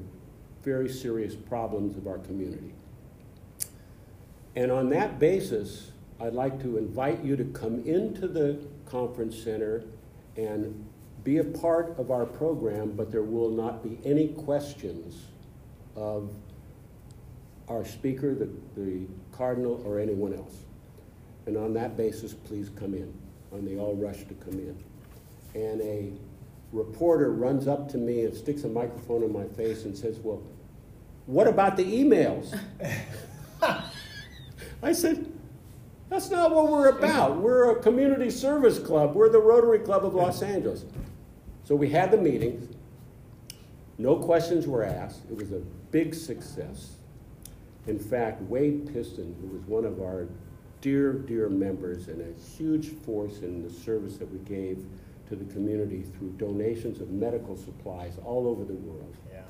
very 0.63 0.89
serious 0.89 1.35
problems 1.35 1.97
of 1.97 2.07
our 2.07 2.19
community. 2.19 2.73
And 4.55 4.71
on 4.71 4.91
that 4.91 5.19
basis, 5.19 5.93
I'd 6.21 6.35
like 6.35 6.61
to 6.63 6.77
invite 6.77 7.25
you 7.25 7.37
to 7.37 7.45
come 7.45 7.81
into 7.85 8.29
the 8.29 8.59
conference 8.85 9.37
center 9.43 9.85
and 10.37 10.87
be 11.25 11.39
a 11.39 11.45
part 11.45 11.99
of 11.99 12.11
our 12.11 12.27
program, 12.27 12.93
but 12.93 13.11
there 13.11 13.23
will 13.23 13.51
not 13.51 13.83
be 13.83 13.99
any 14.05 14.29
questions 14.29 15.27
of 15.97 16.31
our 17.69 17.85
speaker, 17.85 18.35
the, 18.35 18.49
the 18.77 19.07
cardinal, 19.33 19.83
or 19.85 19.99
anyone 19.99 20.35
else. 20.35 20.65
And 21.51 21.59
on 21.59 21.75
that 21.75 21.97
basis, 21.97 22.33
please 22.33 22.71
come 22.77 22.95
in. 22.95 23.13
And 23.51 23.67
they 23.67 23.77
all 23.77 23.97
rush 23.97 24.19
to 24.19 24.35
come 24.35 24.53
in. 24.53 24.79
And 25.61 25.81
a 25.81 26.13
reporter 26.71 27.33
runs 27.33 27.67
up 27.67 27.89
to 27.89 27.99
me 27.99 28.25
and 28.25 28.33
sticks 28.33 28.63
a 28.63 28.69
microphone 28.69 29.25
in 29.25 29.33
my 29.33 29.47
face 29.47 29.85
and 29.85 29.99
says, 29.99 30.21
Well, 30.21 30.41
what 31.27 31.49
about 31.49 31.77
the 31.77 31.83
emails? 31.83 32.57
I 34.81 34.93
said, 34.93 35.27
That's 36.09 36.31
not 36.31 36.53
what 36.53 36.71
we're 36.71 36.91
about. 36.91 37.39
We're 37.39 37.73
a 37.73 37.83
community 37.83 38.31
service 38.31 38.79
club. 38.79 39.17
We're 39.17 39.29
the 39.29 39.41
Rotary 39.41 39.81
Club 39.81 40.05
of 40.05 40.15
Los 40.15 40.43
Angeles. 40.43 40.85
So 41.65 41.75
we 41.75 41.91
had 41.91 42.13
the 42.13 42.17
meetings. 42.17 42.73
No 43.99 44.15
questions 44.15 44.69
were 44.69 44.85
asked. 44.85 45.23
It 45.29 45.37
was 45.37 45.51
a 45.51 45.63
big 45.91 46.15
success. 46.15 46.93
In 47.89 47.99
fact, 47.99 48.41
Wade 48.43 48.89
Piston, 48.95 49.35
who 49.41 49.49
was 49.49 49.67
one 49.67 49.85
of 49.85 50.01
our 50.01 50.29
dear, 50.81 51.13
dear 51.13 51.49
members 51.49 52.09
and 52.09 52.21
a 52.21 52.41
huge 52.57 52.89
force 53.05 53.41
in 53.41 53.63
the 53.63 53.71
service 53.71 54.17
that 54.17 54.31
we 54.31 54.39
gave 54.41 54.85
to 55.29 55.37
the 55.37 55.45
community 55.53 56.03
through 56.03 56.31
donations 56.39 57.01
of 57.01 57.11
medical 57.11 57.57
supplies 57.57 58.19
all 58.25 58.49
over 58.49 58.65
the 58.65 58.75
world, 58.75 59.15
Yeah. 59.33 59.43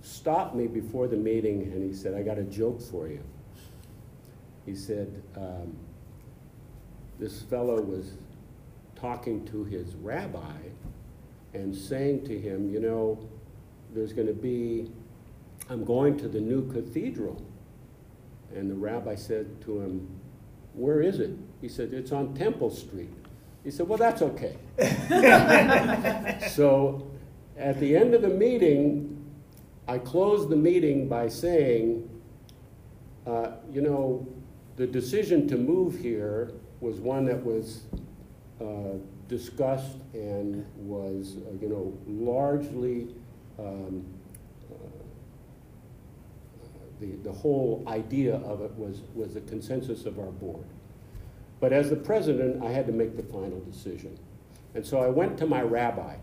stopped 0.00 0.54
me 0.56 0.66
before 0.66 1.06
the 1.06 1.16
meeting 1.16 1.62
and 1.62 1.82
he 1.82 1.92
said, 1.94 2.14
I 2.14 2.22
got 2.22 2.38
a 2.38 2.42
joke 2.44 2.80
for 2.80 3.08
you. 3.08 3.20
He 4.66 4.74
said, 4.74 5.22
um, 5.36 5.76
this 7.18 7.42
fellow 7.42 7.80
was 7.80 8.12
talking 8.96 9.44
to 9.46 9.64
his 9.64 9.94
rabbi 9.96 10.56
and 11.54 11.74
saying 11.74 12.24
to 12.24 12.38
him, 12.38 12.70
you 12.72 12.80
know, 12.80 13.18
there's 13.94 14.12
going 14.12 14.28
to 14.28 14.32
be, 14.34 14.90
I'm 15.68 15.84
going 15.84 16.16
to 16.18 16.28
the 16.28 16.40
new 16.40 16.70
cathedral. 16.72 17.40
And 18.54 18.70
the 18.70 18.74
rabbi 18.74 19.14
said 19.14 19.60
to 19.62 19.80
him, 19.80 20.08
Where 20.74 21.00
is 21.00 21.20
it? 21.20 21.30
He 21.60 21.68
said, 21.68 21.92
It's 21.92 22.12
on 22.12 22.34
Temple 22.34 22.70
Street. 22.70 23.12
He 23.64 23.70
said, 23.70 23.88
Well, 23.88 23.98
that's 23.98 24.22
okay. 24.22 24.56
so 26.50 27.10
at 27.56 27.78
the 27.78 27.96
end 27.96 28.14
of 28.14 28.22
the 28.22 28.28
meeting, 28.28 29.24
I 29.86 29.98
closed 29.98 30.48
the 30.48 30.56
meeting 30.56 31.08
by 31.08 31.28
saying, 31.28 32.08
uh, 33.26 33.52
You 33.70 33.82
know, 33.82 34.26
the 34.76 34.86
decision 34.86 35.46
to 35.48 35.56
move 35.56 35.98
here 35.98 36.52
was 36.80 36.98
one 36.98 37.26
that 37.26 37.44
was 37.44 37.82
uh, 38.60 38.96
discussed 39.28 39.98
and 40.14 40.66
was, 40.76 41.36
uh, 41.46 41.52
you 41.60 41.68
know, 41.68 41.96
largely 42.06 43.08
um, 43.58 44.04
uh, 44.70 44.74
the, 47.02 47.16
the 47.28 47.32
whole 47.32 47.82
idea 47.88 48.36
of 48.36 48.62
it 48.62 48.70
was, 48.76 49.02
was 49.14 49.34
the 49.34 49.40
consensus 49.42 50.06
of 50.06 50.18
our 50.18 50.30
board. 50.30 50.64
But 51.60 51.72
as 51.72 51.90
the 51.90 51.96
president, 51.96 52.62
I 52.64 52.70
had 52.70 52.86
to 52.86 52.92
make 52.92 53.16
the 53.16 53.22
final 53.24 53.60
decision. 53.60 54.18
And 54.74 54.86
so 54.86 55.00
I 55.00 55.08
went 55.08 55.36
to 55.38 55.46
my 55.46 55.62
rabbi 55.62 56.16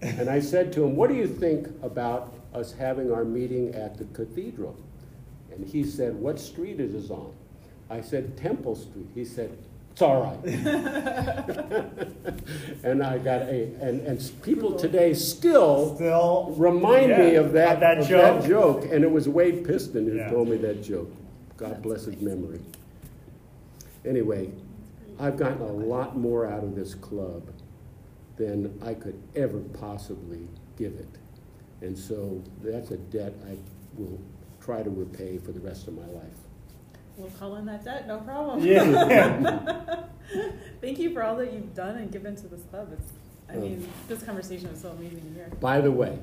and 0.00 0.28
I 0.28 0.40
said 0.40 0.72
to 0.74 0.84
him, 0.84 0.96
What 0.96 1.08
do 1.08 1.16
you 1.16 1.26
think 1.26 1.68
about 1.82 2.34
us 2.54 2.72
having 2.72 3.12
our 3.12 3.24
meeting 3.24 3.74
at 3.74 3.96
the 3.96 4.04
cathedral? 4.06 4.76
And 5.50 5.66
he 5.66 5.84
said, 5.84 6.14
What 6.14 6.40
street 6.40 6.80
is 6.80 6.92
this 6.92 7.10
on? 7.10 7.32
I 7.88 8.00
said, 8.00 8.36
Temple 8.36 8.74
Street. 8.74 9.08
He 9.14 9.24
said, 9.24 9.56
It's 9.96 10.02
all 10.02 10.20
right. 10.24 10.44
and 12.84 13.02
I 13.02 13.16
got 13.16 13.40
a, 13.44 13.62
and, 13.80 14.02
and 14.02 14.32
people 14.42 14.74
today 14.74 15.14
still 15.14 15.94
Still 15.94 16.54
remind 16.58 17.16
me 17.16 17.36
of 17.36 17.54
that, 17.54 17.76
of 17.76 17.80
that 17.80 17.98
of 18.00 18.06
joke. 18.06 18.42
that 18.42 18.46
joke. 18.46 18.84
And 18.92 19.02
it 19.02 19.10
was 19.10 19.26
Wade 19.26 19.64
Piston 19.64 20.06
who 20.06 20.16
Yeah. 20.16 20.28
told 20.28 20.50
me 20.50 20.58
that 20.58 20.82
joke. 20.82 21.10
God 21.56 21.80
bless 21.80 22.04
his 22.04 22.20
memory. 22.20 22.60
Anyway, 24.04 24.50
I've 25.18 25.38
gotten 25.38 25.62
a 25.62 25.72
lot 25.72 26.14
more 26.14 26.44
out 26.46 26.62
of 26.62 26.74
this 26.76 26.94
club 26.94 27.44
than 28.36 28.78
I 28.84 28.92
could 28.92 29.18
ever 29.34 29.60
possibly 29.60 30.46
give 30.76 30.92
it. 30.92 31.08
And 31.80 31.96
so 31.96 32.42
that's 32.62 32.90
a 32.90 32.98
debt 32.98 33.32
I 33.50 33.56
will 33.96 34.20
try 34.60 34.82
to 34.82 34.90
repay 34.90 35.38
for 35.38 35.52
the 35.52 35.60
rest 35.60 35.88
of 35.88 35.94
my 35.94 36.04
life. 36.04 36.36
We'll 37.16 37.30
call 37.30 37.56
in 37.56 37.64
that 37.66 37.84
debt, 37.84 38.06
no 38.06 38.18
problem. 38.18 38.60
Yeah. 38.64 40.04
Thank 40.80 40.98
you 40.98 41.12
for 41.12 41.22
all 41.22 41.36
that 41.36 41.52
you've 41.52 41.74
done 41.74 41.96
and 41.96 42.10
given 42.12 42.36
to 42.36 42.46
this 42.48 42.62
club. 42.70 42.90
It's, 42.92 43.10
I 43.48 43.54
Oh. 43.54 43.60
mean, 43.60 43.88
this 44.08 44.22
conversation 44.22 44.68
is 44.68 44.80
so 44.82 44.90
amazing 44.90 45.22
to 45.22 45.28
hear. 45.34 45.48
By 45.60 45.80
the 45.80 45.90
way, 45.90 46.18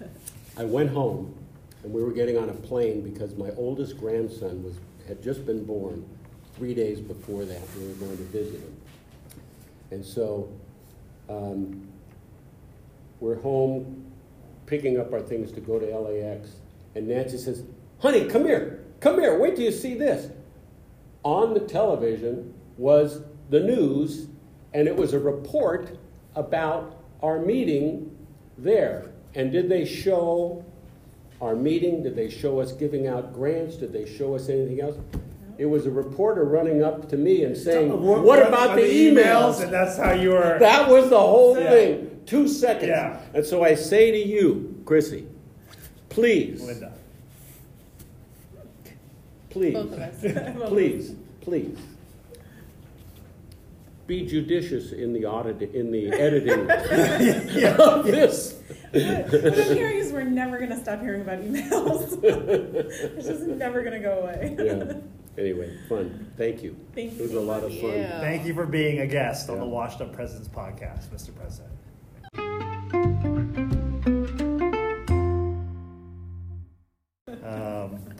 I 0.56 0.64
went 0.64 0.90
home 0.90 1.34
and 1.82 1.92
we 1.92 2.02
were 2.02 2.12
getting 2.12 2.38
on 2.38 2.48
a 2.48 2.54
plane 2.54 3.02
because 3.02 3.34
my 3.36 3.50
oldest 3.56 3.98
grandson 3.98 4.62
was, 4.62 4.74
had 5.06 5.22
just 5.22 5.44
been 5.44 5.64
born 5.64 6.04
three 6.56 6.74
days 6.74 7.00
before 7.00 7.44
that. 7.44 7.60
We 7.78 7.88
were 7.88 7.94
going 7.94 8.16
to 8.16 8.22
visit 8.24 8.60
him. 8.60 8.76
And 9.90 10.04
so 10.04 10.48
um, 11.28 11.86
we're 13.20 13.40
home 13.40 14.04
picking 14.66 14.98
up 15.00 15.12
our 15.12 15.20
things 15.20 15.50
to 15.52 15.60
go 15.60 15.78
to 15.78 15.86
LAX. 15.98 16.50
And 16.94 17.08
Nancy 17.08 17.36
says, 17.38 17.62
Honey, 17.98 18.26
come 18.26 18.44
here. 18.44 18.84
Come 19.00 19.20
here. 19.20 19.38
Wait 19.38 19.56
till 19.56 19.64
you 19.64 19.72
see 19.72 19.94
this. 19.94 20.30
On 21.22 21.54
the 21.54 21.60
television 21.60 22.54
was 22.76 23.22
the 23.50 23.60
news, 23.60 24.28
and 24.74 24.86
it 24.86 24.94
was 24.96 25.12
a 25.14 25.18
report 25.18 25.98
about 26.34 27.02
our 27.22 27.38
meeting 27.38 28.16
there. 28.56 29.10
And 29.34 29.50
did 29.52 29.68
they 29.68 29.84
show 29.84 30.64
our 31.40 31.54
meeting? 31.54 32.02
Did 32.02 32.16
they 32.16 32.30
show 32.30 32.60
us 32.60 32.72
giving 32.72 33.06
out 33.06 33.32
grants? 33.32 33.76
Did 33.76 33.92
they 33.92 34.06
show 34.10 34.34
us 34.34 34.48
anything 34.48 34.80
else? 34.80 34.96
It 35.58 35.66
was 35.66 35.84
a 35.86 35.90
reporter 35.90 36.44
running 36.44 36.82
up 36.82 37.08
to 37.10 37.16
me 37.18 37.44
and 37.44 37.54
saying, 37.56 37.90
What 38.02 38.46
about 38.46 38.76
the 38.76 38.82
emails? 38.82 39.62
And 39.62 39.72
that's 39.72 39.98
how 39.98 40.12
you 40.12 40.30
were. 40.30 40.58
That 40.58 40.88
was 40.88 41.10
the 41.10 41.18
whole 41.20 41.58
Yeah. 41.58 41.70
thing. 41.70 42.20
Two 42.24 42.48
seconds. 42.48 42.88
Yeah. 42.88 43.20
And 43.34 43.44
so 43.44 43.62
I 43.62 43.74
say 43.74 44.10
to 44.10 44.18
you, 44.18 44.74
Chrissy, 44.86 45.26
please, 46.08 46.62
Linda. 46.64 46.92
Please, 49.50 49.74
Both 49.74 49.92
of 49.92 49.98
us. 50.00 50.68
please, 50.68 51.14
please, 51.40 51.78
be 54.06 54.26
judicious 54.26 54.92
in 54.92 55.12
the 55.12 55.24
audit, 55.26 55.62
in 55.74 55.90
the 55.92 56.08
editing 56.12 56.60
of 57.80 58.04
this. 58.06 58.54
what 58.90 59.04
I'm 59.70 59.76
hearing 59.76 59.98
is 59.98 60.12
we're 60.12 60.24
never 60.24 60.58
going 60.58 60.70
to 60.70 60.78
stop 60.78 61.00
hearing 61.00 61.20
about 61.20 61.40
emails. 61.40 62.18
it's 62.24 63.26
just 63.28 63.42
never 63.42 63.82
going 63.82 63.92
to 63.94 64.00
go 64.00 64.18
away. 64.20 64.56
Yeah. 64.58 64.94
Anyway, 65.38 65.78
fun. 65.88 66.26
Thank 66.36 66.62
you. 66.62 66.76
Thank 66.94 67.12
It 67.14 67.22
was 67.22 67.30
you. 67.32 67.38
a 67.38 67.40
lot 67.40 67.62
of 67.62 67.70
fun. 67.78 67.90
Yeah. 67.92 68.20
Thank 68.20 68.44
you 68.46 68.52
for 68.52 68.66
being 68.66 68.98
a 69.00 69.06
guest 69.06 69.48
on 69.48 69.60
the 69.60 69.64
Washed 69.66 70.00
Up 70.00 70.12
Presidents 70.12 70.48
podcast, 70.48 71.06
Mr. 71.10 71.34
President. 71.36 71.70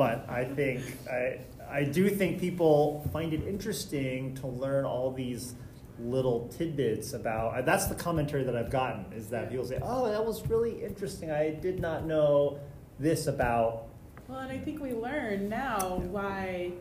But 0.00 0.24
I 0.30 0.44
think 0.46 0.80
I, 1.12 1.40
I 1.70 1.84
do 1.84 2.08
think 2.08 2.40
people 2.40 3.06
find 3.12 3.34
it 3.34 3.46
interesting 3.46 4.34
to 4.36 4.46
learn 4.46 4.86
all 4.86 5.12
these 5.12 5.54
little 5.98 6.48
tidbits 6.48 7.12
about. 7.12 7.52
uh, 7.58 7.60
That's 7.60 7.84
the 7.84 7.94
commentary 7.94 8.42
that 8.44 8.56
I've 8.56 8.70
gotten 8.70 9.04
is 9.12 9.28
that 9.28 9.50
people 9.50 9.66
say, 9.66 9.78
"Oh, 9.82 10.10
that 10.10 10.24
was 10.24 10.48
really 10.48 10.82
interesting. 10.82 11.30
I 11.30 11.50
did 11.50 11.80
not 11.80 12.06
know 12.06 12.58
this 12.98 13.26
about." 13.26 13.88
Well, 14.26 14.38
and 14.38 14.50
I 14.50 14.56
think 14.56 14.80
we 14.80 14.92
learn 14.94 15.50
now 15.50 16.00
why 16.10 16.72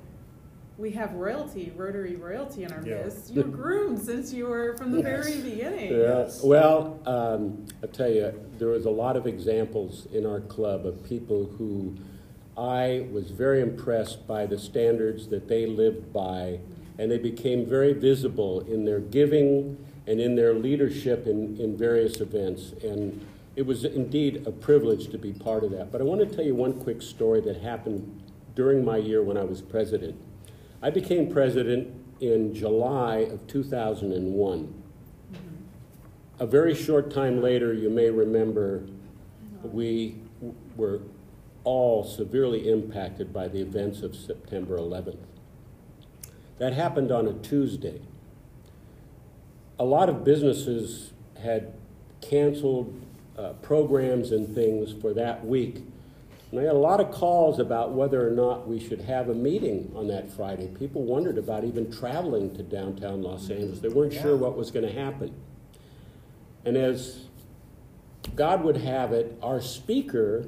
we 0.77 0.91
have 0.91 1.11
royalty, 1.15 1.73
Rotary 1.75 2.15
royalty 2.15 2.63
in 2.63 2.71
our 2.71 2.81
Yeah. 2.87 3.03
midst. 3.03 3.31
You 3.33 3.41
were 3.41 3.49
groomed 3.63 3.99
since 3.99 4.31
you 4.31 4.45
were 4.45 4.77
from 4.77 4.91
the 4.91 4.99
Yes. 4.99 5.27
very 5.27 5.41
beginning. 5.41 5.91
Yeah, 5.91 6.29
well, 6.41 6.97
um, 7.05 7.65
I 7.83 7.87
tell 7.87 8.09
you, 8.09 8.31
there 8.57 8.69
was 8.69 8.85
a 8.85 8.89
lot 8.89 9.17
of 9.17 9.27
examples 9.27 10.07
in 10.13 10.25
our 10.25 10.39
club 10.39 10.85
of 10.85 11.03
people 11.03 11.47
who 11.57 11.95
I 12.59 13.07
was 13.09 13.31
very 13.31 13.61
impressed 13.61 14.27
by 14.27 14.45
the 14.45 14.59
standards 14.59 15.29
that 15.29 15.47
they 15.47 15.65
lived 15.65 16.11
by, 16.11 16.59
and 16.97 17.09
they 17.09 17.17
became 17.17 17.65
very 17.65 17.93
visible 17.93 18.59
in 18.61 18.83
their 18.83 18.99
giving 18.99 19.77
and 20.07 20.19
in 20.19 20.35
their 20.35 20.53
leadership 20.53 21.25
in, 21.25 21.55
in 21.57 21.77
various 21.77 22.19
events. 22.19 22.73
And 22.83 23.25
it 23.55 23.65
was 23.65 23.85
indeed 23.85 24.45
a 24.45 24.51
privilege 24.51 25.09
to 25.11 25.17
be 25.17 25.31
part 25.31 25.63
of 25.63 25.71
that. 25.71 25.89
But 25.89 26.01
I 26.01 26.03
want 26.03 26.19
to 26.19 26.35
tell 26.35 26.43
you 26.43 26.53
one 26.53 26.73
quick 26.73 27.01
story 27.01 27.39
that 27.41 27.61
happened 27.61 28.23
during 28.55 28.83
my 28.83 28.97
year 28.97 29.23
when 29.23 29.37
I 29.37 29.45
was 29.45 29.61
president. 29.61 30.19
I 30.81 30.89
became 30.89 31.31
president 31.31 31.93
in 32.19 32.53
July 32.53 33.19
of 33.19 33.47
2001. 33.47 34.83
A 36.39 36.45
very 36.45 36.75
short 36.75 37.09
time 37.09 37.41
later, 37.41 37.73
you 37.73 37.89
may 37.89 38.09
remember, 38.09 38.83
we 39.63 40.17
were 40.75 40.99
all 41.69 42.03
severely 42.03 42.67
impacted 42.67 43.31
by 43.31 43.47
the 43.47 43.61
events 43.61 44.01
of 44.01 44.15
September 44.15 44.75
11th. 44.75 45.19
That 46.57 46.73
happened 46.73 47.11
on 47.11 47.27
a 47.27 47.33
Tuesday. 47.33 48.01
A 49.77 49.83
lot 49.83 50.09
of 50.09 50.23
businesses 50.23 51.13
had 51.39 51.75
canceled 52.21 52.99
uh, 53.37 53.53
programs 53.61 54.31
and 54.31 54.55
things 54.55 54.95
for 54.99 55.13
that 55.13 55.45
week. 55.45 55.83
And 56.49 56.59
I 56.59 56.63
had 56.63 56.73
a 56.73 56.79
lot 56.79 56.99
of 56.99 57.11
calls 57.11 57.59
about 57.59 57.91
whether 57.91 58.27
or 58.27 58.31
not 58.31 58.67
we 58.67 58.79
should 58.79 59.01
have 59.01 59.29
a 59.29 59.35
meeting 59.35 59.91
on 59.95 60.07
that 60.07 60.31
Friday. 60.31 60.69
People 60.69 61.03
wondered 61.03 61.37
about 61.37 61.65
even 61.65 61.91
traveling 61.91 62.51
to 62.55 62.63
downtown 62.63 63.21
Los 63.21 63.47
Angeles. 63.51 63.79
They 63.79 63.89
weren't 63.89 64.13
sure 64.13 64.35
what 64.35 64.57
was 64.57 64.71
going 64.71 64.87
to 64.87 64.99
happen. 64.99 65.35
And 66.65 66.75
as 66.75 67.25
God 68.35 68.63
would 68.63 68.77
have 68.77 69.13
it, 69.13 69.37
our 69.43 69.61
speaker 69.61 70.47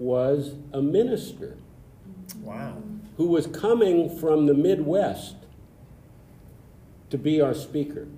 was 0.00 0.54
a 0.72 0.80
minister 0.82 1.56
Wow. 2.42 2.78
who 3.16 3.26
was 3.26 3.46
coming 3.46 4.08
from 4.08 4.46
the 4.46 4.54
Midwest 4.54 5.36
to 7.10 7.18
be 7.18 7.40
our 7.40 7.54
speaker. 7.54 8.08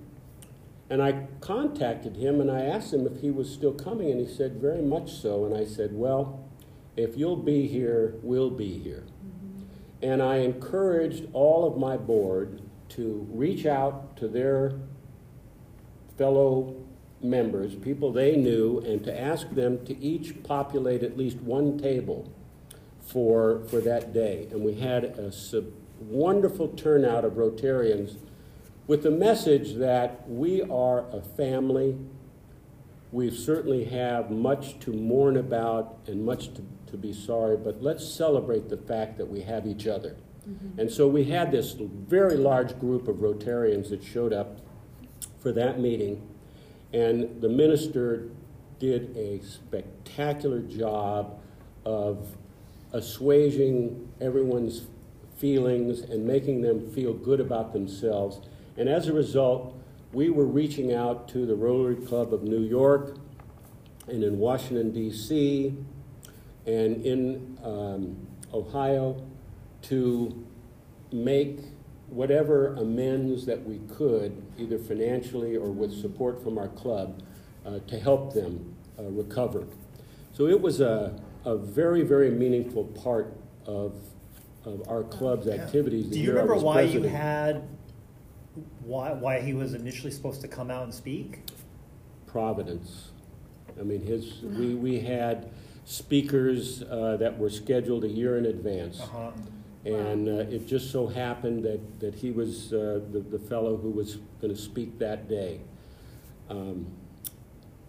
And 0.89 1.01
I 1.01 1.27
contacted 1.41 2.15
him 2.15 2.39
and 2.39 2.49
I 2.49 2.61
asked 2.61 2.93
him 2.93 3.05
if 3.05 3.21
he 3.21 3.31
was 3.31 3.49
still 3.51 3.73
coming, 3.73 4.11
and 4.11 4.19
he 4.19 4.31
said, 4.31 4.61
Very 4.61 4.81
much 4.81 5.11
so. 5.11 5.45
And 5.45 5.55
I 5.55 5.65
said, 5.65 5.93
Well, 5.93 6.47
if 6.95 7.17
you'll 7.17 7.35
be 7.35 7.67
here, 7.67 8.15
we'll 8.21 8.51
be 8.51 8.77
here. 8.77 9.03
And 10.01 10.21
I 10.21 10.37
encouraged 10.37 11.27
all 11.33 11.65
of 11.65 11.77
my 11.77 11.97
board 11.97 12.61
to 12.89 13.27
reach 13.31 13.65
out 13.65 14.15
to 14.17 14.27
their 14.27 14.73
fellow 16.17 16.82
members, 17.23 17.75
people 17.75 18.11
they 18.11 18.35
knew, 18.35 18.79
and 18.79 19.03
to 19.03 19.19
ask 19.19 19.49
them 19.51 19.85
to 19.85 19.97
each 19.99 20.43
populate 20.43 21.03
at 21.03 21.17
least 21.17 21.37
one 21.37 21.77
table 21.77 22.31
for, 23.01 23.63
for 23.69 23.79
that 23.81 24.13
day. 24.13 24.47
And 24.51 24.63
we 24.63 24.75
had 24.75 25.03
a 25.03 25.31
sub- 25.31 25.71
wonderful 25.99 26.69
turnout 26.69 27.25
of 27.25 27.33
Rotarians 27.33 28.17
with 28.87 29.03
the 29.03 29.11
message 29.11 29.75
that 29.75 30.29
we 30.29 30.61
are 30.63 31.05
a 31.11 31.21
family. 31.21 31.97
We 33.11 33.31
certainly 33.31 33.85
have 33.85 34.31
much 34.31 34.79
to 34.79 34.91
mourn 34.91 35.37
about 35.37 35.99
and 36.07 36.25
much 36.25 36.53
to, 36.55 36.65
to 36.87 36.97
be 36.97 37.13
sorry, 37.13 37.57
but 37.57 37.81
let's 37.81 38.05
celebrate 38.07 38.69
the 38.69 38.77
fact 38.77 39.17
that 39.17 39.29
we 39.29 39.41
have 39.41 39.65
each 39.65 39.87
other. 39.87 40.17
Mm-hmm. 40.49 40.79
And 40.79 40.91
so 40.91 41.07
we 41.07 41.25
had 41.25 41.51
this 41.51 41.73
very 41.79 42.35
large 42.35 42.77
group 42.79 43.07
of 43.07 43.17
Rotarians 43.17 43.89
that 43.89 44.03
showed 44.03 44.33
up 44.33 44.59
for 45.39 45.51
that 45.53 45.79
meeting, 45.79 46.27
and 46.93 47.41
the 47.41 47.49
minister 47.49 48.29
did 48.79 49.15
a 49.17 49.43
spectacular 49.43 50.59
job 50.61 51.39
of 51.85 52.37
assuaging 52.93 54.07
everyone's 54.21 54.83
feelings 55.37 56.01
and 56.01 56.25
making 56.25 56.61
them 56.61 56.91
feel 56.91 57.13
good 57.13 57.39
about 57.39 57.73
themselves. 57.73 58.39
And 58.77 58.87
as 58.87 59.07
a 59.07 59.13
result, 59.13 59.75
we 60.13 60.29
were 60.29 60.45
reaching 60.45 60.93
out 60.93 61.27
to 61.29 61.45
the 61.45 61.55
Rotary 61.55 61.95
Club 61.95 62.33
of 62.33 62.43
New 62.43 62.61
York 62.61 63.17
and 64.07 64.23
in 64.23 64.37
Washington, 64.37 64.91
D.C., 64.91 65.75
and 66.65 67.05
in 67.05 67.57
um, 67.63 68.15
Ohio 68.53 69.21
to 69.83 70.45
make 71.11 71.59
whatever 72.07 72.75
amends 72.75 73.45
that 73.45 73.63
we 73.65 73.79
could, 73.95 74.41
either 74.57 74.77
financially 74.77 75.55
or 75.55 75.71
with 75.71 75.91
support 75.99 76.43
from 76.43 76.57
our 76.57 76.67
club, 76.69 77.21
uh, 77.65 77.79
to 77.87 77.99
help 77.99 78.33
them 78.33 78.75
uh, 78.99 79.03
recover. 79.03 79.65
So 80.33 80.47
it 80.47 80.59
was 80.59 80.81
a, 80.81 81.19
a 81.45 81.57
very, 81.57 82.03
very 82.03 82.29
meaningful 82.29 82.85
part 82.85 83.35
of, 83.65 83.95
of 84.65 84.87
our 84.87 85.03
club's 85.03 85.47
Yeah. 85.47 85.53
activities. 85.53 86.07
Do 86.07 86.19
you 86.19 86.31
remember 86.31 86.55
why 86.55 86.81
you 86.81 87.03
had 87.03 87.63
why 88.83 89.11
why 89.13 89.41
he 89.41 89.53
was 89.53 89.73
initially 89.73 90.11
supposed 90.11 90.41
to 90.41 90.47
come 90.47 90.69
out 90.69 90.83
and 90.83 90.93
speak? 90.93 91.39
Providence. 92.27 93.09
I 93.79 93.83
mean, 93.83 94.01
his, 94.03 94.41
we, 94.43 94.75
we 94.75 94.99
had 94.99 95.49
speakers 95.85 96.83
uh, 96.83 97.17
that 97.19 97.37
were 97.39 97.49
scheduled 97.49 98.03
a 98.03 98.07
year 98.07 98.37
in 98.37 98.45
advance. 98.45 99.01
Uh-huh. 99.01 99.31
And 99.85 100.29
uh, 100.29 100.31
it 100.49 100.65
just 100.65 100.91
so 100.91 101.07
happened 101.07 101.63
that, 101.65 101.99
that 101.99 102.15
he 102.15 102.31
was 102.31 102.71
uh, 102.71 103.01
the, 103.11 103.19
the 103.19 103.39
fellow 103.39 103.75
who 103.75 103.89
was 103.89 104.15
going 104.41 104.53
to 104.53 104.59
speak 104.59 104.97
that 104.99 105.27
day. 105.27 105.59
Um, 106.49 106.87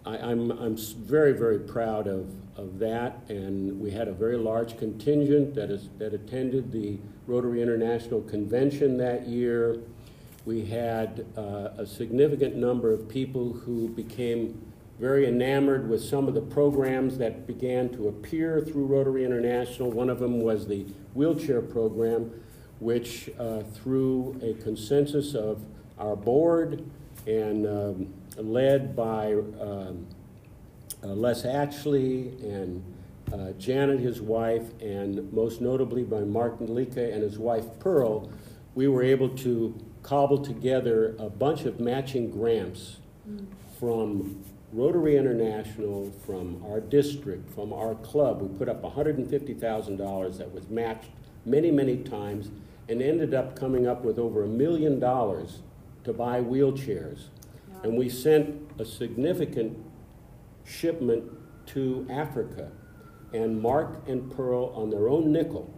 I, 0.05 0.17
I'm, 0.17 0.51
I'm 0.51 0.77
very, 0.77 1.31
very 1.31 1.59
proud 1.59 2.07
of, 2.07 2.29
of 2.57 2.79
that, 2.79 3.21
and 3.29 3.79
we 3.79 3.91
had 3.91 4.07
a 4.07 4.13
very 4.13 4.37
large 4.37 4.77
contingent 4.77 5.55
that 5.55 5.71
is, 5.71 5.89
that 5.97 6.13
attended 6.13 6.71
the 6.71 6.97
Rotary 7.27 7.61
International 7.61 8.21
Convention 8.21 8.97
that 8.97 9.27
year. 9.27 9.79
We 10.45 10.65
had 10.65 11.25
uh, 11.37 11.69
a 11.77 11.85
significant 11.87 12.55
number 12.55 12.93
of 12.93 13.09
people 13.09 13.51
who 13.51 13.89
became 13.89 14.61
very 14.99 15.27
enamored 15.27 15.89
with 15.89 16.01
some 16.01 16.27
of 16.27 16.33
the 16.33 16.41
programs 16.41 17.17
that 17.17 17.45
began 17.45 17.89
to 17.89 18.07
appear 18.07 18.61
through 18.61 18.85
Rotary 18.85 19.25
International. 19.25 19.91
One 19.91 20.09
of 20.09 20.19
them 20.19 20.39
was 20.39 20.67
the 20.67 20.85
wheelchair 21.13 21.61
program, 21.61 22.31
which, 22.79 23.29
uh, 23.37 23.63
through 23.73 24.39
a 24.41 24.53
consensus 24.63 25.35
of 25.35 25.61
our 25.97 26.15
board 26.15 26.89
and 27.27 27.67
um, 27.67 28.13
led 28.37 28.95
by 28.95 29.33
um, 29.33 30.07
uh, 31.03 31.07
Les 31.07 31.43
Ashley 31.45 32.29
and 32.41 32.83
uh, 33.33 33.51
Janet, 33.53 33.99
his 33.99 34.21
wife, 34.21 34.63
and 34.81 35.31
most 35.33 35.59
notably 35.59 36.03
by 36.03 36.21
Mark 36.21 36.59
Nalika 36.59 37.13
and 37.13 37.21
his 37.21 37.37
wife 37.37 37.65
Pearl, 37.79 38.29
we 38.75 38.87
were 38.87 39.03
able 39.03 39.29
to 39.29 39.77
cobble 40.03 40.37
together 40.37 41.15
a 41.17 41.29
bunch 41.29 41.65
of 41.65 41.79
matching 41.79 42.29
grants 42.29 42.97
from 43.79 44.43
Rotary 44.75 45.15
International, 45.15 46.11
from 46.25 46.61
our 46.65 46.81
district, 46.81 47.49
from 47.49 47.71
our 47.71 47.95
club. 47.95 48.41
We 48.41 48.57
put 48.57 48.67
up 48.67 48.83
$150,000 48.83 50.37
that 50.37 50.53
was 50.53 50.69
matched 50.69 51.11
many, 51.45 51.71
many 51.71 51.95
times 51.95 52.51
and 52.89 53.01
ended 53.01 53.33
up 53.33 53.57
coming 53.57 53.87
up 53.87 54.03
with 54.03 54.19
over 54.19 54.43
a 54.43 54.47
million 54.47 54.99
dollars 54.99 55.61
to 56.03 56.11
buy 56.11 56.41
wheelchairs. 56.41 57.27
And 57.83 57.97
we 57.97 58.09
sent 58.09 58.69
a 58.77 58.83
significant 58.83 59.77
shipment 60.65 61.23
to 61.67 62.05
Africa. 62.09 62.69
And 63.31 63.61
Mark 63.61 64.03
and 64.09 64.29
Pearl, 64.29 64.73
on 64.75 64.89
their 64.89 65.07
own 65.07 65.31
nickel, 65.31 65.73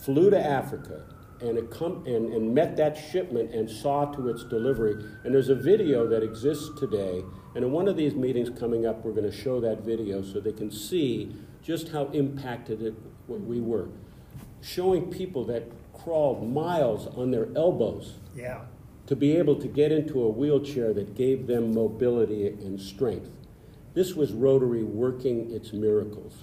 flew 0.00 0.30
to 0.30 0.38
Africa 0.44 1.04
and, 1.44 1.58
accom- 1.58 2.06
and, 2.06 2.32
and 2.32 2.54
met 2.54 2.76
that 2.76 2.96
shipment 2.96 3.52
and 3.54 3.68
saw 3.70 4.06
to 4.06 4.28
its 4.28 4.44
delivery. 4.44 4.94
And 5.24 5.34
there's 5.34 5.48
a 5.50 5.54
video 5.54 6.06
that 6.08 6.22
exists 6.22 6.70
today. 6.78 7.22
And 7.54 7.64
in 7.64 7.70
one 7.72 7.86
of 7.86 7.96
these 7.96 8.14
meetings 8.14 8.50
coming 8.58 8.86
up, 8.86 9.04
we're 9.04 9.12
going 9.12 9.30
to 9.30 9.36
show 9.36 9.60
that 9.60 9.82
video 9.82 10.22
so 10.22 10.40
they 10.40 10.52
can 10.52 10.70
see 10.70 11.34
just 11.62 11.88
how 11.88 12.06
impacted 12.06 12.82
it, 12.82 12.94
what 13.26 13.40
we 13.40 13.60
were. 13.60 13.88
Showing 14.60 15.10
people 15.10 15.44
that 15.46 15.64
crawled 15.92 16.50
miles 16.52 17.06
on 17.16 17.30
their 17.30 17.48
elbows 17.56 18.14
Yeah. 18.34 18.62
to 19.06 19.16
be 19.16 19.36
able 19.36 19.56
to 19.56 19.68
get 19.68 19.92
into 19.92 20.22
a 20.22 20.28
wheelchair 20.28 20.92
that 20.94 21.14
gave 21.14 21.46
them 21.46 21.74
mobility 21.74 22.48
and 22.48 22.80
strength. 22.80 23.30
This 23.94 24.14
was 24.14 24.32
Rotary 24.32 24.82
working 24.82 25.50
its 25.52 25.72
miracles. 25.72 26.34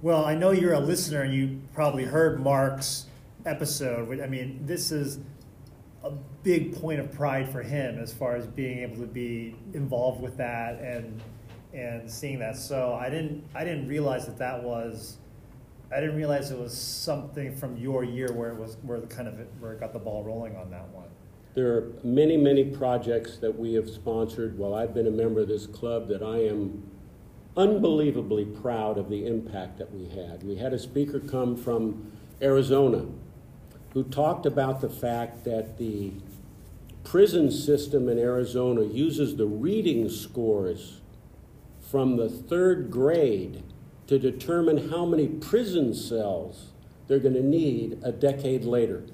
Well, 0.00 0.24
I 0.24 0.34
know 0.34 0.50
you're 0.50 0.72
a 0.72 0.80
listener 0.80 1.22
and 1.22 1.34
you 1.34 1.60
probably 1.74 2.04
heard 2.04 2.40
Mark's 2.40 3.06
episode. 3.46 4.20
I 4.20 4.26
mean, 4.26 4.60
this 4.64 4.90
is 4.92 5.18
a 6.02 6.10
big 6.42 6.78
point 6.80 7.00
of 7.00 7.12
pride 7.12 7.50
for 7.50 7.62
him 7.62 7.98
as 7.98 8.12
far 8.12 8.36
as 8.36 8.46
being 8.46 8.80
able 8.80 8.96
to 8.96 9.06
be 9.06 9.56
involved 9.72 10.20
with 10.20 10.36
that 10.36 10.80
and 10.80 11.22
and 11.72 12.08
seeing 12.08 12.38
that. 12.38 12.56
So 12.56 12.94
I 12.94 13.10
didn't 13.10 13.44
I 13.54 13.64
didn't 13.64 13.88
realize 13.88 14.26
that 14.26 14.38
that 14.38 14.62
was 14.62 15.18
I 15.92 16.00
didn't 16.00 16.16
realize 16.16 16.50
it 16.50 16.58
was 16.58 16.76
something 16.76 17.54
from 17.56 17.76
your 17.76 18.04
year 18.04 18.32
where 18.32 18.50
it 18.50 18.56
was 18.56 18.76
where 18.82 19.00
the 19.00 19.06
kind 19.06 19.28
of 19.28 19.38
where 19.60 19.72
it 19.72 19.80
got 19.80 19.92
the 19.92 19.98
ball 19.98 20.22
rolling 20.24 20.56
on 20.56 20.70
that 20.70 20.88
one. 20.88 21.08
There 21.54 21.72
are 21.72 21.92
many, 22.02 22.36
many 22.36 22.64
projects 22.64 23.36
that 23.38 23.56
we 23.56 23.74
have 23.74 23.88
sponsored 23.88 24.58
while 24.58 24.74
I've 24.74 24.92
been 24.92 25.06
a 25.06 25.12
member 25.12 25.40
of 25.40 25.48
this 25.48 25.66
club 25.66 26.08
that 26.08 26.20
I 26.20 26.38
am 26.38 26.82
unbelievably 27.56 28.46
proud 28.46 28.98
of 28.98 29.08
the 29.08 29.24
impact 29.24 29.78
that 29.78 29.94
we 29.94 30.08
had. 30.08 30.42
We 30.42 30.56
had 30.56 30.72
a 30.72 30.78
speaker 30.78 31.20
come 31.20 31.56
from 31.56 32.10
Arizona 32.42 33.06
who 33.94 34.02
talked 34.04 34.44
about 34.44 34.80
the 34.80 34.88
fact 34.88 35.44
that 35.44 35.78
the 35.78 36.12
prison 37.04 37.50
system 37.50 38.08
in 38.08 38.18
Arizona 38.18 38.82
uses 38.82 39.36
the 39.36 39.46
reading 39.46 40.08
scores 40.08 41.00
from 41.80 42.16
the 42.16 42.28
third 42.28 42.90
grade 42.90 43.62
to 44.06 44.18
determine 44.18 44.90
how 44.90 45.06
many 45.06 45.28
prison 45.28 45.94
cells 45.94 46.72
they're 47.06 47.18
going 47.18 47.34
to 47.34 47.42
need 47.42 47.98
a 48.02 48.10
decade 48.10 48.64
later. 48.64 49.04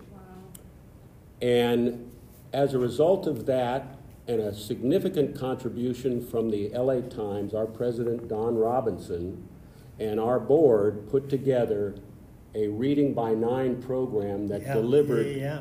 And 1.43 2.11
as 2.53 2.74
a 2.74 2.78
result 2.78 3.26
of 3.26 3.47
that, 3.47 3.97
and 4.26 4.41
a 4.41 4.55
significant 4.55 5.37
contribution 5.37 6.24
from 6.24 6.51
the 6.51 6.68
LA 6.68 7.01
Times, 7.01 7.53
our 7.53 7.66
president, 7.66 8.28
Don 8.28 8.57
Robinson, 8.57 9.49
and 9.99 10.20
our 10.20 10.39
board 10.39 11.11
put 11.11 11.28
together 11.28 11.97
a 12.55 12.68
Reading 12.68 13.14
by 13.14 13.34
Nine 13.34 13.80
program 13.82 14.48
that 14.48 14.62
Yeah, 14.62 14.74
delivered 14.74 15.26
yeah, 15.26 15.36
yeah. 15.36 15.61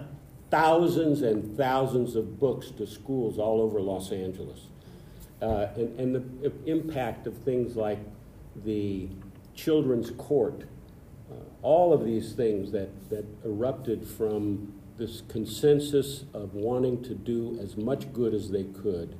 thousands 0.49 1.21
and 1.21 1.55
thousands 1.55 2.15
of 2.15 2.39
books 2.39 2.71
to 2.71 2.87
schools 2.87 3.37
all 3.37 3.61
over 3.61 3.79
Los 3.79 4.11
Angeles. 4.11 4.67
Uh, 5.41 5.67
and, 5.75 5.99
and 5.99 6.15
the 6.15 6.51
impact 6.65 7.25
of 7.27 7.37
things 7.37 7.75
like 7.75 7.99
the 8.65 9.07
children's 9.55 10.11
court, 10.11 10.63
uh, 11.31 11.35
all 11.61 11.93
of 11.93 12.03
these 12.03 12.33
things 12.33 12.71
that, 12.71 12.89
that 13.09 13.25
erupted 13.45 14.05
from 14.05 14.73
this 14.97 15.21
consensus 15.29 16.25
of 16.33 16.53
wanting 16.53 17.01
to 17.03 17.15
do 17.15 17.57
as 17.61 17.77
much 17.77 18.11
good 18.11 18.33
as 18.33 18.49
they 18.51 18.63
could 18.65 19.15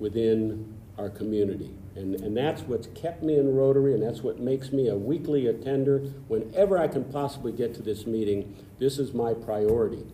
within 0.00 0.74
our 0.98 1.08
community. 1.08 1.72
And, 1.96 2.14
and 2.14 2.36
that's 2.36 2.62
what's 2.62 2.86
kept 2.88 3.22
me 3.22 3.36
in 3.36 3.54
Rotary, 3.54 3.94
and 3.94 4.02
that's 4.02 4.22
what 4.22 4.38
makes 4.38 4.72
me 4.72 4.88
a 4.88 4.96
weekly 4.96 5.48
attender. 5.48 5.98
Whenever 6.28 6.78
I 6.78 6.86
can 6.86 7.04
possibly 7.04 7.52
get 7.52 7.74
to 7.74 7.82
this 7.82 8.06
meeting, 8.06 8.56
this 8.78 8.98
is 8.98 9.12
my 9.12 9.34
priority. 9.34 10.04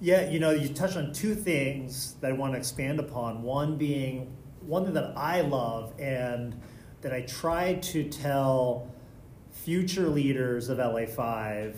Yeah, 0.00 0.30
you 0.30 0.38
know, 0.38 0.50
you 0.50 0.68
touched 0.68 0.96
on 0.96 1.12
two 1.12 1.34
things 1.34 2.14
that 2.20 2.30
I 2.30 2.32
want 2.32 2.54
to 2.54 2.58
expand 2.58 3.00
upon. 3.00 3.42
One 3.42 3.76
being 3.76 4.34
one 4.68 4.84
thing 4.84 4.94
that 4.94 5.12
I 5.16 5.40
love 5.40 5.94
and 5.98 6.54
that 7.00 7.12
I 7.12 7.22
try 7.22 7.74
to 7.74 8.04
tell 8.04 8.90
future 9.50 10.08
leaders 10.08 10.68
of 10.68 10.78
LA5 10.78 11.74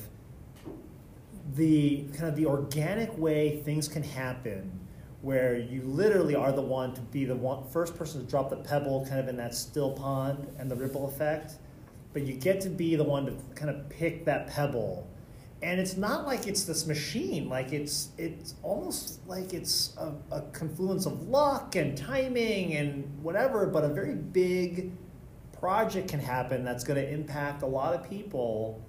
the 1.54 2.04
kind 2.14 2.28
of 2.28 2.36
the 2.36 2.46
organic 2.46 3.16
way 3.16 3.60
things 3.64 3.88
can 3.88 4.02
happen 4.02 4.79
where 5.22 5.58
you 5.58 5.82
literally 5.82 6.34
are 6.34 6.52
the 6.52 6.62
one 6.62 6.94
to 6.94 7.00
be 7.00 7.24
the 7.24 7.34
one 7.34 7.68
first 7.70 7.96
person 7.96 8.24
to 8.24 8.26
drop 8.30 8.50
the 8.50 8.56
pebble 8.56 9.04
kind 9.06 9.20
of 9.20 9.28
in 9.28 9.36
that 9.36 9.54
still 9.54 9.92
pond 9.92 10.46
and 10.58 10.70
the 10.70 10.76
ripple 10.76 11.06
effect. 11.06 11.54
But 12.12 12.22
you 12.22 12.34
get 12.34 12.60
to 12.62 12.70
be 12.70 12.96
the 12.96 13.04
one 13.04 13.26
to 13.26 13.32
kind 13.54 13.70
of 13.70 13.88
pick 13.88 14.24
that 14.24 14.48
pebble. 14.48 15.06
And 15.62 15.78
it's 15.78 15.96
not 15.96 16.26
like 16.26 16.46
it's 16.46 16.64
this 16.64 16.86
machine 16.86 17.50
like 17.50 17.72
it's 17.72 18.08
it's 18.16 18.54
almost 18.62 19.20
like 19.28 19.52
it's 19.52 19.94
a, 19.98 20.14
a 20.34 20.40
confluence 20.52 21.04
of 21.04 21.28
luck 21.28 21.76
and 21.76 21.96
timing 21.98 22.74
and 22.74 23.22
whatever 23.22 23.66
but 23.66 23.84
a 23.84 23.88
very 23.88 24.14
big 24.14 24.90
project 25.52 26.08
can 26.08 26.18
happen 26.18 26.64
that's 26.64 26.82
to 26.82 27.12
impact 27.12 27.62
a 27.62 27.66
lot 27.66 27.94
of 27.94 28.08
people. 28.08 28.82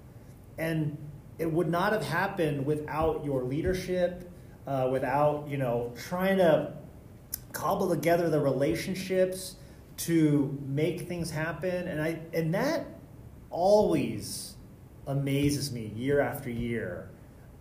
And 0.56 0.96
it 1.38 1.50
would 1.50 1.68
not 1.68 1.92
have 1.92 2.04
happened 2.04 2.64
without 2.64 3.22
your 3.22 3.42
leadership 3.42 4.31
uh, 4.66 4.88
without 4.90 5.46
you 5.48 5.56
know 5.56 5.92
trying 6.08 6.38
to 6.38 6.72
cobble 7.52 7.88
together 7.88 8.30
the 8.30 8.40
relationships 8.40 9.56
to 9.96 10.58
make 10.66 11.02
things 11.08 11.30
happen 11.30 11.88
and 11.88 12.00
i 12.00 12.18
and 12.32 12.54
that 12.54 12.86
always 13.50 14.54
amazes 15.06 15.72
me 15.72 15.92
year 15.94 16.20
after 16.20 16.50
year 16.50 17.08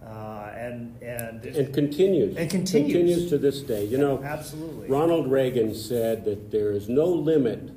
uh, 0.06 0.52
and 0.56 1.00
and 1.04 1.46
And 1.46 1.74
continues. 1.74 2.36
And 2.36 2.50
continues. 2.50 2.92
Continues 2.92 3.30
to 3.30 3.38
this 3.38 3.62
day. 3.62 3.86
You 3.86 4.00
know, 4.00 4.24
absolutely 4.24 4.88
Ronald 4.88 5.30
Reagan 5.30 5.76
said 5.76 6.26
that 6.26 6.50
there 6.50 6.72
is 6.72 6.90
no 6.90 7.06
limit 7.06 7.70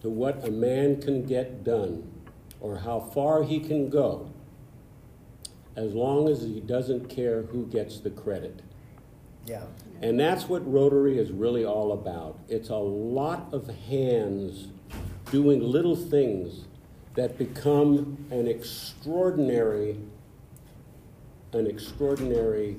to 0.00 0.08
what 0.08 0.42
a 0.46 0.50
man 0.50 1.00
can 1.02 1.26
get 1.26 1.62
done 1.62 2.10
or 2.60 2.78
how 2.78 3.00
far 3.00 3.42
he 3.42 3.60
can 3.60 3.90
go 3.90 4.30
as 5.76 5.92
long 5.92 6.28
as 6.28 6.42
he 6.42 6.60
doesn't 6.60 7.08
care 7.08 7.42
who 7.42 7.66
gets 7.66 8.00
the 8.00 8.10
credit. 8.10 8.62
yeah 9.46 9.64
And 10.02 10.18
that's 10.18 10.48
what 10.48 10.70
Rotary 10.70 11.18
is 11.18 11.30
really 11.30 11.64
all 11.64 11.92
about. 11.92 12.38
It's 12.48 12.70
a 12.70 12.76
lot 12.76 13.48
of 13.52 13.68
hands 13.68 14.68
doing 15.30 15.60
little 15.60 15.96
things 15.96 16.64
that 17.14 17.38
become 17.38 18.26
an 18.30 18.46
extraordinary, 18.46 19.98
an 21.52 21.66
extraordinary 21.66 22.76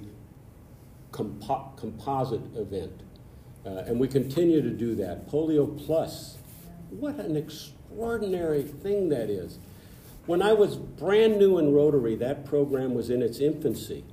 compo- 1.11 1.71
composite 1.75 2.41
event. 2.55 3.01
Uh, 3.65 3.83
and 3.87 3.99
we 3.99 4.07
continue 4.07 4.61
to 4.61 4.69
do 4.69 4.95
that. 4.95 5.27
Polio 5.27 5.77
Plus, 5.85 6.37
what 6.89 7.15
an 7.15 7.35
extraordinary 7.35 8.63
thing 8.63 9.09
that 9.09 9.29
is. 9.29 9.59
When 10.28 10.41
I 10.41 10.51
was 10.51 10.75
brand 10.75 11.39
new 11.39 11.57
in 11.57 11.73
Rotary, 11.73 12.17
that 12.17 12.43
program 12.43 12.93
was 12.93 13.09
in 13.09 13.21
its 13.21 13.39
infancy. 13.39 14.03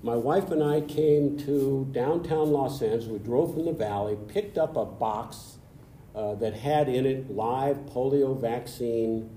My 0.00 0.14
wife 0.14 0.52
and 0.52 0.62
I 0.62 0.80
came 0.80 1.36
to 1.38 1.88
downtown 1.90 2.52
Los 2.52 2.80
Angeles. 2.80 3.06
We 3.06 3.18
drove 3.18 3.54
from 3.54 3.64
the 3.64 3.72
valley, 3.72 4.16
picked 4.28 4.58
up 4.58 4.76
a 4.76 4.84
box 4.84 5.56
uh, 6.14 6.36
that 6.36 6.54
had 6.54 6.88
in 6.88 7.04
it 7.04 7.34
live 7.34 7.78
polio 7.86 8.40
vaccine 8.40 9.28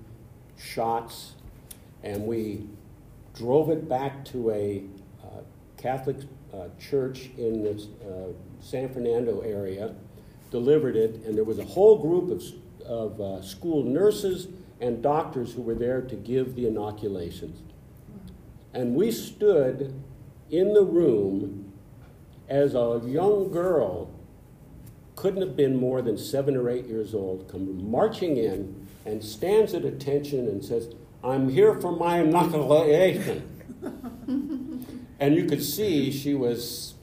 shots, 0.56 1.32
and 2.04 2.28
we 2.28 2.68
drove 3.34 3.68
it 3.68 3.88
back 3.88 4.24
to 4.26 4.52
a 4.52 4.84
uh, 5.20 5.40
Catholic 5.76 6.18
uh, 6.52 6.68
church 6.78 7.30
in 7.36 7.64
the 7.64 7.88
uh, 8.08 8.32
San 8.60 8.88
Fernando 8.94 9.40
area, 9.40 9.96
delivered 10.52 10.94
it, 10.94 11.24
and 11.26 11.36
there 11.36 11.42
was 11.42 11.58
a 11.58 11.64
whole 11.64 11.98
group 11.98 12.30
of, 12.30 12.44
of 12.86 13.20
uh, 13.20 13.42
school 13.42 13.82
nurses 13.82 14.46
and 14.84 15.02
doctors 15.02 15.54
who 15.54 15.62
were 15.62 15.74
there 15.74 16.02
to 16.02 16.14
give 16.14 16.54
the 16.54 16.66
inoculations. 16.66 17.62
And 18.74 18.94
we 18.94 19.10
stood 19.10 19.94
in 20.50 20.74
the 20.74 20.84
room 20.84 21.72
as 22.50 22.74
a 22.74 23.00
young 23.02 23.50
girl, 23.50 24.10
couldn't 25.16 25.40
have 25.40 25.56
been 25.56 25.74
more 25.74 26.02
than 26.02 26.18
seven 26.18 26.54
or 26.54 26.68
eight 26.68 26.84
years 26.84 27.14
old, 27.14 27.48
come 27.48 27.90
marching 27.90 28.36
in 28.36 28.86
and 29.06 29.24
stands 29.24 29.72
at 29.72 29.86
attention 29.86 30.48
and 30.48 30.62
says, 30.62 30.88
I'm 31.22 31.48
here 31.48 31.80
for 31.80 31.92
my 31.92 32.18
inoculation. 32.18 33.48
and 35.18 35.34
you 35.34 35.46
could 35.46 35.62
see 35.62 36.12
she 36.12 36.34
was 36.34 36.93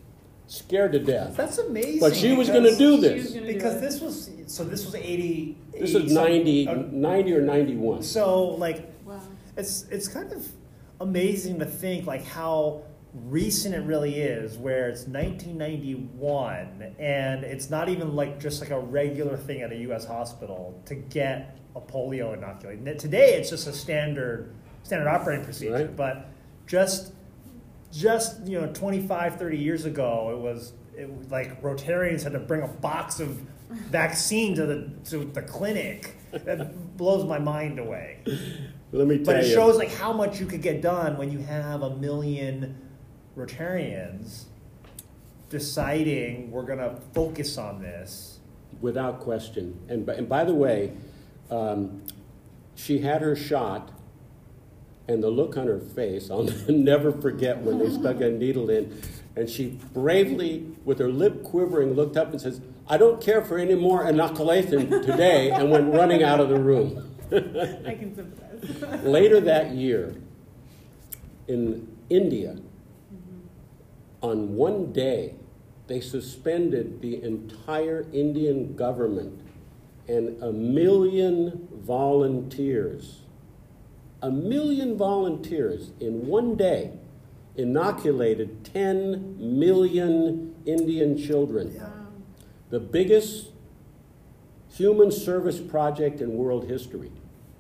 scared 0.52 0.91
to 0.91 0.99
death. 0.99 1.36
that's 1.38 1.58
amazing 1.60 1.99
But 1.99 2.16
she 2.16 2.34
was 2.34 2.49
going 2.49 2.64
to 2.64 2.72
because- 2.72 2.78
do 2.78 3.02
She 3.02 3.14
was 3.14 3.24
this. 3.24 3.34
gonna 3.34 3.45
because 3.47 3.76
it. 3.76 3.82
this 3.82 4.02
was 4.02 4.30
so 4.47 4.64
this 4.66 4.86
was 4.86 4.95
80 4.95 5.58
This 5.72 5.95
80 5.95 6.06
is 6.08 6.14
90, 6.14 6.68
uh, 6.68 6.76
90 6.91 7.34
or 7.34 7.41
91. 7.41 8.04
so 8.04 8.45
like 8.56 8.86
Wow. 9.06 9.20
it's 9.56 9.86
it's 9.89 10.08
kind 10.10 10.32
of 10.34 10.45
amazing 10.99 11.60
to 11.60 11.66
think 11.66 12.06
like 12.06 12.26
how 12.26 12.82
recent 13.30 13.74
it 13.76 13.80
really 13.86 14.16
is 14.22 14.58
where 14.58 14.89
it's 14.89 15.08
1991 15.08 16.95
and 16.99 17.43
it's 17.43 17.70
not 17.70 17.89
even 17.89 18.16
like 18.16 18.39
just 18.39 18.62
like 18.62 18.72
a 18.72 18.80
regular 18.80 19.38
thing 19.38 19.62
at 19.62 19.72
a 19.72 19.78
US 19.91 20.06
hospital 20.06 20.80
to 20.86 20.95
get 20.95 21.58
a 21.76 21.82
polio 21.82 22.34
inoculation 22.38 22.86
today 22.97 23.36
it's 23.36 23.49
just 23.49 23.68
a 23.68 23.74
standard 23.74 24.54
standard 24.84 25.08
operating 25.08 25.43
procedure 25.45 25.74
Right. 25.74 25.95
but 25.95 26.28
just 26.68 27.14
just 27.92 28.46
you 28.48 28.60
know 28.60 28.72
25 28.74 29.38
30 29.38 29.58
years 29.58 29.86
ago 29.86 30.32
it 30.34 30.39
was 30.39 30.74
it 30.98 31.10
was 31.10 31.30
like 31.30 31.62
rotarians 31.62 32.24
had 32.24 32.34
to 32.34 32.39
bring 32.39 32.62
a 32.62 32.68
box 32.68 33.20
of 33.20 33.42
vaccine 33.89 34.56
to 34.56 34.66
the 34.66 34.89
to 35.04 35.26
the 35.26 35.42
clinic 35.42 36.16
that 36.32 36.98
blows 36.98 37.26
my 37.26 37.39
mind 37.39 37.80
away 37.80 38.20
Let 38.94 39.08
me 39.08 39.18
tell 39.18 39.26
but 39.26 39.38
it 39.38 39.48
you. 39.48 39.54
shows 39.54 39.78
like 39.78 39.92
how 39.94 40.12
much 40.14 40.39
you 40.39 40.46
could 40.46 40.62
get 40.62 40.82
done 40.82 41.18
when 41.18 41.32
you 41.32 41.39
have 41.39 41.82
a 41.82 41.96
million 41.96 42.78
Rotarians 43.38 44.46
deciding 45.50 46.52
we're 46.52 46.64
going 46.64 46.80
to 46.80 46.96
focus 47.14 47.58
on 47.58 47.82
this. 47.82 48.39
Without 48.80 49.20
question. 49.20 49.80
And 49.89 50.06
by, 50.06 50.16
and 50.16 50.28
by 50.28 50.44
the 50.44 50.54
way, 50.54 50.94
um, 51.50 52.04
she 52.76 53.00
had 53.00 53.22
her 53.22 53.36
shot, 53.36 53.92
And 55.12 55.22
the 55.22 55.30
look 55.30 55.57
on 55.57 55.68
her 55.68 55.80
face, 55.80 56.32
I'll 56.32 56.43
never 56.70 57.12
forget 57.12 57.57
when 57.57 57.80
they 57.80 57.89
stuck 57.89 58.22
a 58.22 58.30
needle 58.30 58.70
in. 58.70 59.01
And 59.36 59.49
she 59.49 59.78
bravely, 59.93 60.74
with 60.86 60.99
her 60.99 61.09
lip 61.09 61.43
quivering, 61.43 61.95
looked 61.95 62.16
up 62.16 62.32
and 62.32 62.39
says, 62.39 62.62
I 62.88 62.95
don't 62.95 63.22
care 63.22 63.43
for 63.43 63.57
any 63.57 63.76
more 63.76 64.07
inoculation 64.07 64.89
today, 64.89 65.51
and 65.51 65.70
went 65.70 65.93
running 65.93 66.24
out 66.24 66.39
of 66.39 66.47
the 66.47 66.59
room. 66.59 67.14
I 67.32 67.93
can 67.93 68.16
sympathize. 68.16 69.03
Later 69.03 69.41
that 69.41 69.72
year, 69.72 70.16
in 71.49 71.93
India, 72.09 72.57
on 74.22 74.55
one 74.55 74.93
day, 74.93 75.36
they 75.88 75.99
suspended 75.99 77.01
the 77.01 77.22
entire 77.22 78.05
Indian 78.14 78.78
government 78.78 79.41
and 80.07 80.41
a 80.41 80.53
million 80.53 81.68
volunteers, 81.74 83.22
a 84.22 84.30
million 84.30 84.97
volunteers 84.97 85.91
in 85.99 86.28
one 86.28 86.55
day 86.55 86.91
inoculated 87.55 88.63
10 88.63 89.57
million 89.57 90.55
Indian 90.65 91.17
children. 91.17 91.74
Yeah. 91.76 91.89
The 92.69 92.80
biggest 92.80 93.49
human 94.69 95.11
service 95.11 95.59
project 95.59 96.22
in 96.22 96.34
world 96.34 96.67
history. 96.67 97.11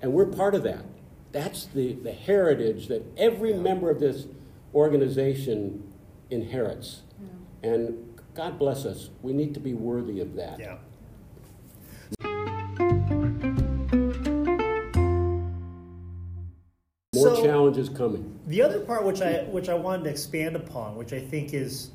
And 0.01 0.13
we're 0.13 0.25
part 0.25 0.55
of 0.55 0.63
that. 0.63 0.85
That's 1.31 1.65
the, 1.65 1.93
the 1.93 2.11
heritage 2.11 2.87
that 2.87 3.03
every 3.17 3.53
member 3.53 3.89
of 3.89 3.99
this 3.99 4.27
organization 4.73 5.91
inherits. 6.29 7.01
And 7.63 8.19
God 8.33 8.57
bless 8.57 8.85
us, 8.85 9.09
we 9.21 9.33
need 9.33 9.53
to 9.53 9.59
be 9.59 9.73
worthy 9.73 10.19
of 10.19 10.35
that. 10.35 10.59
Yeah. 10.59 10.77
Challenges 17.71 17.97
coming. 17.97 18.39
The 18.47 18.61
other 18.61 18.79
part, 18.79 19.05
which 19.05 19.21
I 19.21 19.43
which 19.43 19.69
I 19.69 19.73
wanted 19.73 20.03
to 20.05 20.09
expand 20.09 20.55
upon, 20.55 20.95
which 20.95 21.13
I 21.13 21.19
think 21.19 21.53
is 21.53 21.91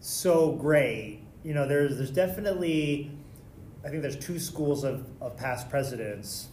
so 0.00 0.52
great, 0.52 1.20
you 1.44 1.54
know, 1.54 1.66
there's 1.66 1.96
there's 1.96 2.10
definitely, 2.10 3.10
I 3.84 3.88
think 3.88 4.02
there's 4.02 4.18
two 4.18 4.38
schools 4.38 4.84
of, 4.84 5.06
of 5.20 5.36
past 5.36 5.68
presidents. 5.70 6.48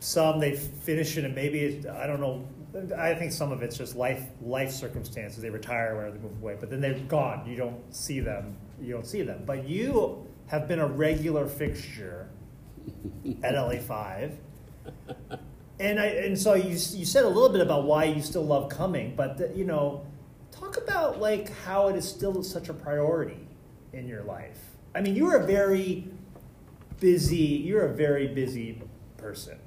Some 0.00 0.40
they 0.40 0.56
finish 0.56 1.16
it, 1.16 1.24
and 1.24 1.34
maybe 1.34 1.60
it, 1.60 1.86
I 1.86 2.06
don't 2.06 2.20
know. 2.20 2.46
I 2.96 3.14
think 3.14 3.32
some 3.32 3.50
of 3.50 3.62
it's 3.62 3.76
just 3.76 3.96
life 3.96 4.24
life 4.40 4.70
circumstances. 4.70 5.42
They 5.42 5.50
retire, 5.50 5.96
where 5.96 6.10
they 6.10 6.18
move 6.18 6.40
away, 6.40 6.56
but 6.58 6.70
then 6.70 6.80
they're 6.80 6.98
gone. 7.00 7.46
You 7.46 7.56
don't 7.56 7.94
see 7.94 8.20
them. 8.20 8.56
You 8.80 8.94
don't 8.94 9.06
see 9.06 9.22
them. 9.22 9.42
But 9.44 9.68
you 9.68 10.26
have 10.46 10.66
been 10.66 10.80
a 10.80 10.86
regular 10.86 11.46
fixture 11.46 12.28
at 13.42 13.54
LA 13.54 13.78
five. 13.78 14.36
And 15.80 15.98
I 15.98 16.06
and 16.06 16.38
so 16.38 16.52
you 16.52 16.72
you 16.72 17.06
said 17.06 17.24
a 17.24 17.28
little 17.28 17.48
bit 17.48 17.62
about 17.62 17.84
why 17.84 18.04
you 18.04 18.20
still 18.20 18.44
love 18.44 18.68
coming, 18.68 19.14
but 19.16 19.38
the, 19.38 19.50
you 19.56 19.64
know, 19.64 20.04
talk 20.52 20.76
about 20.76 21.18
like 21.18 21.50
how 21.64 21.88
it 21.88 21.96
is 21.96 22.06
still 22.06 22.42
such 22.42 22.68
a 22.68 22.74
priority 22.74 23.48
in 23.94 24.06
your 24.06 24.22
life. 24.22 24.58
I 24.94 25.00
mean, 25.00 25.16
you're 25.16 25.36
a 25.36 25.46
very 25.46 26.06
busy. 27.00 27.36
You're 27.36 27.86
a 27.86 27.94
very 27.94 28.28
busy 28.28 28.82
person, 29.16 29.58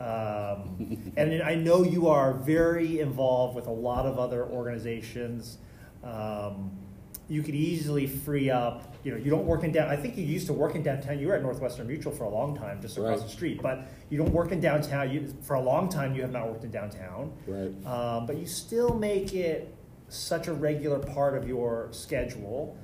um, 0.00 1.12
and 1.16 1.42
I 1.42 1.54
know 1.54 1.82
you 1.82 2.08
are 2.08 2.34
very 2.34 3.00
involved 3.00 3.56
with 3.56 3.66
a 3.66 3.72
lot 3.72 4.04
of 4.04 4.18
other 4.18 4.44
organizations. 4.44 5.56
Um, 6.02 6.83
you 7.28 7.42
could 7.42 7.54
easily 7.54 8.06
free 8.06 8.50
up. 8.50 8.94
You 9.02 9.12
know, 9.12 9.16
you 9.18 9.30
don't 9.30 9.46
work 9.46 9.64
in 9.64 9.72
down. 9.72 9.88
I 9.88 9.96
think 9.96 10.16
you 10.16 10.24
used 10.24 10.46
to 10.48 10.52
work 10.52 10.74
in 10.74 10.82
downtown. 10.82 11.18
You 11.18 11.28
were 11.28 11.34
at 11.34 11.42
Northwestern 11.42 11.86
Mutual 11.86 12.12
for 12.12 12.24
a 12.24 12.28
long 12.28 12.56
time, 12.56 12.80
just 12.82 12.96
across 12.98 13.18
Right. 13.20 13.26
the 13.26 13.32
street. 13.32 13.62
But 13.62 13.86
you 14.10 14.18
don't 14.18 14.32
work 14.32 14.52
in 14.52 14.60
downtown. 14.60 15.10
You, 15.10 15.34
for 15.42 15.54
a 15.54 15.60
long 15.60 15.88
time, 15.88 16.14
you 16.14 16.22
have 16.22 16.32
not 16.32 16.48
worked 16.48 16.64
in 16.64 16.70
downtown. 16.70 17.32
Right. 17.46 17.72
Um, 17.86 18.26
but 18.26 18.36
you 18.36 18.46
still 18.46 18.94
make 18.94 19.34
it 19.34 19.74
such 20.08 20.48
a 20.48 20.52
regular 20.52 20.98
part 20.98 21.36
of 21.36 21.48
your 21.48 21.88
schedule, 21.92 22.76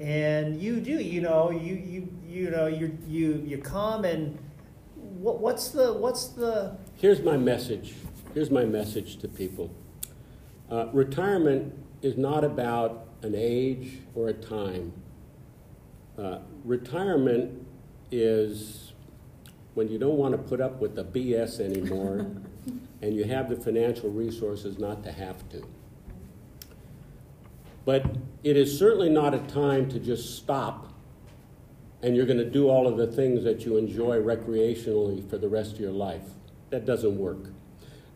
and 0.00 0.60
you 0.60 0.80
do. 0.80 0.92
You 0.92 1.20
know, 1.20 1.50
you 1.50 1.74
you 1.74 2.08
you 2.26 2.50
know 2.50 2.66
you 2.66 2.96
you 3.06 3.42
you 3.46 3.58
come 3.58 4.04
and 4.04 4.36
what, 4.94 5.40
what's 5.40 5.68
the 5.68 5.92
what's 5.92 6.28
the 6.28 6.76
Here's 6.96 7.22
my 7.22 7.36
message. 7.36 7.94
Here's 8.34 8.50
my 8.50 8.64
message 8.64 9.16
to 9.18 9.28
people. 9.28 9.70
Uh, 10.70 10.88
retirement 10.92 11.72
is 12.02 12.16
not 12.16 12.42
about 12.44 13.05
an 13.22 13.34
age 13.34 13.98
or 14.14 14.28
a 14.28 14.32
time. 14.32 14.92
Uh, 16.18 16.38
retirement 16.64 17.66
is 18.10 18.92
when 19.74 19.88
you 19.88 19.98
don't 19.98 20.16
want 20.16 20.32
to 20.32 20.38
put 20.38 20.60
up 20.60 20.80
with 20.80 20.94
the 20.94 21.04
BS 21.04 21.60
anymore 21.60 22.26
and 23.02 23.14
you 23.14 23.24
have 23.24 23.48
the 23.50 23.56
financial 23.56 24.10
resources 24.10 24.78
not 24.78 25.02
to 25.04 25.12
have 25.12 25.48
to. 25.50 25.66
But 27.84 28.16
it 28.42 28.56
is 28.56 28.76
certainly 28.78 29.10
not 29.10 29.34
a 29.34 29.38
time 29.38 29.88
to 29.90 30.00
just 30.00 30.36
stop 30.36 30.86
and 32.02 32.14
you're 32.14 32.26
going 32.26 32.38
to 32.38 32.48
do 32.48 32.68
all 32.68 32.86
of 32.86 32.96
the 32.96 33.06
things 33.06 33.42
that 33.44 33.64
you 33.64 33.76
enjoy 33.76 34.18
recreationally 34.20 35.28
for 35.28 35.38
the 35.38 35.48
rest 35.48 35.74
of 35.74 35.80
your 35.80 35.92
life. 35.92 36.22
That 36.70 36.84
doesn't 36.84 37.16
work. 37.16 37.50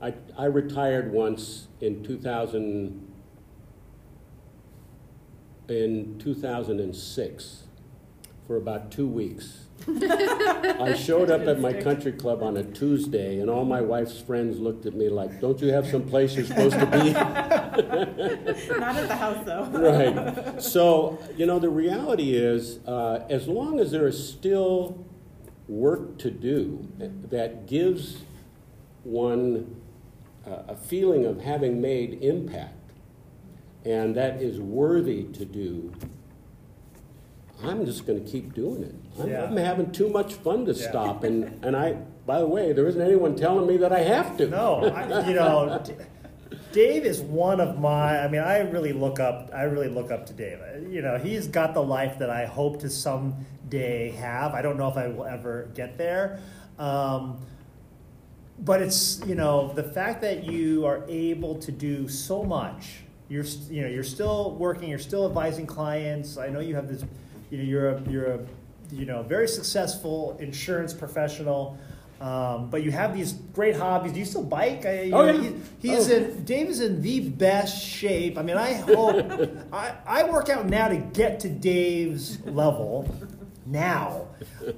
I, 0.01 0.15
I 0.37 0.45
retired 0.45 1.13
once 1.13 1.69
in 1.81 2.03
2000, 2.05 3.10
in 5.71 6.19
2006 6.19 7.63
for 8.47 8.57
about 8.57 8.91
two 8.91 9.07
weeks. 9.07 9.67
I 9.89 10.95
showed 10.95 11.31
up 11.31 11.43
at 11.47 11.59
my 11.59 11.73
country 11.73 12.13
club 12.13 12.43
on 12.43 12.57
a 12.57 12.65
Tuesday, 12.65 13.41
and 13.41 13.49
all 13.49 13.65
my 13.65 13.81
wife's 13.81 14.21
friends 14.21 14.59
looked 14.59 14.85
at 14.85 14.95
me 14.95 15.09
like, 15.09 15.41
Don't 15.41 15.61
you 15.61 15.73
have 15.73 15.87
some 15.87 16.03
place 16.03 16.35
you're 16.35 16.45
supposed 16.45 16.79
to 16.79 16.87
be? 16.87 17.13
Not 17.13 17.79
at 17.79 19.09
the 19.09 19.17
house 19.17 19.47
though. 19.47 19.65
right. 19.73 20.63
So, 20.63 21.19
you 21.37 21.47
know, 21.47 21.59
the 21.59 21.71
reality 21.71 22.35
is, 22.35 22.79
uh, 22.87 23.25
as 23.31 23.49
long 23.49 23.81
as 23.81 23.91
there 23.91 24.07
is 24.07 24.29
still 24.29 25.07
work 25.69 26.19
to 26.19 26.31
do 26.31 26.87
that 26.99 27.67
gives 27.67 28.19
one 29.05 29.81
uh, 30.47 30.65
a 30.69 30.77
feeling 30.77 31.25
of 31.25 31.41
having 31.41 31.81
made 31.81 32.23
impact 32.23 32.80
and 33.85 34.15
that 34.17 34.43
is 34.43 34.61
worthy 34.61 35.25
to 35.25 35.45
do, 35.45 35.93
I'm 37.63 37.85
just 37.85 38.07
going 38.07 38.23
to 38.25 38.31
keep 38.31 38.55
doing 38.55 38.83
it. 38.83 38.95
I'm, 39.21 39.29
Yeah. 39.29 39.45
I'm 39.45 39.57
having 39.57 39.93
too 39.93 40.09
much 40.09 40.35
fun 40.35 40.65
to 40.67 40.73
Yeah. 40.73 40.89
stop. 40.91 41.25
And, 41.25 41.63
and 41.65 41.77
I, 41.77 41.95
by 42.27 42.39
the 42.41 42.47
way, 42.47 42.73
there 42.73 42.87
isn't 42.87 43.01
anyone 43.01 43.37
telling 43.37 43.67
me 43.67 43.77
that 43.79 43.93
I 43.93 44.01
have 44.01 44.37
to. 44.39 44.49
No, 44.49 44.85
I, 44.85 45.27
you 45.27 45.35
know, 45.35 45.83
Dave 46.73 47.05
is 47.05 47.21
one 47.21 47.61
of 47.61 47.79
my. 47.81 48.21
I 48.25 48.29
mean, 48.29 48.41
I 48.43 48.59
really 48.61 48.93
look 48.93 49.19
up. 49.19 49.51
I 49.53 49.63
really 49.65 49.89
look 49.89 50.11
up 50.13 50.27
to 50.27 50.33
Dave. 50.33 50.59
You 50.89 51.03
know, 51.03 51.19
he's 51.19 51.49
got 51.49 51.75
the 51.75 51.83
life 51.83 52.19
that 52.21 52.31
I 52.31 52.47
hope 52.47 52.81
to 52.81 52.89
someday 52.91 54.11
have. 54.13 54.55
I 54.55 54.63
don't 54.63 54.77
know 54.79 54.89
if 54.89 54.97
I 54.97 55.09
will 55.09 55.25
ever 55.25 55.69
get 55.75 55.99
there, 55.99 56.39
um, 56.79 57.41
but 58.61 58.81
it's 58.83 59.21
you 59.27 59.35
know 59.35 59.73
the 59.75 59.83
fact 59.83 60.21
that 60.21 60.45
you 60.45 60.87
are 60.87 61.05
able 61.09 61.57
to 61.57 61.73
do 61.73 62.09
so 62.09 62.45
much. 62.45 63.01
You're 63.31 63.45
you 63.71 63.83
know 63.83 63.89
you're 63.89 64.03
still 64.03 64.57
working. 64.57 64.89
You're 64.91 64.99
still 64.99 65.25
advising 65.25 65.65
clients. 65.67 66.37
I 66.37 66.49
know 66.49 66.59
you 66.61 66.75
have 66.75 66.89
this. 66.89 67.05
You 67.51 67.59
know, 67.59 67.65
you're 67.65 67.91
a 67.91 68.03
you're 68.11 68.31
a 68.33 68.41
you 68.91 69.07
know 69.07 69.23
very 69.23 69.47
successful 69.47 70.37
insurance 70.41 70.93
professional. 70.93 71.79
Um, 72.21 72.69
but 72.69 72.83
you 72.83 72.91
have 72.91 73.17
these 73.17 73.33
great 73.33 73.77
hobbies. 73.77 74.13
Do 74.13 74.19
you 74.19 74.27
still 74.27 74.43
bike? 74.43 74.85
I, 74.85 75.03
you 75.05 75.15
Oh, 75.15 75.25
know, 75.27 75.33
yeah. 75.41 75.51
he, 75.81 75.89
he's 75.91 76.11
Oh. 76.11 76.17
in. 76.17 76.45
Dave 76.45 76.69
is 76.69 76.81
in 76.81 77.01
the 77.01 77.21
best 77.31 77.83
shape. 77.83 78.37
I 78.37 78.43
mean, 78.43 78.57
I 78.59 78.75
hope. 78.75 79.25
I, 79.73 79.95
I 80.07 80.25
work 80.31 80.51
out 80.51 80.67
now 80.67 80.89
to 80.89 80.97
get 80.97 81.41
to 81.41 81.49
Dave's 81.49 82.45
level. 82.45 83.09
Now, 83.65 84.27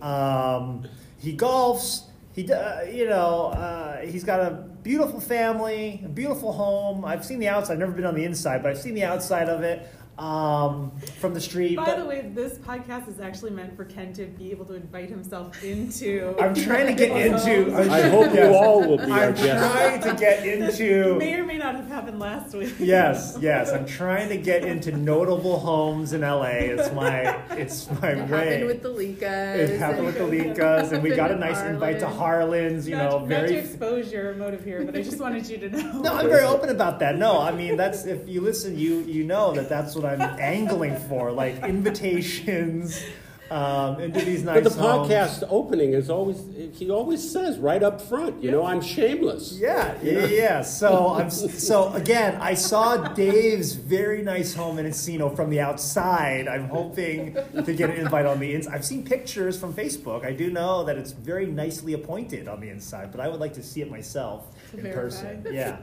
um, 0.02 0.84
he 1.18 1.36
golfs. 1.36 2.02
He, 2.34 2.50
uh, 2.52 2.82
you 2.82 3.08
know, 3.08 3.46
uh, 3.46 4.02
he's 4.02 4.22
got 4.24 4.38
a 4.40 4.64
beautiful 4.82 5.20
family, 5.20 6.02
a 6.04 6.08
beautiful 6.08 6.52
home. 6.52 7.04
I've 7.04 7.24
seen 7.24 7.38
the 7.38 7.48
outside. 7.48 7.74
I've 7.74 7.78
never 7.78 7.92
been 7.92 8.04
on 8.04 8.14
the 8.14 8.24
inside, 8.24 8.62
but 8.62 8.70
I've 8.70 8.78
seen 8.78 8.94
the 8.94 9.04
outside 9.04 9.48
of 9.48 9.62
it 9.62 9.88
um, 10.18 10.92
from 11.18 11.34
the 11.34 11.40
street. 11.40 11.76
By 11.76 11.84
but 11.86 11.98
the 11.98 12.04
way, 12.04 12.30
this 12.34 12.58
podcast 12.58 13.08
is 13.08 13.18
actually 13.20 13.50
meant 13.50 13.76
for 13.76 13.84
Ken 13.84 14.12
to 14.14 14.26
be 14.26 14.50
able 14.50 14.64
to 14.66 14.74
invite 14.74 15.08
himself 15.08 15.62
into. 15.64 16.36
I'm 16.40 16.54
trying 16.54 16.86
to 16.86 16.92
get 16.92 17.10
into. 17.16 17.74
I'm 17.74 17.90
I 17.90 18.02
hope 18.02 18.34
you 18.34 18.42
all 18.54 18.80
will 18.86 18.98
be 18.98 19.10
our 19.10 19.24
I'm 19.28 19.34
guests. 19.34 19.72
trying 19.72 20.00
to 20.02 20.14
get 20.20 20.46
into. 20.46 21.16
May 21.18 21.34
or 21.34 21.44
may 21.44 21.58
not 21.58 21.74
have 21.74 21.88
happened 21.88 22.18
last 22.20 22.54
week. 22.54 22.74
Yes, 22.78 23.38
yes. 23.40 23.70
I'm 23.72 23.86
trying 24.02 24.28
to 24.28 24.36
get 24.36 24.64
into 24.64 24.92
notable 24.96 25.58
homes 25.58 26.12
in 26.12 26.20
LA. 26.20 26.44
It's 26.72 26.92
my 26.92 27.34
it's 27.52 27.88
my 28.02 28.10
It 28.10 28.30
way. 28.30 28.44
happened 28.50 28.66
with 28.66 28.82
the 28.82 28.88
Likas. 28.90 29.56
it 29.56 29.78
happened 29.78 30.06
with 30.06 30.18
the 30.18 30.24
Likas, 30.24 30.92
and 30.92 31.02
we 31.02 31.10
got 31.10 31.30
a 31.30 31.36
nice 31.36 31.56
Happened 31.56 31.74
invite 31.74 31.98
to 32.00 32.06
Harlan's. 32.08 32.88
You 32.88 32.96
not, 32.96 33.10
know, 33.10 33.18
not 33.20 33.28
very. 33.28 33.48
to 33.48 33.54
expose 33.58 34.12
your 34.12 34.34
motive 34.34 34.64
here, 34.64 34.84
but 34.84 34.94
I 34.96 35.02
just 35.02 35.18
wanted 35.20 35.48
you 35.48 35.58
to 35.58 35.70
know. 35.70 36.00
No, 36.02 36.14
I'm 36.16 36.28
very 36.28 36.44
open 36.44 36.68
about 36.70 36.98
that. 37.00 37.16
No, 37.16 37.40
I 37.40 37.50
mean 37.52 37.76
that's 37.76 38.04
if 38.04 38.28
you 38.28 38.40
listen, 38.40 38.78
you 38.78 39.00
you 39.00 39.24
know 39.24 39.52
that 39.52 39.68
that's 39.68 39.94
what 39.94 40.01
I'm 40.04 40.20
angling 40.20 40.96
for, 41.08 41.30
like 41.32 41.62
invitations. 41.64 43.02
um, 43.50 44.00
into 44.00 44.18
these 44.24 44.42
nice 44.44 44.62
But 44.64 44.72
the 44.72 44.80
homes. 44.80 45.10
podcast 45.10 45.46
opening 45.50 45.92
is 45.92 46.08
always, 46.08 46.42
he 46.72 46.88
always 46.90 47.20
says 47.30 47.58
right 47.58 47.82
up 47.82 48.00
front, 48.00 48.42
you 48.42 48.50
know, 48.50 48.64
I'm 48.64 48.80
shameless. 48.80 49.58
Yeah, 49.60 49.94
yeah, 50.02 50.24
yeah. 50.24 50.62
So 50.62 51.08
I'm 51.08 51.28
so 51.28 51.92
again. 51.92 52.36
I 52.40 52.54
saw 52.54 52.96
Dave's 53.12 53.74
very 53.74 54.22
nice 54.22 54.54
home 54.54 54.78
in 54.78 54.86
Encino 54.86 55.36
from 55.36 55.50
the 55.50 55.60
outside. 55.60 56.48
I'm 56.48 56.66
hoping 56.68 57.34
to 57.66 57.74
get 57.74 57.90
an 57.90 57.96
invite 57.96 58.24
on 58.24 58.40
the 58.40 58.54
inside. 58.54 58.72
I've 58.74 58.86
seen 58.86 59.04
pictures 59.04 59.58
from 59.60 59.74
Facebook. 59.74 60.24
I 60.24 60.32
do 60.32 60.50
know 60.50 60.84
that 60.84 60.96
it's 60.96 61.12
very 61.12 61.44
nicely 61.44 61.92
appointed 61.92 62.48
on 62.48 62.58
the 62.58 62.70
inside, 62.70 63.10
but 63.12 63.20
I 63.20 63.28
would 63.28 63.40
like 63.40 63.52
to 63.54 63.62
see 63.62 63.82
it 63.82 63.90
myself 63.90 64.46
To 64.70 64.78
in 64.78 64.82
verify. 64.84 65.00
person. 65.02 65.46
Yeah. 65.52 65.76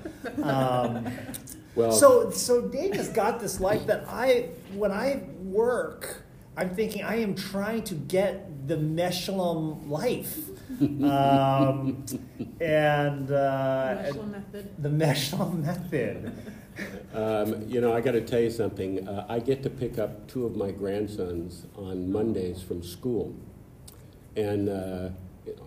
Um, 0.43 1.05
Well, 1.75 1.91
so 1.91 2.29
so 2.31 2.67
Dave 2.67 2.95
has 2.95 3.09
got 3.09 3.39
this 3.39 3.59
life 3.59 3.85
that 3.87 4.05
I 4.07 4.49
when 4.73 4.91
I 4.91 5.23
work, 5.43 6.23
I'm 6.57 6.75
thinking 6.75 7.03
I 7.03 7.17
am 7.17 7.35
trying 7.35 7.83
to 7.85 7.95
get 7.95 8.67
the 8.67 8.75
Meshlem 8.77 9.89
life. 9.89 10.37
Um, 10.81 12.05
and 12.61 13.31
uh, 13.31 13.95
Marshall 14.03 14.25
method. 14.27 14.69
the 14.77 14.89
Meshlem 14.89 15.63
method. 15.65 16.33
um, 17.13 17.67
you 17.67 17.81
know, 17.81 17.93
I 17.93 18.01
got 18.01 18.11
to 18.11 18.21
tell 18.21 18.39
you 18.39 18.49
something. 18.51 19.07
Uh, 19.07 19.25
I 19.27 19.39
get 19.39 19.63
to 19.63 19.69
pick 19.69 19.97
up 19.97 20.27
two 20.27 20.45
of 20.45 20.55
my 20.55 20.71
grandsons 20.71 21.65
on 21.75 22.11
Mondays 22.11 22.61
from 22.61 22.83
school 22.83 23.35
and 24.35 24.69
uh, 24.69 25.09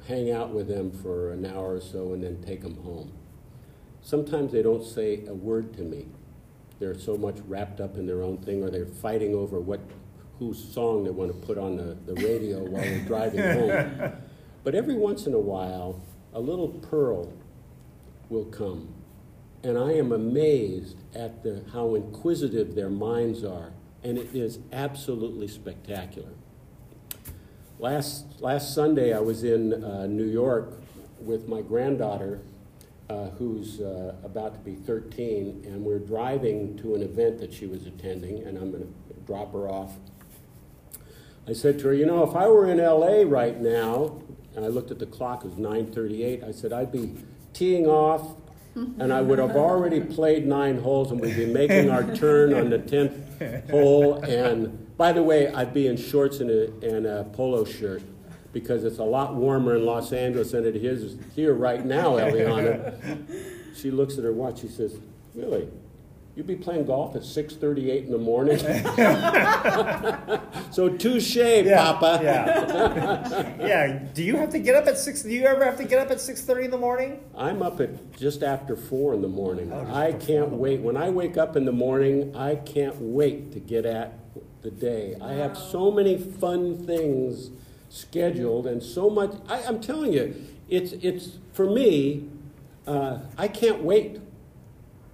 hang 0.06 0.30
out 0.30 0.50
with 0.50 0.68
them 0.68 0.90
for 0.90 1.32
an 1.32 1.44
hour 1.44 1.74
or 1.74 1.80
so 1.80 2.12
and 2.14 2.22
then 2.22 2.42
take 2.42 2.62
them 2.62 2.76
home. 2.82 3.12
Sometimes 4.02 4.52
they 4.52 4.62
don't 4.62 4.84
say 4.84 5.24
a 5.26 5.34
word 5.34 5.72
to 5.74 5.82
me. 5.82 6.06
They're 6.80 6.98
so 6.98 7.16
much 7.16 7.36
wrapped 7.46 7.80
up 7.80 7.96
in 7.96 8.06
their 8.06 8.22
own 8.22 8.38
thing 8.38 8.62
or 8.62 8.70
they're 8.70 8.86
fighting 8.86 9.34
over 9.34 9.60
what 9.60 9.80
whose 10.38 10.62
song 10.74 11.04
they 11.04 11.10
want 11.10 11.30
to 11.30 11.46
put 11.46 11.56
on 11.56 11.76
the, 11.76 11.96
the 12.06 12.14
radio 12.14 12.58
while 12.64 12.82
they're 12.82 13.04
driving 13.04 13.40
home. 13.40 14.12
But 14.64 14.76
every 14.76 14.94
once 14.94 15.26
in 15.26 15.34
a 15.34 15.40
while, 15.40 16.00
a 16.32 16.40
little 16.40 16.68
pearl 16.68 17.32
will 18.28 18.44
come. 18.44 18.94
And 19.64 19.76
I 19.76 19.92
am 19.94 20.12
amazed 20.12 20.96
at 21.14 21.42
the, 21.42 21.64
how 21.72 21.94
inquisitive 21.94 22.74
their 22.74 22.88
minds 22.88 23.44
are. 23.44 23.72
And 24.04 24.18
it 24.18 24.34
is 24.34 24.58
absolutely 24.72 25.48
spectacular. 25.48 26.30
Last, 27.78 28.40
last 28.40 28.74
Sunday, 28.74 29.12
I 29.12 29.20
was 29.20 29.42
in 29.42 29.84
uh, 29.84 30.06
New 30.06 30.26
York 30.26 30.80
with 31.20 31.48
my 31.48 31.60
granddaughter, 31.60 32.40
uh, 33.12 33.30
who's 33.30 33.80
uh, 33.80 34.14
about 34.24 34.54
to 34.54 34.60
be 34.60 34.74
13, 34.74 35.64
and 35.66 35.84
we're 35.84 35.98
driving 35.98 36.76
to 36.78 36.94
an 36.94 37.02
event 37.02 37.38
that 37.38 37.52
she 37.52 37.66
was 37.66 37.86
attending, 37.86 38.42
and 38.42 38.56
I'm 38.56 38.70
going 38.70 38.84
to 38.84 39.14
drop 39.26 39.52
her 39.52 39.68
off. 39.68 39.92
I 41.46 41.52
said 41.52 41.78
to 41.80 41.88
her, 41.88 41.94
you 41.94 42.06
know, 42.06 42.22
if 42.22 42.34
I 42.34 42.48
were 42.48 42.70
in 42.70 42.78
LA 42.78 43.22
right 43.26 43.60
now, 43.60 44.22
and 44.56 44.64
I 44.64 44.68
looked 44.68 44.90
at 44.90 44.98
the 44.98 45.06
clock, 45.06 45.44
it 45.44 45.48
was 45.48 45.56
9:38. 45.56 46.42
I 46.42 46.52
said 46.52 46.72
I'd 46.72 46.92
be 46.92 47.14
teeing 47.52 47.86
off, 47.86 48.34
and 48.74 49.12
I 49.12 49.20
would 49.20 49.38
have 49.38 49.56
already 49.56 50.00
played 50.00 50.46
nine 50.46 50.78
holes, 50.78 51.10
and 51.10 51.20
we'd 51.20 51.36
be 51.36 51.46
making 51.46 51.90
our 51.90 52.14
turn 52.14 52.54
on 52.54 52.70
the 52.70 52.78
10th 52.78 53.70
hole. 53.70 54.22
And 54.22 54.96
by 54.96 55.12
the 55.12 55.22
way, 55.22 55.52
I'd 55.52 55.74
be 55.74 55.86
in 55.86 55.96
shorts 55.96 56.40
and 56.40 56.50
a, 56.50 56.64
and 56.96 57.06
a 57.06 57.24
polo 57.24 57.64
shirt 57.64 58.02
because 58.52 58.84
it's 58.84 58.98
a 58.98 59.04
lot 59.04 59.34
warmer 59.34 59.76
in 59.76 59.86
Los 59.86 60.12
Angeles 60.12 60.52
than 60.52 60.66
it 60.66 60.76
is 60.76 61.16
here 61.34 61.54
right 61.54 61.84
now, 61.84 62.16
Eliana. 62.16 63.48
She 63.74 63.90
looks 63.90 64.18
at 64.18 64.24
her 64.24 64.34
watch. 64.34 64.60
She 64.60 64.68
says, 64.68 64.98
"Really? 65.34 65.66
You'd 66.36 66.46
be 66.46 66.56
playing 66.56 66.84
golf 66.84 67.16
at 67.16 67.22
6:38 67.22 68.04
in 68.04 68.12
the 68.12 68.18
morning?" 68.18 68.58
so 70.70 70.90
touche, 70.90 71.36
Papa. 71.36 72.20
Yeah. 72.22 73.66
yeah. 73.66 73.98
Do 74.12 74.22
you 74.22 74.36
have 74.36 74.50
to 74.50 74.58
get 74.58 74.74
up 74.74 74.86
at 74.86 74.98
six? 74.98 75.22
Do 75.22 75.30
you 75.30 75.46
ever 75.46 75.64
have 75.64 75.78
to 75.78 75.84
get 75.84 75.98
up 75.98 76.10
at 76.10 76.20
six 76.20 76.42
thirty 76.42 76.66
in 76.66 76.70
the 76.70 76.76
morning? 76.76 77.20
I'm 77.34 77.62
up 77.62 77.80
at 77.80 78.12
just 78.18 78.42
after 78.42 78.76
four 78.76 79.14
in 79.14 79.22
the 79.22 79.28
morning. 79.28 79.72
Oh, 79.72 79.86
I 79.90 80.12
can't 80.12 80.50
four. 80.50 80.58
wait. 80.58 80.80
When 80.80 80.98
I 80.98 81.08
wake 81.08 81.38
up 81.38 81.56
in 81.56 81.64
the 81.64 81.72
morning, 81.72 82.36
I 82.36 82.56
can't 82.56 82.96
wait 83.00 83.52
to 83.52 83.58
get 83.58 83.86
at 83.86 84.18
the 84.60 84.70
day. 84.70 85.16
I 85.20 85.32
have 85.32 85.56
so 85.56 85.90
many 85.90 86.18
fun 86.18 86.76
things 86.86 87.50
scheduled 87.96 88.66
and 88.66 88.82
so 88.82 89.10
much. 89.10 89.32
I, 89.48 89.62
I'm 89.64 89.80
telling 89.80 90.12
you, 90.12 90.34
it's 90.68 90.92
it's 90.92 91.38
for 91.52 91.68
me. 91.68 92.28
Uh, 92.86 93.18
I 93.38 93.46
can't 93.48 93.82
wait. 93.82 94.18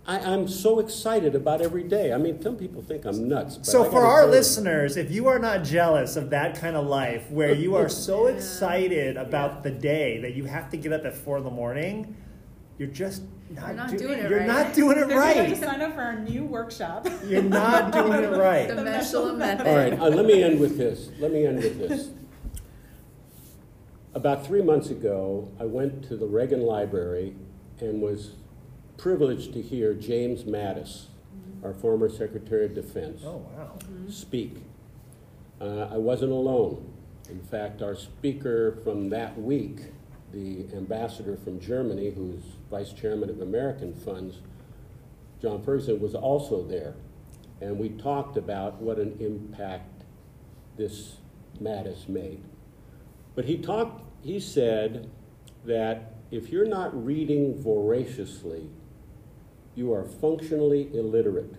I, 0.06 0.20
I'm 0.20 0.48
so 0.48 0.78
excited 0.78 1.34
about 1.34 1.60
every 1.60 1.82
day. 1.82 2.14
I 2.14 2.16
mean, 2.16 2.40
some 2.40 2.56
people 2.56 2.80
think 2.80 3.04
I'm 3.04 3.28
nuts. 3.28 3.56
But 3.58 3.68
I 3.68 3.72
So, 3.72 3.84
for 3.84 4.06
our 4.06 4.26
listeners, 4.26 4.96
if 4.96 5.10
you 5.10 5.26
are 5.28 5.38
not 5.38 5.64
jealous 5.64 6.16
of 6.16 6.30
that 6.30 6.58
kind 6.58 6.76
of 6.76 6.86
life 6.86 7.30
where 7.30 7.52
you 7.52 7.74
are 7.76 7.90
so 7.90 8.26
Yeah. 8.28 8.36
excited 8.36 9.16
about 9.18 9.62
the 9.64 9.70
day 9.70 10.18
that 10.22 10.32
you 10.34 10.44
have 10.44 10.70
to 10.70 10.78
get 10.78 10.94
up 10.94 11.04
at 11.04 11.14
four 11.14 11.36
in 11.38 11.44
the 11.44 11.50
morning, 11.50 12.16
you're 12.78 12.88
just 12.88 13.22
not, 13.50 13.74
not 13.76 13.90
do- 13.90 13.98
doing 13.98 14.18
it 14.20 14.30
You're 14.30 14.38
right. 14.38 14.46
not 14.46 14.72
doing 14.72 14.96
it 14.96 15.02
Everybody 15.10 15.40
right. 15.40 15.56
sign 15.58 15.82
up 15.82 15.94
for 15.94 16.00
our 16.00 16.18
new 16.20 16.44
workshop. 16.44 17.06
You're 17.26 17.42
not 17.42 17.92
doing 17.92 18.24
it 18.24 18.30
right. 18.30 18.66
The 18.74 18.76
right. 18.76 18.86
Meshel 19.02 19.36
method. 19.36 19.66
All 19.66 19.76
right, 19.76 19.92
uh, 19.92 20.08
let 20.08 20.24
me 20.24 20.42
end 20.42 20.58
with 20.58 20.78
this. 20.78 21.10
Let 21.18 21.32
me 21.32 21.44
end 21.44 21.56
with 21.56 21.78
this. 21.86 22.08
About 24.14 24.46
three 24.46 24.62
months 24.62 24.90
ago, 24.90 25.48
I 25.60 25.64
went 25.64 26.02
to 26.08 26.16
the 26.16 26.26
Reagan 26.26 26.62
Library 26.62 27.34
and 27.80 28.00
was 28.00 28.32
privileged 28.96 29.52
to 29.52 29.62
hear 29.62 29.94
James 29.94 30.44
Mattis, 30.44 31.06
our 31.62 31.72
former 31.74 32.08
Secretary 32.08 32.64
of 32.64 32.74
Defense, 32.74 33.22
Oh 33.24 33.36
wow. 33.56 33.78
speak. 34.08 34.56
Uh, 35.60 35.88
I 35.92 35.96
wasn't 35.98 36.32
alone. 36.32 36.92
In 37.28 37.40
fact, 37.40 37.82
our 37.82 37.94
speaker 37.94 38.78
from 38.82 39.10
that 39.10 39.38
week, 39.40 39.80
the 40.32 40.66
ambassador 40.74 41.36
from 41.36 41.60
Germany, 41.60 42.10
who's 42.10 42.42
vice 42.70 42.92
chairman 42.92 43.28
of 43.28 43.40
American 43.40 43.94
Funds, 43.94 44.38
John 45.40 45.62
Ferguson, 45.62 46.00
was 46.00 46.14
also 46.14 46.62
there. 46.64 46.94
And 47.60 47.78
we 47.78 47.90
talked 47.90 48.36
about 48.36 48.80
what 48.80 48.98
an 48.98 49.16
impact 49.20 50.04
this 50.76 51.16
Mattis 51.60 52.08
made. 52.08 52.42
But 53.38 53.44
he 53.44 53.56
talked, 53.56 54.02
he 54.20 54.40
said 54.40 55.08
that 55.64 56.14
if 56.32 56.48
you're 56.50 56.66
not 56.66 57.04
reading 57.04 57.56
voraciously, 57.62 58.68
you 59.76 59.92
are 59.92 60.02
functionally 60.02 60.90
illiterate. 60.92 61.54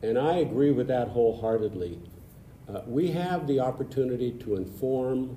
And 0.00 0.18
I 0.18 0.36
agree 0.36 0.70
with 0.70 0.86
that 0.86 1.08
wholeheartedly. 1.08 2.00
Uh, 2.66 2.80
we 2.86 3.10
have 3.10 3.46
the 3.46 3.60
opportunity 3.60 4.30
to 4.30 4.56
inform 4.56 5.36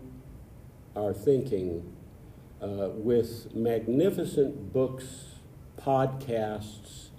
our 0.95 1.13
thinking 1.13 1.93
uh, 2.61 2.91
with 2.93 3.53
magnificent 3.53 4.71
books, 4.71 5.35
podcasts, 5.77 7.09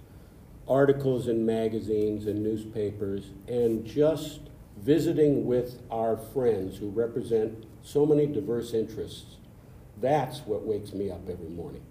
articles 0.67 1.27
in 1.27 1.45
magazines 1.45 2.25
and 2.25 2.41
newspapers, 2.41 3.29
and 3.47 3.85
just 3.85 4.39
visiting 4.75 5.45
with 5.45 5.83
our 5.91 6.17
friends 6.17 6.77
who 6.77 6.89
represent 6.89 7.63
so 7.85 8.03
many 8.05 8.25
diverse 8.25 8.73
interests. 8.73 9.37
That's 10.01 10.39
what 10.39 10.65
wakes 10.65 10.91
me 10.91 11.11
up 11.11 11.29
every 11.29 11.47
morning. 11.49 11.81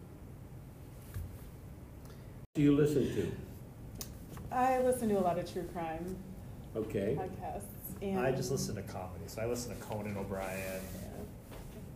Do 2.55 2.61
you 2.63 2.75
listen 2.77 3.05
to? 3.15 3.33
I 4.53 4.81
listen 4.81 5.09
to 5.09 5.19
a 5.19 5.23
lot 5.23 5.39
of 5.39 5.51
true 5.51 5.67
crime 5.73 6.17
Okay. 6.77 7.17
podcasts. 7.19 7.63
And 8.03 8.19
I 8.21 8.33
just 8.33 8.51
listen 8.51 8.75
to 8.75 8.83
comedy, 8.83 9.25
so 9.29 9.41
I 9.41 9.47
listen 9.47 9.75
to 9.75 9.81
Conan 9.83 10.17
O'Brien 10.17 10.83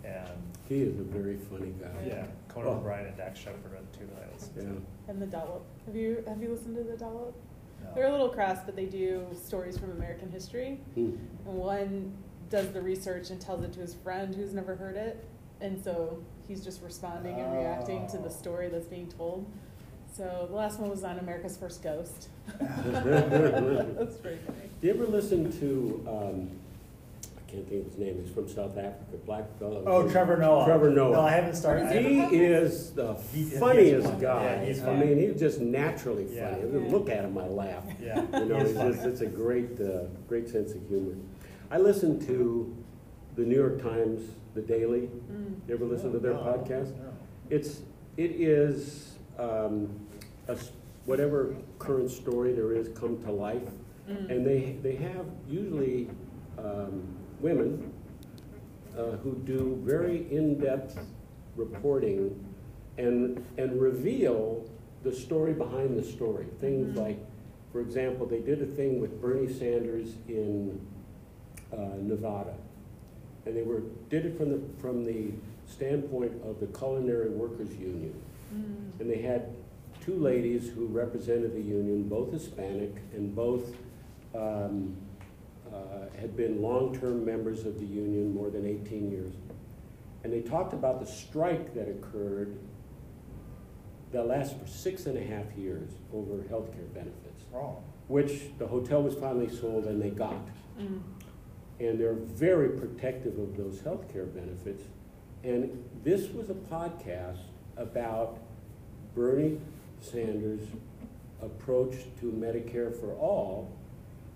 Yeah. 0.04 0.26
and 0.30 0.42
He 0.68 0.82
is 0.82 0.98
a 0.98 1.02
very 1.02 1.36
funny 1.36 1.72
guy. 1.80 2.04
yeah, 2.06 2.26
Conan 2.48 2.68
Oh. 2.68 2.76
O'Brien 2.78 3.06
and 3.06 3.16
Dax 3.16 3.38
Shepard 3.40 3.72
are 3.72 3.80
the 3.92 3.98
two 3.98 4.06
that 4.14 4.24
I 4.28 4.32
listen 4.32 4.52
Yeah. 4.56 4.62
to. 4.62 5.10
And 5.10 5.20
the 5.22 5.26
Dollop. 5.26 5.62
Have 5.86 5.96
you 5.96 6.22
have 6.26 6.40
you 6.42 6.50
listened 6.50 6.76
to 6.76 6.84
the 6.84 6.96
Dollop? 6.96 7.34
No. 7.82 7.94
They're 7.94 8.06
a 8.08 8.12
little 8.12 8.28
crass, 8.30 8.60
but 8.64 8.74
they 8.76 8.86
do 8.86 9.26
stories 9.34 9.76
from 9.76 9.90
American 9.92 10.30
history. 10.30 10.80
Hmm. 10.94 11.10
And 11.46 11.58
one 11.58 12.12
does 12.50 12.68
the 12.72 12.80
research 12.80 13.30
and 13.30 13.40
tells 13.40 13.62
it 13.62 13.72
to 13.74 13.80
his 13.80 13.94
friend 13.94 14.34
who's 14.34 14.52
never 14.54 14.74
heard 14.76 14.96
it. 14.96 15.24
And 15.60 15.82
so 15.82 16.22
he's 16.46 16.62
just 16.64 16.82
responding 16.82 17.38
and 17.40 17.52
reacting 17.52 18.06
to 18.08 18.18
Oh. 18.18 18.22
the 18.22 18.30
story 18.30 18.68
that's 18.68 18.86
being 18.86 19.08
told. 19.08 19.44
So 20.16 20.46
the 20.48 20.56
last 20.56 20.80
one 20.80 20.88
was 20.90 21.04
on 21.04 21.18
America's 21.18 21.56
First 21.56 21.82
Ghost. 21.82 22.28
that's 22.58 24.16
pretty 24.16 24.38
funny. 24.46 24.70
Do 24.80 24.86
you 24.86 24.94
ever 24.94 25.06
listen 25.06 25.52
to, 25.60 26.04
um, 26.08 26.50
I 27.36 27.50
can't 27.50 27.68
think 27.68 27.86
of 27.86 27.92
his 27.92 27.98
name, 27.98 28.20
he's 28.24 28.32
from 28.32 28.48
South 28.48 28.76
Africa, 28.78 29.16
black 29.26 29.44
fellow. 29.58 29.82
Oh, 29.86 30.08
Trevor 30.08 30.36
Noah. 30.38 30.64
Trevor 30.64 30.90
Noah. 30.90 31.12
No, 31.12 31.20
I 31.20 31.32
haven't 31.32 31.56
started. 31.56 31.86
I 31.86 31.98
He 32.02 32.16
haven't- 32.18 32.40
is 32.40 32.92
the 32.92 33.14
He- 33.32 33.44
funniest 33.44 34.06
funny. 34.08 34.20
guy. 34.20 34.44
Yeah, 34.44 34.64
he's 34.64 34.80
I 34.82 34.84
funny. 34.86 35.06
mean, 35.06 35.18
he's 35.18 35.38
just 35.38 35.60
naturally 35.60 36.26
Yeah. 36.34 36.54
funny. 36.54 36.62
I 36.62 36.84
Yeah. 36.84 36.90
Look 36.92 37.10
at 37.10 37.24
him, 37.24 37.36
I 37.38 37.46
laugh. 37.48 37.84
Yeah, 38.02 38.22
You 38.40 38.44
know, 38.46 38.58
he's 38.60 38.70
it's 38.70 38.80
just, 38.80 39.06
it's 39.06 39.20
a 39.20 39.26
great, 39.26 39.80
uh, 39.80 40.04
great 40.28 40.48
sense 40.48 40.72
of 40.72 40.86
humor. 40.88 41.14
I 41.70 41.78
listen 41.78 42.24
to 42.26 42.74
the 43.36 43.42
New 43.42 43.54
York 43.56 43.82
Times, 43.82 44.22
The 44.54 44.62
Daily. 44.62 45.10
Mm. 45.30 45.56
You 45.68 45.74
ever 45.74 45.84
listen 45.84 46.12
to 46.12 46.18
their 46.18 46.32
No, 46.34 46.40
podcast? 46.40 46.96
no. 46.96 47.12
It's, 47.50 47.82
it 48.16 48.32
is, 48.32 49.18
um, 49.38 49.88
a 50.48 50.52
s 50.52 50.72
whatever 51.04 51.54
current 51.78 52.10
story 52.10 52.52
there 52.52 52.72
is 52.72 52.88
come 52.98 53.22
to 53.24 53.30
life. 53.32 53.70
Mm. 54.08 54.30
And 54.30 54.46
they, 54.46 54.76
they 54.82 54.96
have 54.96 55.26
usually 55.48 56.08
um, 56.58 57.02
women 57.40 57.92
uh, 58.96 59.12
who 59.22 59.34
do 59.44 59.78
very 59.84 60.26
in-depth 60.30 60.98
reporting 61.56 62.44
and, 62.98 63.44
and 63.58 63.80
reveal 63.80 64.64
the 65.02 65.12
story 65.12 65.52
behind 65.52 65.96
the 65.98 66.02
story. 66.02 66.46
Things 66.60 66.88
Mhm. 66.94 66.96
like, 67.04 67.18
for 67.72 67.80
example, 67.80 68.26
they 68.26 68.40
did 68.40 68.60
a 68.62 68.66
thing 68.66 69.00
with 69.00 69.20
Bernie 69.22 69.52
Sanders 69.52 70.08
in 70.28 70.80
Nevada. 71.76 72.54
And 73.46 73.56
they 73.56 73.62
were, 73.62 73.82
did 74.10 74.26
it 74.26 74.36
from 74.36 74.50
the, 74.50 74.60
from 74.80 75.04
the 75.04 75.32
standpoint 75.66 76.32
of 76.44 76.60
the 76.60 76.66
Culinary 76.66 77.30
Workers 77.30 77.70
Union. 77.76 78.14
Mm. 78.54 79.00
And 79.00 79.10
they 79.10 79.22
had 79.22 79.54
two 80.04 80.16
ladies 80.16 80.70
who 80.70 80.86
represented 80.86 81.54
the 81.54 81.60
union, 81.60 82.08
both 82.08 82.32
Hispanic 82.32 82.96
and 83.12 83.34
both 83.34 83.74
um, 84.34 84.96
uh, 85.72 86.08
had 86.18 86.36
been 86.36 86.62
long-term 86.62 87.24
members 87.24 87.66
of 87.66 87.78
the 87.78 87.86
union, 87.86 88.34
more 88.34 88.50
than 88.50 88.66
18 88.66 89.10
years. 89.10 89.32
And 90.24 90.32
they 90.32 90.40
talked 90.40 90.72
about 90.72 91.00
the 91.00 91.06
strike 91.06 91.74
that 91.74 91.88
occurred 91.88 92.58
that 94.12 94.26
lasted 94.26 94.60
for 94.60 94.66
six 94.66 95.06
and 95.06 95.18
a 95.18 95.22
half 95.22 95.56
years 95.56 95.90
over 96.14 96.42
health 96.48 96.72
care 96.72 96.86
benefits, 96.94 97.44
Wrong. 97.52 97.82
which 98.08 98.44
the 98.58 98.66
hotel 98.66 99.02
was 99.02 99.14
finally 99.14 99.48
sold 99.54 99.84
and 99.84 100.00
they 100.00 100.10
got. 100.10 100.48
Mm. 100.80 101.00
And 101.80 101.98
they're 101.98 102.14
very 102.14 102.70
protective 102.70 103.38
of 103.38 103.56
those 103.56 103.80
health 103.80 104.12
care 104.12 104.26
benefits. 104.26 104.82
And 105.44 105.84
this 106.02 106.28
was 106.30 106.50
a 106.50 106.54
podcast 106.54 107.38
about 107.76 108.38
Bernie 109.14 109.60
Sanders' 110.00 110.66
approach 111.40 111.94
to 112.20 112.32
Medicare 112.32 112.98
for 112.98 113.12
all 113.14 113.70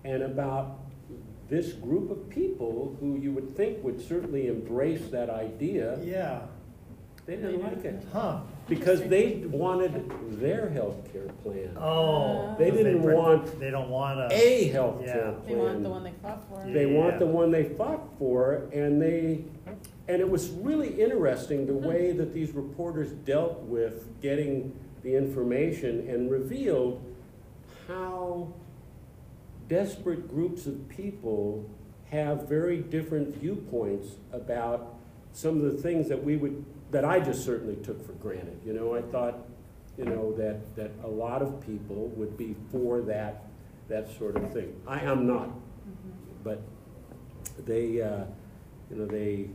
and 0.05 0.22
about 0.22 0.78
this 1.49 1.72
group 1.72 2.11
of 2.11 2.30
people 2.30 2.97
who 3.01 3.16
you 3.16 3.32
would 3.32 3.57
think 3.57 3.82
would 3.84 4.01
certainly 4.01 4.47
embrace 4.49 5.11
that 5.11 5.28
idea. 5.28 5.99
Yeah. 6.03 6.43
They 7.25 7.37
didn't 7.37 7.62
like 7.62 7.85
it 7.85 8.05
Huh. 8.12 8.41
because 8.68 9.03
they 9.05 9.45
wanted 9.47 10.11
their 10.41 10.68
health 10.70 11.12
care 11.12 11.29
plan. 11.45 11.70
Oh. 11.77 11.83
oh. 11.83 12.57
They 12.59 12.70
didn't 12.70 13.03
pre- 13.03 13.14
want 13.14 13.61
They 13.61 13.70
don't 13.70 13.91
want 13.91 14.31
to. 14.31 14.37
A 14.37 14.64
health 14.68 15.03
Yeah. 15.05 15.12
care 15.12 15.33
plan. 15.33 15.47
They 15.47 15.55
want 15.57 15.83
the 15.83 15.91
one 15.91 16.03
they 16.03 16.12
fought 16.20 16.45
for. 16.49 16.73
They 16.73 16.87
want 16.87 17.18
the 17.20 17.27
one 17.27 17.51
they 17.53 17.64
fought 17.64 18.09
for, 18.18 18.62
and 18.73 19.01
they, 19.01 19.45
and 20.09 20.20
it 20.20 20.29
was 20.29 20.51
really 20.51 21.01
interesting 21.01 21.66
the 21.66 21.73
hmm. 21.73 21.87
way 21.87 22.12
that 22.12 22.35
these 22.35 22.53
reporters 22.53 23.12
dealt 23.12 23.61
with 23.61 24.20
getting 24.20 24.73
the 25.05 25.14
information 25.14 26.09
and 26.09 26.31
revealed 26.31 27.01
how 27.87 28.53
desperate 29.68 30.29
groups 30.29 30.66
of 30.66 30.89
people 30.89 31.68
have 32.11 32.49
very 32.49 32.79
different 32.79 33.35
viewpoints 33.37 34.16
about 34.33 34.95
some 35.33 35.57
of 35.57 35.62
the 35.62 35.83
things 35.83 36.09
that 36.09 36.23
we 36.23 36.37
would, 36.37 36.64
that 36.93 37.05
I 37.05 37.18
just 37.20 37.45
certainly 37.45 37.76
took 37.76 38.05
for 38.07 38.12
granted. 38.12 38.61
You 38.64 38.74
know, 38.74 38.95
I 38.95 39.03
thought, 39.03 39.38
you 39.99 40.05
know, 40.05 40.32
that, 40.36 40.76
that 40.76 40.93
a 41.03 41.09
lot 41.09 41.43
of 41.43 41.61
people 41.66 42.09
would 42.16 42.36
be 42.36 42.55
for 42.70 43.01
that, 43.03 43.47
that 43.88 44.09
sort 44.18 44.36
of 44.36 44.53
thing. 44.53 44.80
I 44.86 45.01
am 45.01 45.26
not, 45.26 45.51
but 46.45 46.62
they, 47.66 48.01
uh, 48.01 48.24
you 48.90 48.97
know, 48.97 49.07
they 49.07 49.49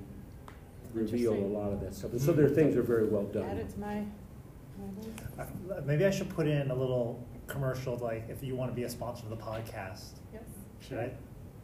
reveal 0.93 1.31
a 1.31 1.35
Interesting. 1.35 1.53
lot 1.53 1.71
of 1.73 1.79
that 1.81 1.93
stuff. 1.93 2.11
And 2.11 2.21
so 2.21 2.33
their 2.33 2.49
things 2.49 2.75
are 2.75 2.81
very 2.83 3.05
well 3.07 3.25
Add 3.27 3.33
done. 3.33 3.45
it 3.57 3.69
to 3.69 3.79
my, 3.79 3.95
my 3.95 5.01
list. 5.01 5.09
Uh, 5.39 5.81
Maybe 5.85 6.05
I 6.05 6.11
should 6.11 6.29
put 6.29 6.47
in 6.47 6.71
a 6.71 6.75
little 6.75 7.23
commercial, 7.45 7.97
like 7.97 8.27
if 8.29 8.43
you 8.43 8.55
want 8.55 8.71
to 8.71 8.75
be 8.75 8.83
a 8.83 8.89
sponsor 8.89 9.23
of 9.23 9.29
the 9.29 9.37
podcast. 9.37 10.13
Yes. 10.33 10.43
Should 10.81 10.97
I 10.99 11.11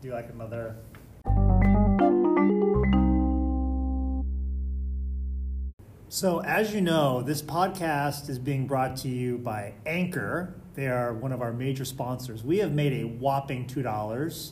do 0.02 0.12
like 0.12 0.30
another? 0.30 0.76
So, 6.14 6.44
as 6.44 6.72
you 6.76 6.80
know, 6.80 7.24
this 7.24 7.42
podcast 7.42 8.30
is 8.30 8.38
being 8.38 8.68
brought 8.68 8.98
to 8.98 9.08
you 9.08 9.40
by 9.40 9.74
Anchor. 9.84 10.54
They 10.76 10.86
are 10.86 11.12
one 11.12 11.32
of 11.32 11.42
our 11.42 11.52
major 11.52 11.86
sponsors. 11.86 12.44
We 12.44 12.60
have 12.60 12.72
made 12.72 12.94
a 13.02 13.08
whopping 13.08 13.66
$2 13.66 14.52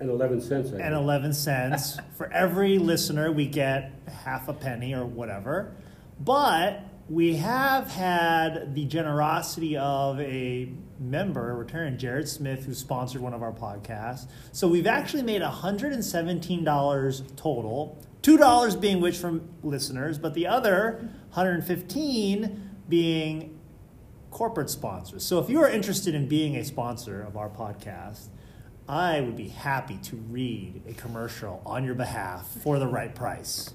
And 0.00 0.08
eleven 0.08 0.40
cents, 0.40 0.70
and 0.70 0.94
11 0.94 1.34
cents. 1.34 1.98
For 2.16 2.32
every 2.32 2.78
listener, 2.78 3.30
we 3.30 3.44
get 3.44 3.92
half 4.24 4.48
a 4.48 4.54
penny 4.54 4.94
or 4.94 5.04
whatever. 5.04 5.74
But 6.18 6.82
we 7.10 7.36
have 7.36 7.90
had 7.90 8.74
the 8.74 8.86
generosity 8.86 9.76
of 9.76 10.18
a 10.18 10.72
member, 10.98 11.50
a 11.50 11.54
return, 11.56 11.98
Jared 11.98 12.26
Smith, 12.26 12.64
who 12.64 12.72
sponsored 12.72 13.20
one 13.20 13.34
of 13.34 13.42
our 13.42 13.52
podcasts. 13.52 14.28
So 14.52 14.66
we've 14.66 14.86
actually 14.86 15.24
made 15.24 15.42
$117 15.42 17.36
total, 17.36 17.98
$2 18.22 18.80
being 18.80 19.00
which 19.00 19.16
from 19.16 19.48
listeners, 19.62 20.18
but 20.18 20.34
the 20.34 20.46
other 20.46 21.10
115 21.32 22.70
being 22.88 23.58
corporate 24.30 24.70
sponsors. 24.70 25.24
So 25.24 25.38
if 25.38 25.48
you 25.48 25.60
are 25.60 25.68
interested 25.68 26.14
in 26.14 26.28
being 26.28 26.56
a 26.56 26.64
sponsor 26.64 27.22
of 27.22 27.36
our 27.36 27.48
podcast, 27.48 28.28
I 28.88 29.20
would 29.20 29.36
be 29.36 29.48
happy 29.48 29.98
to 29.98 30.16
read 30.16 30.82
a 30.88 30.94
commercial 30.94 31.62
on 31.64 31.84
your 31.84 31.94
behalf 31.94 32.46
for 32.62 32.78
the 32.78 32.86
right 32.86 33.14
price. 33.14 33.74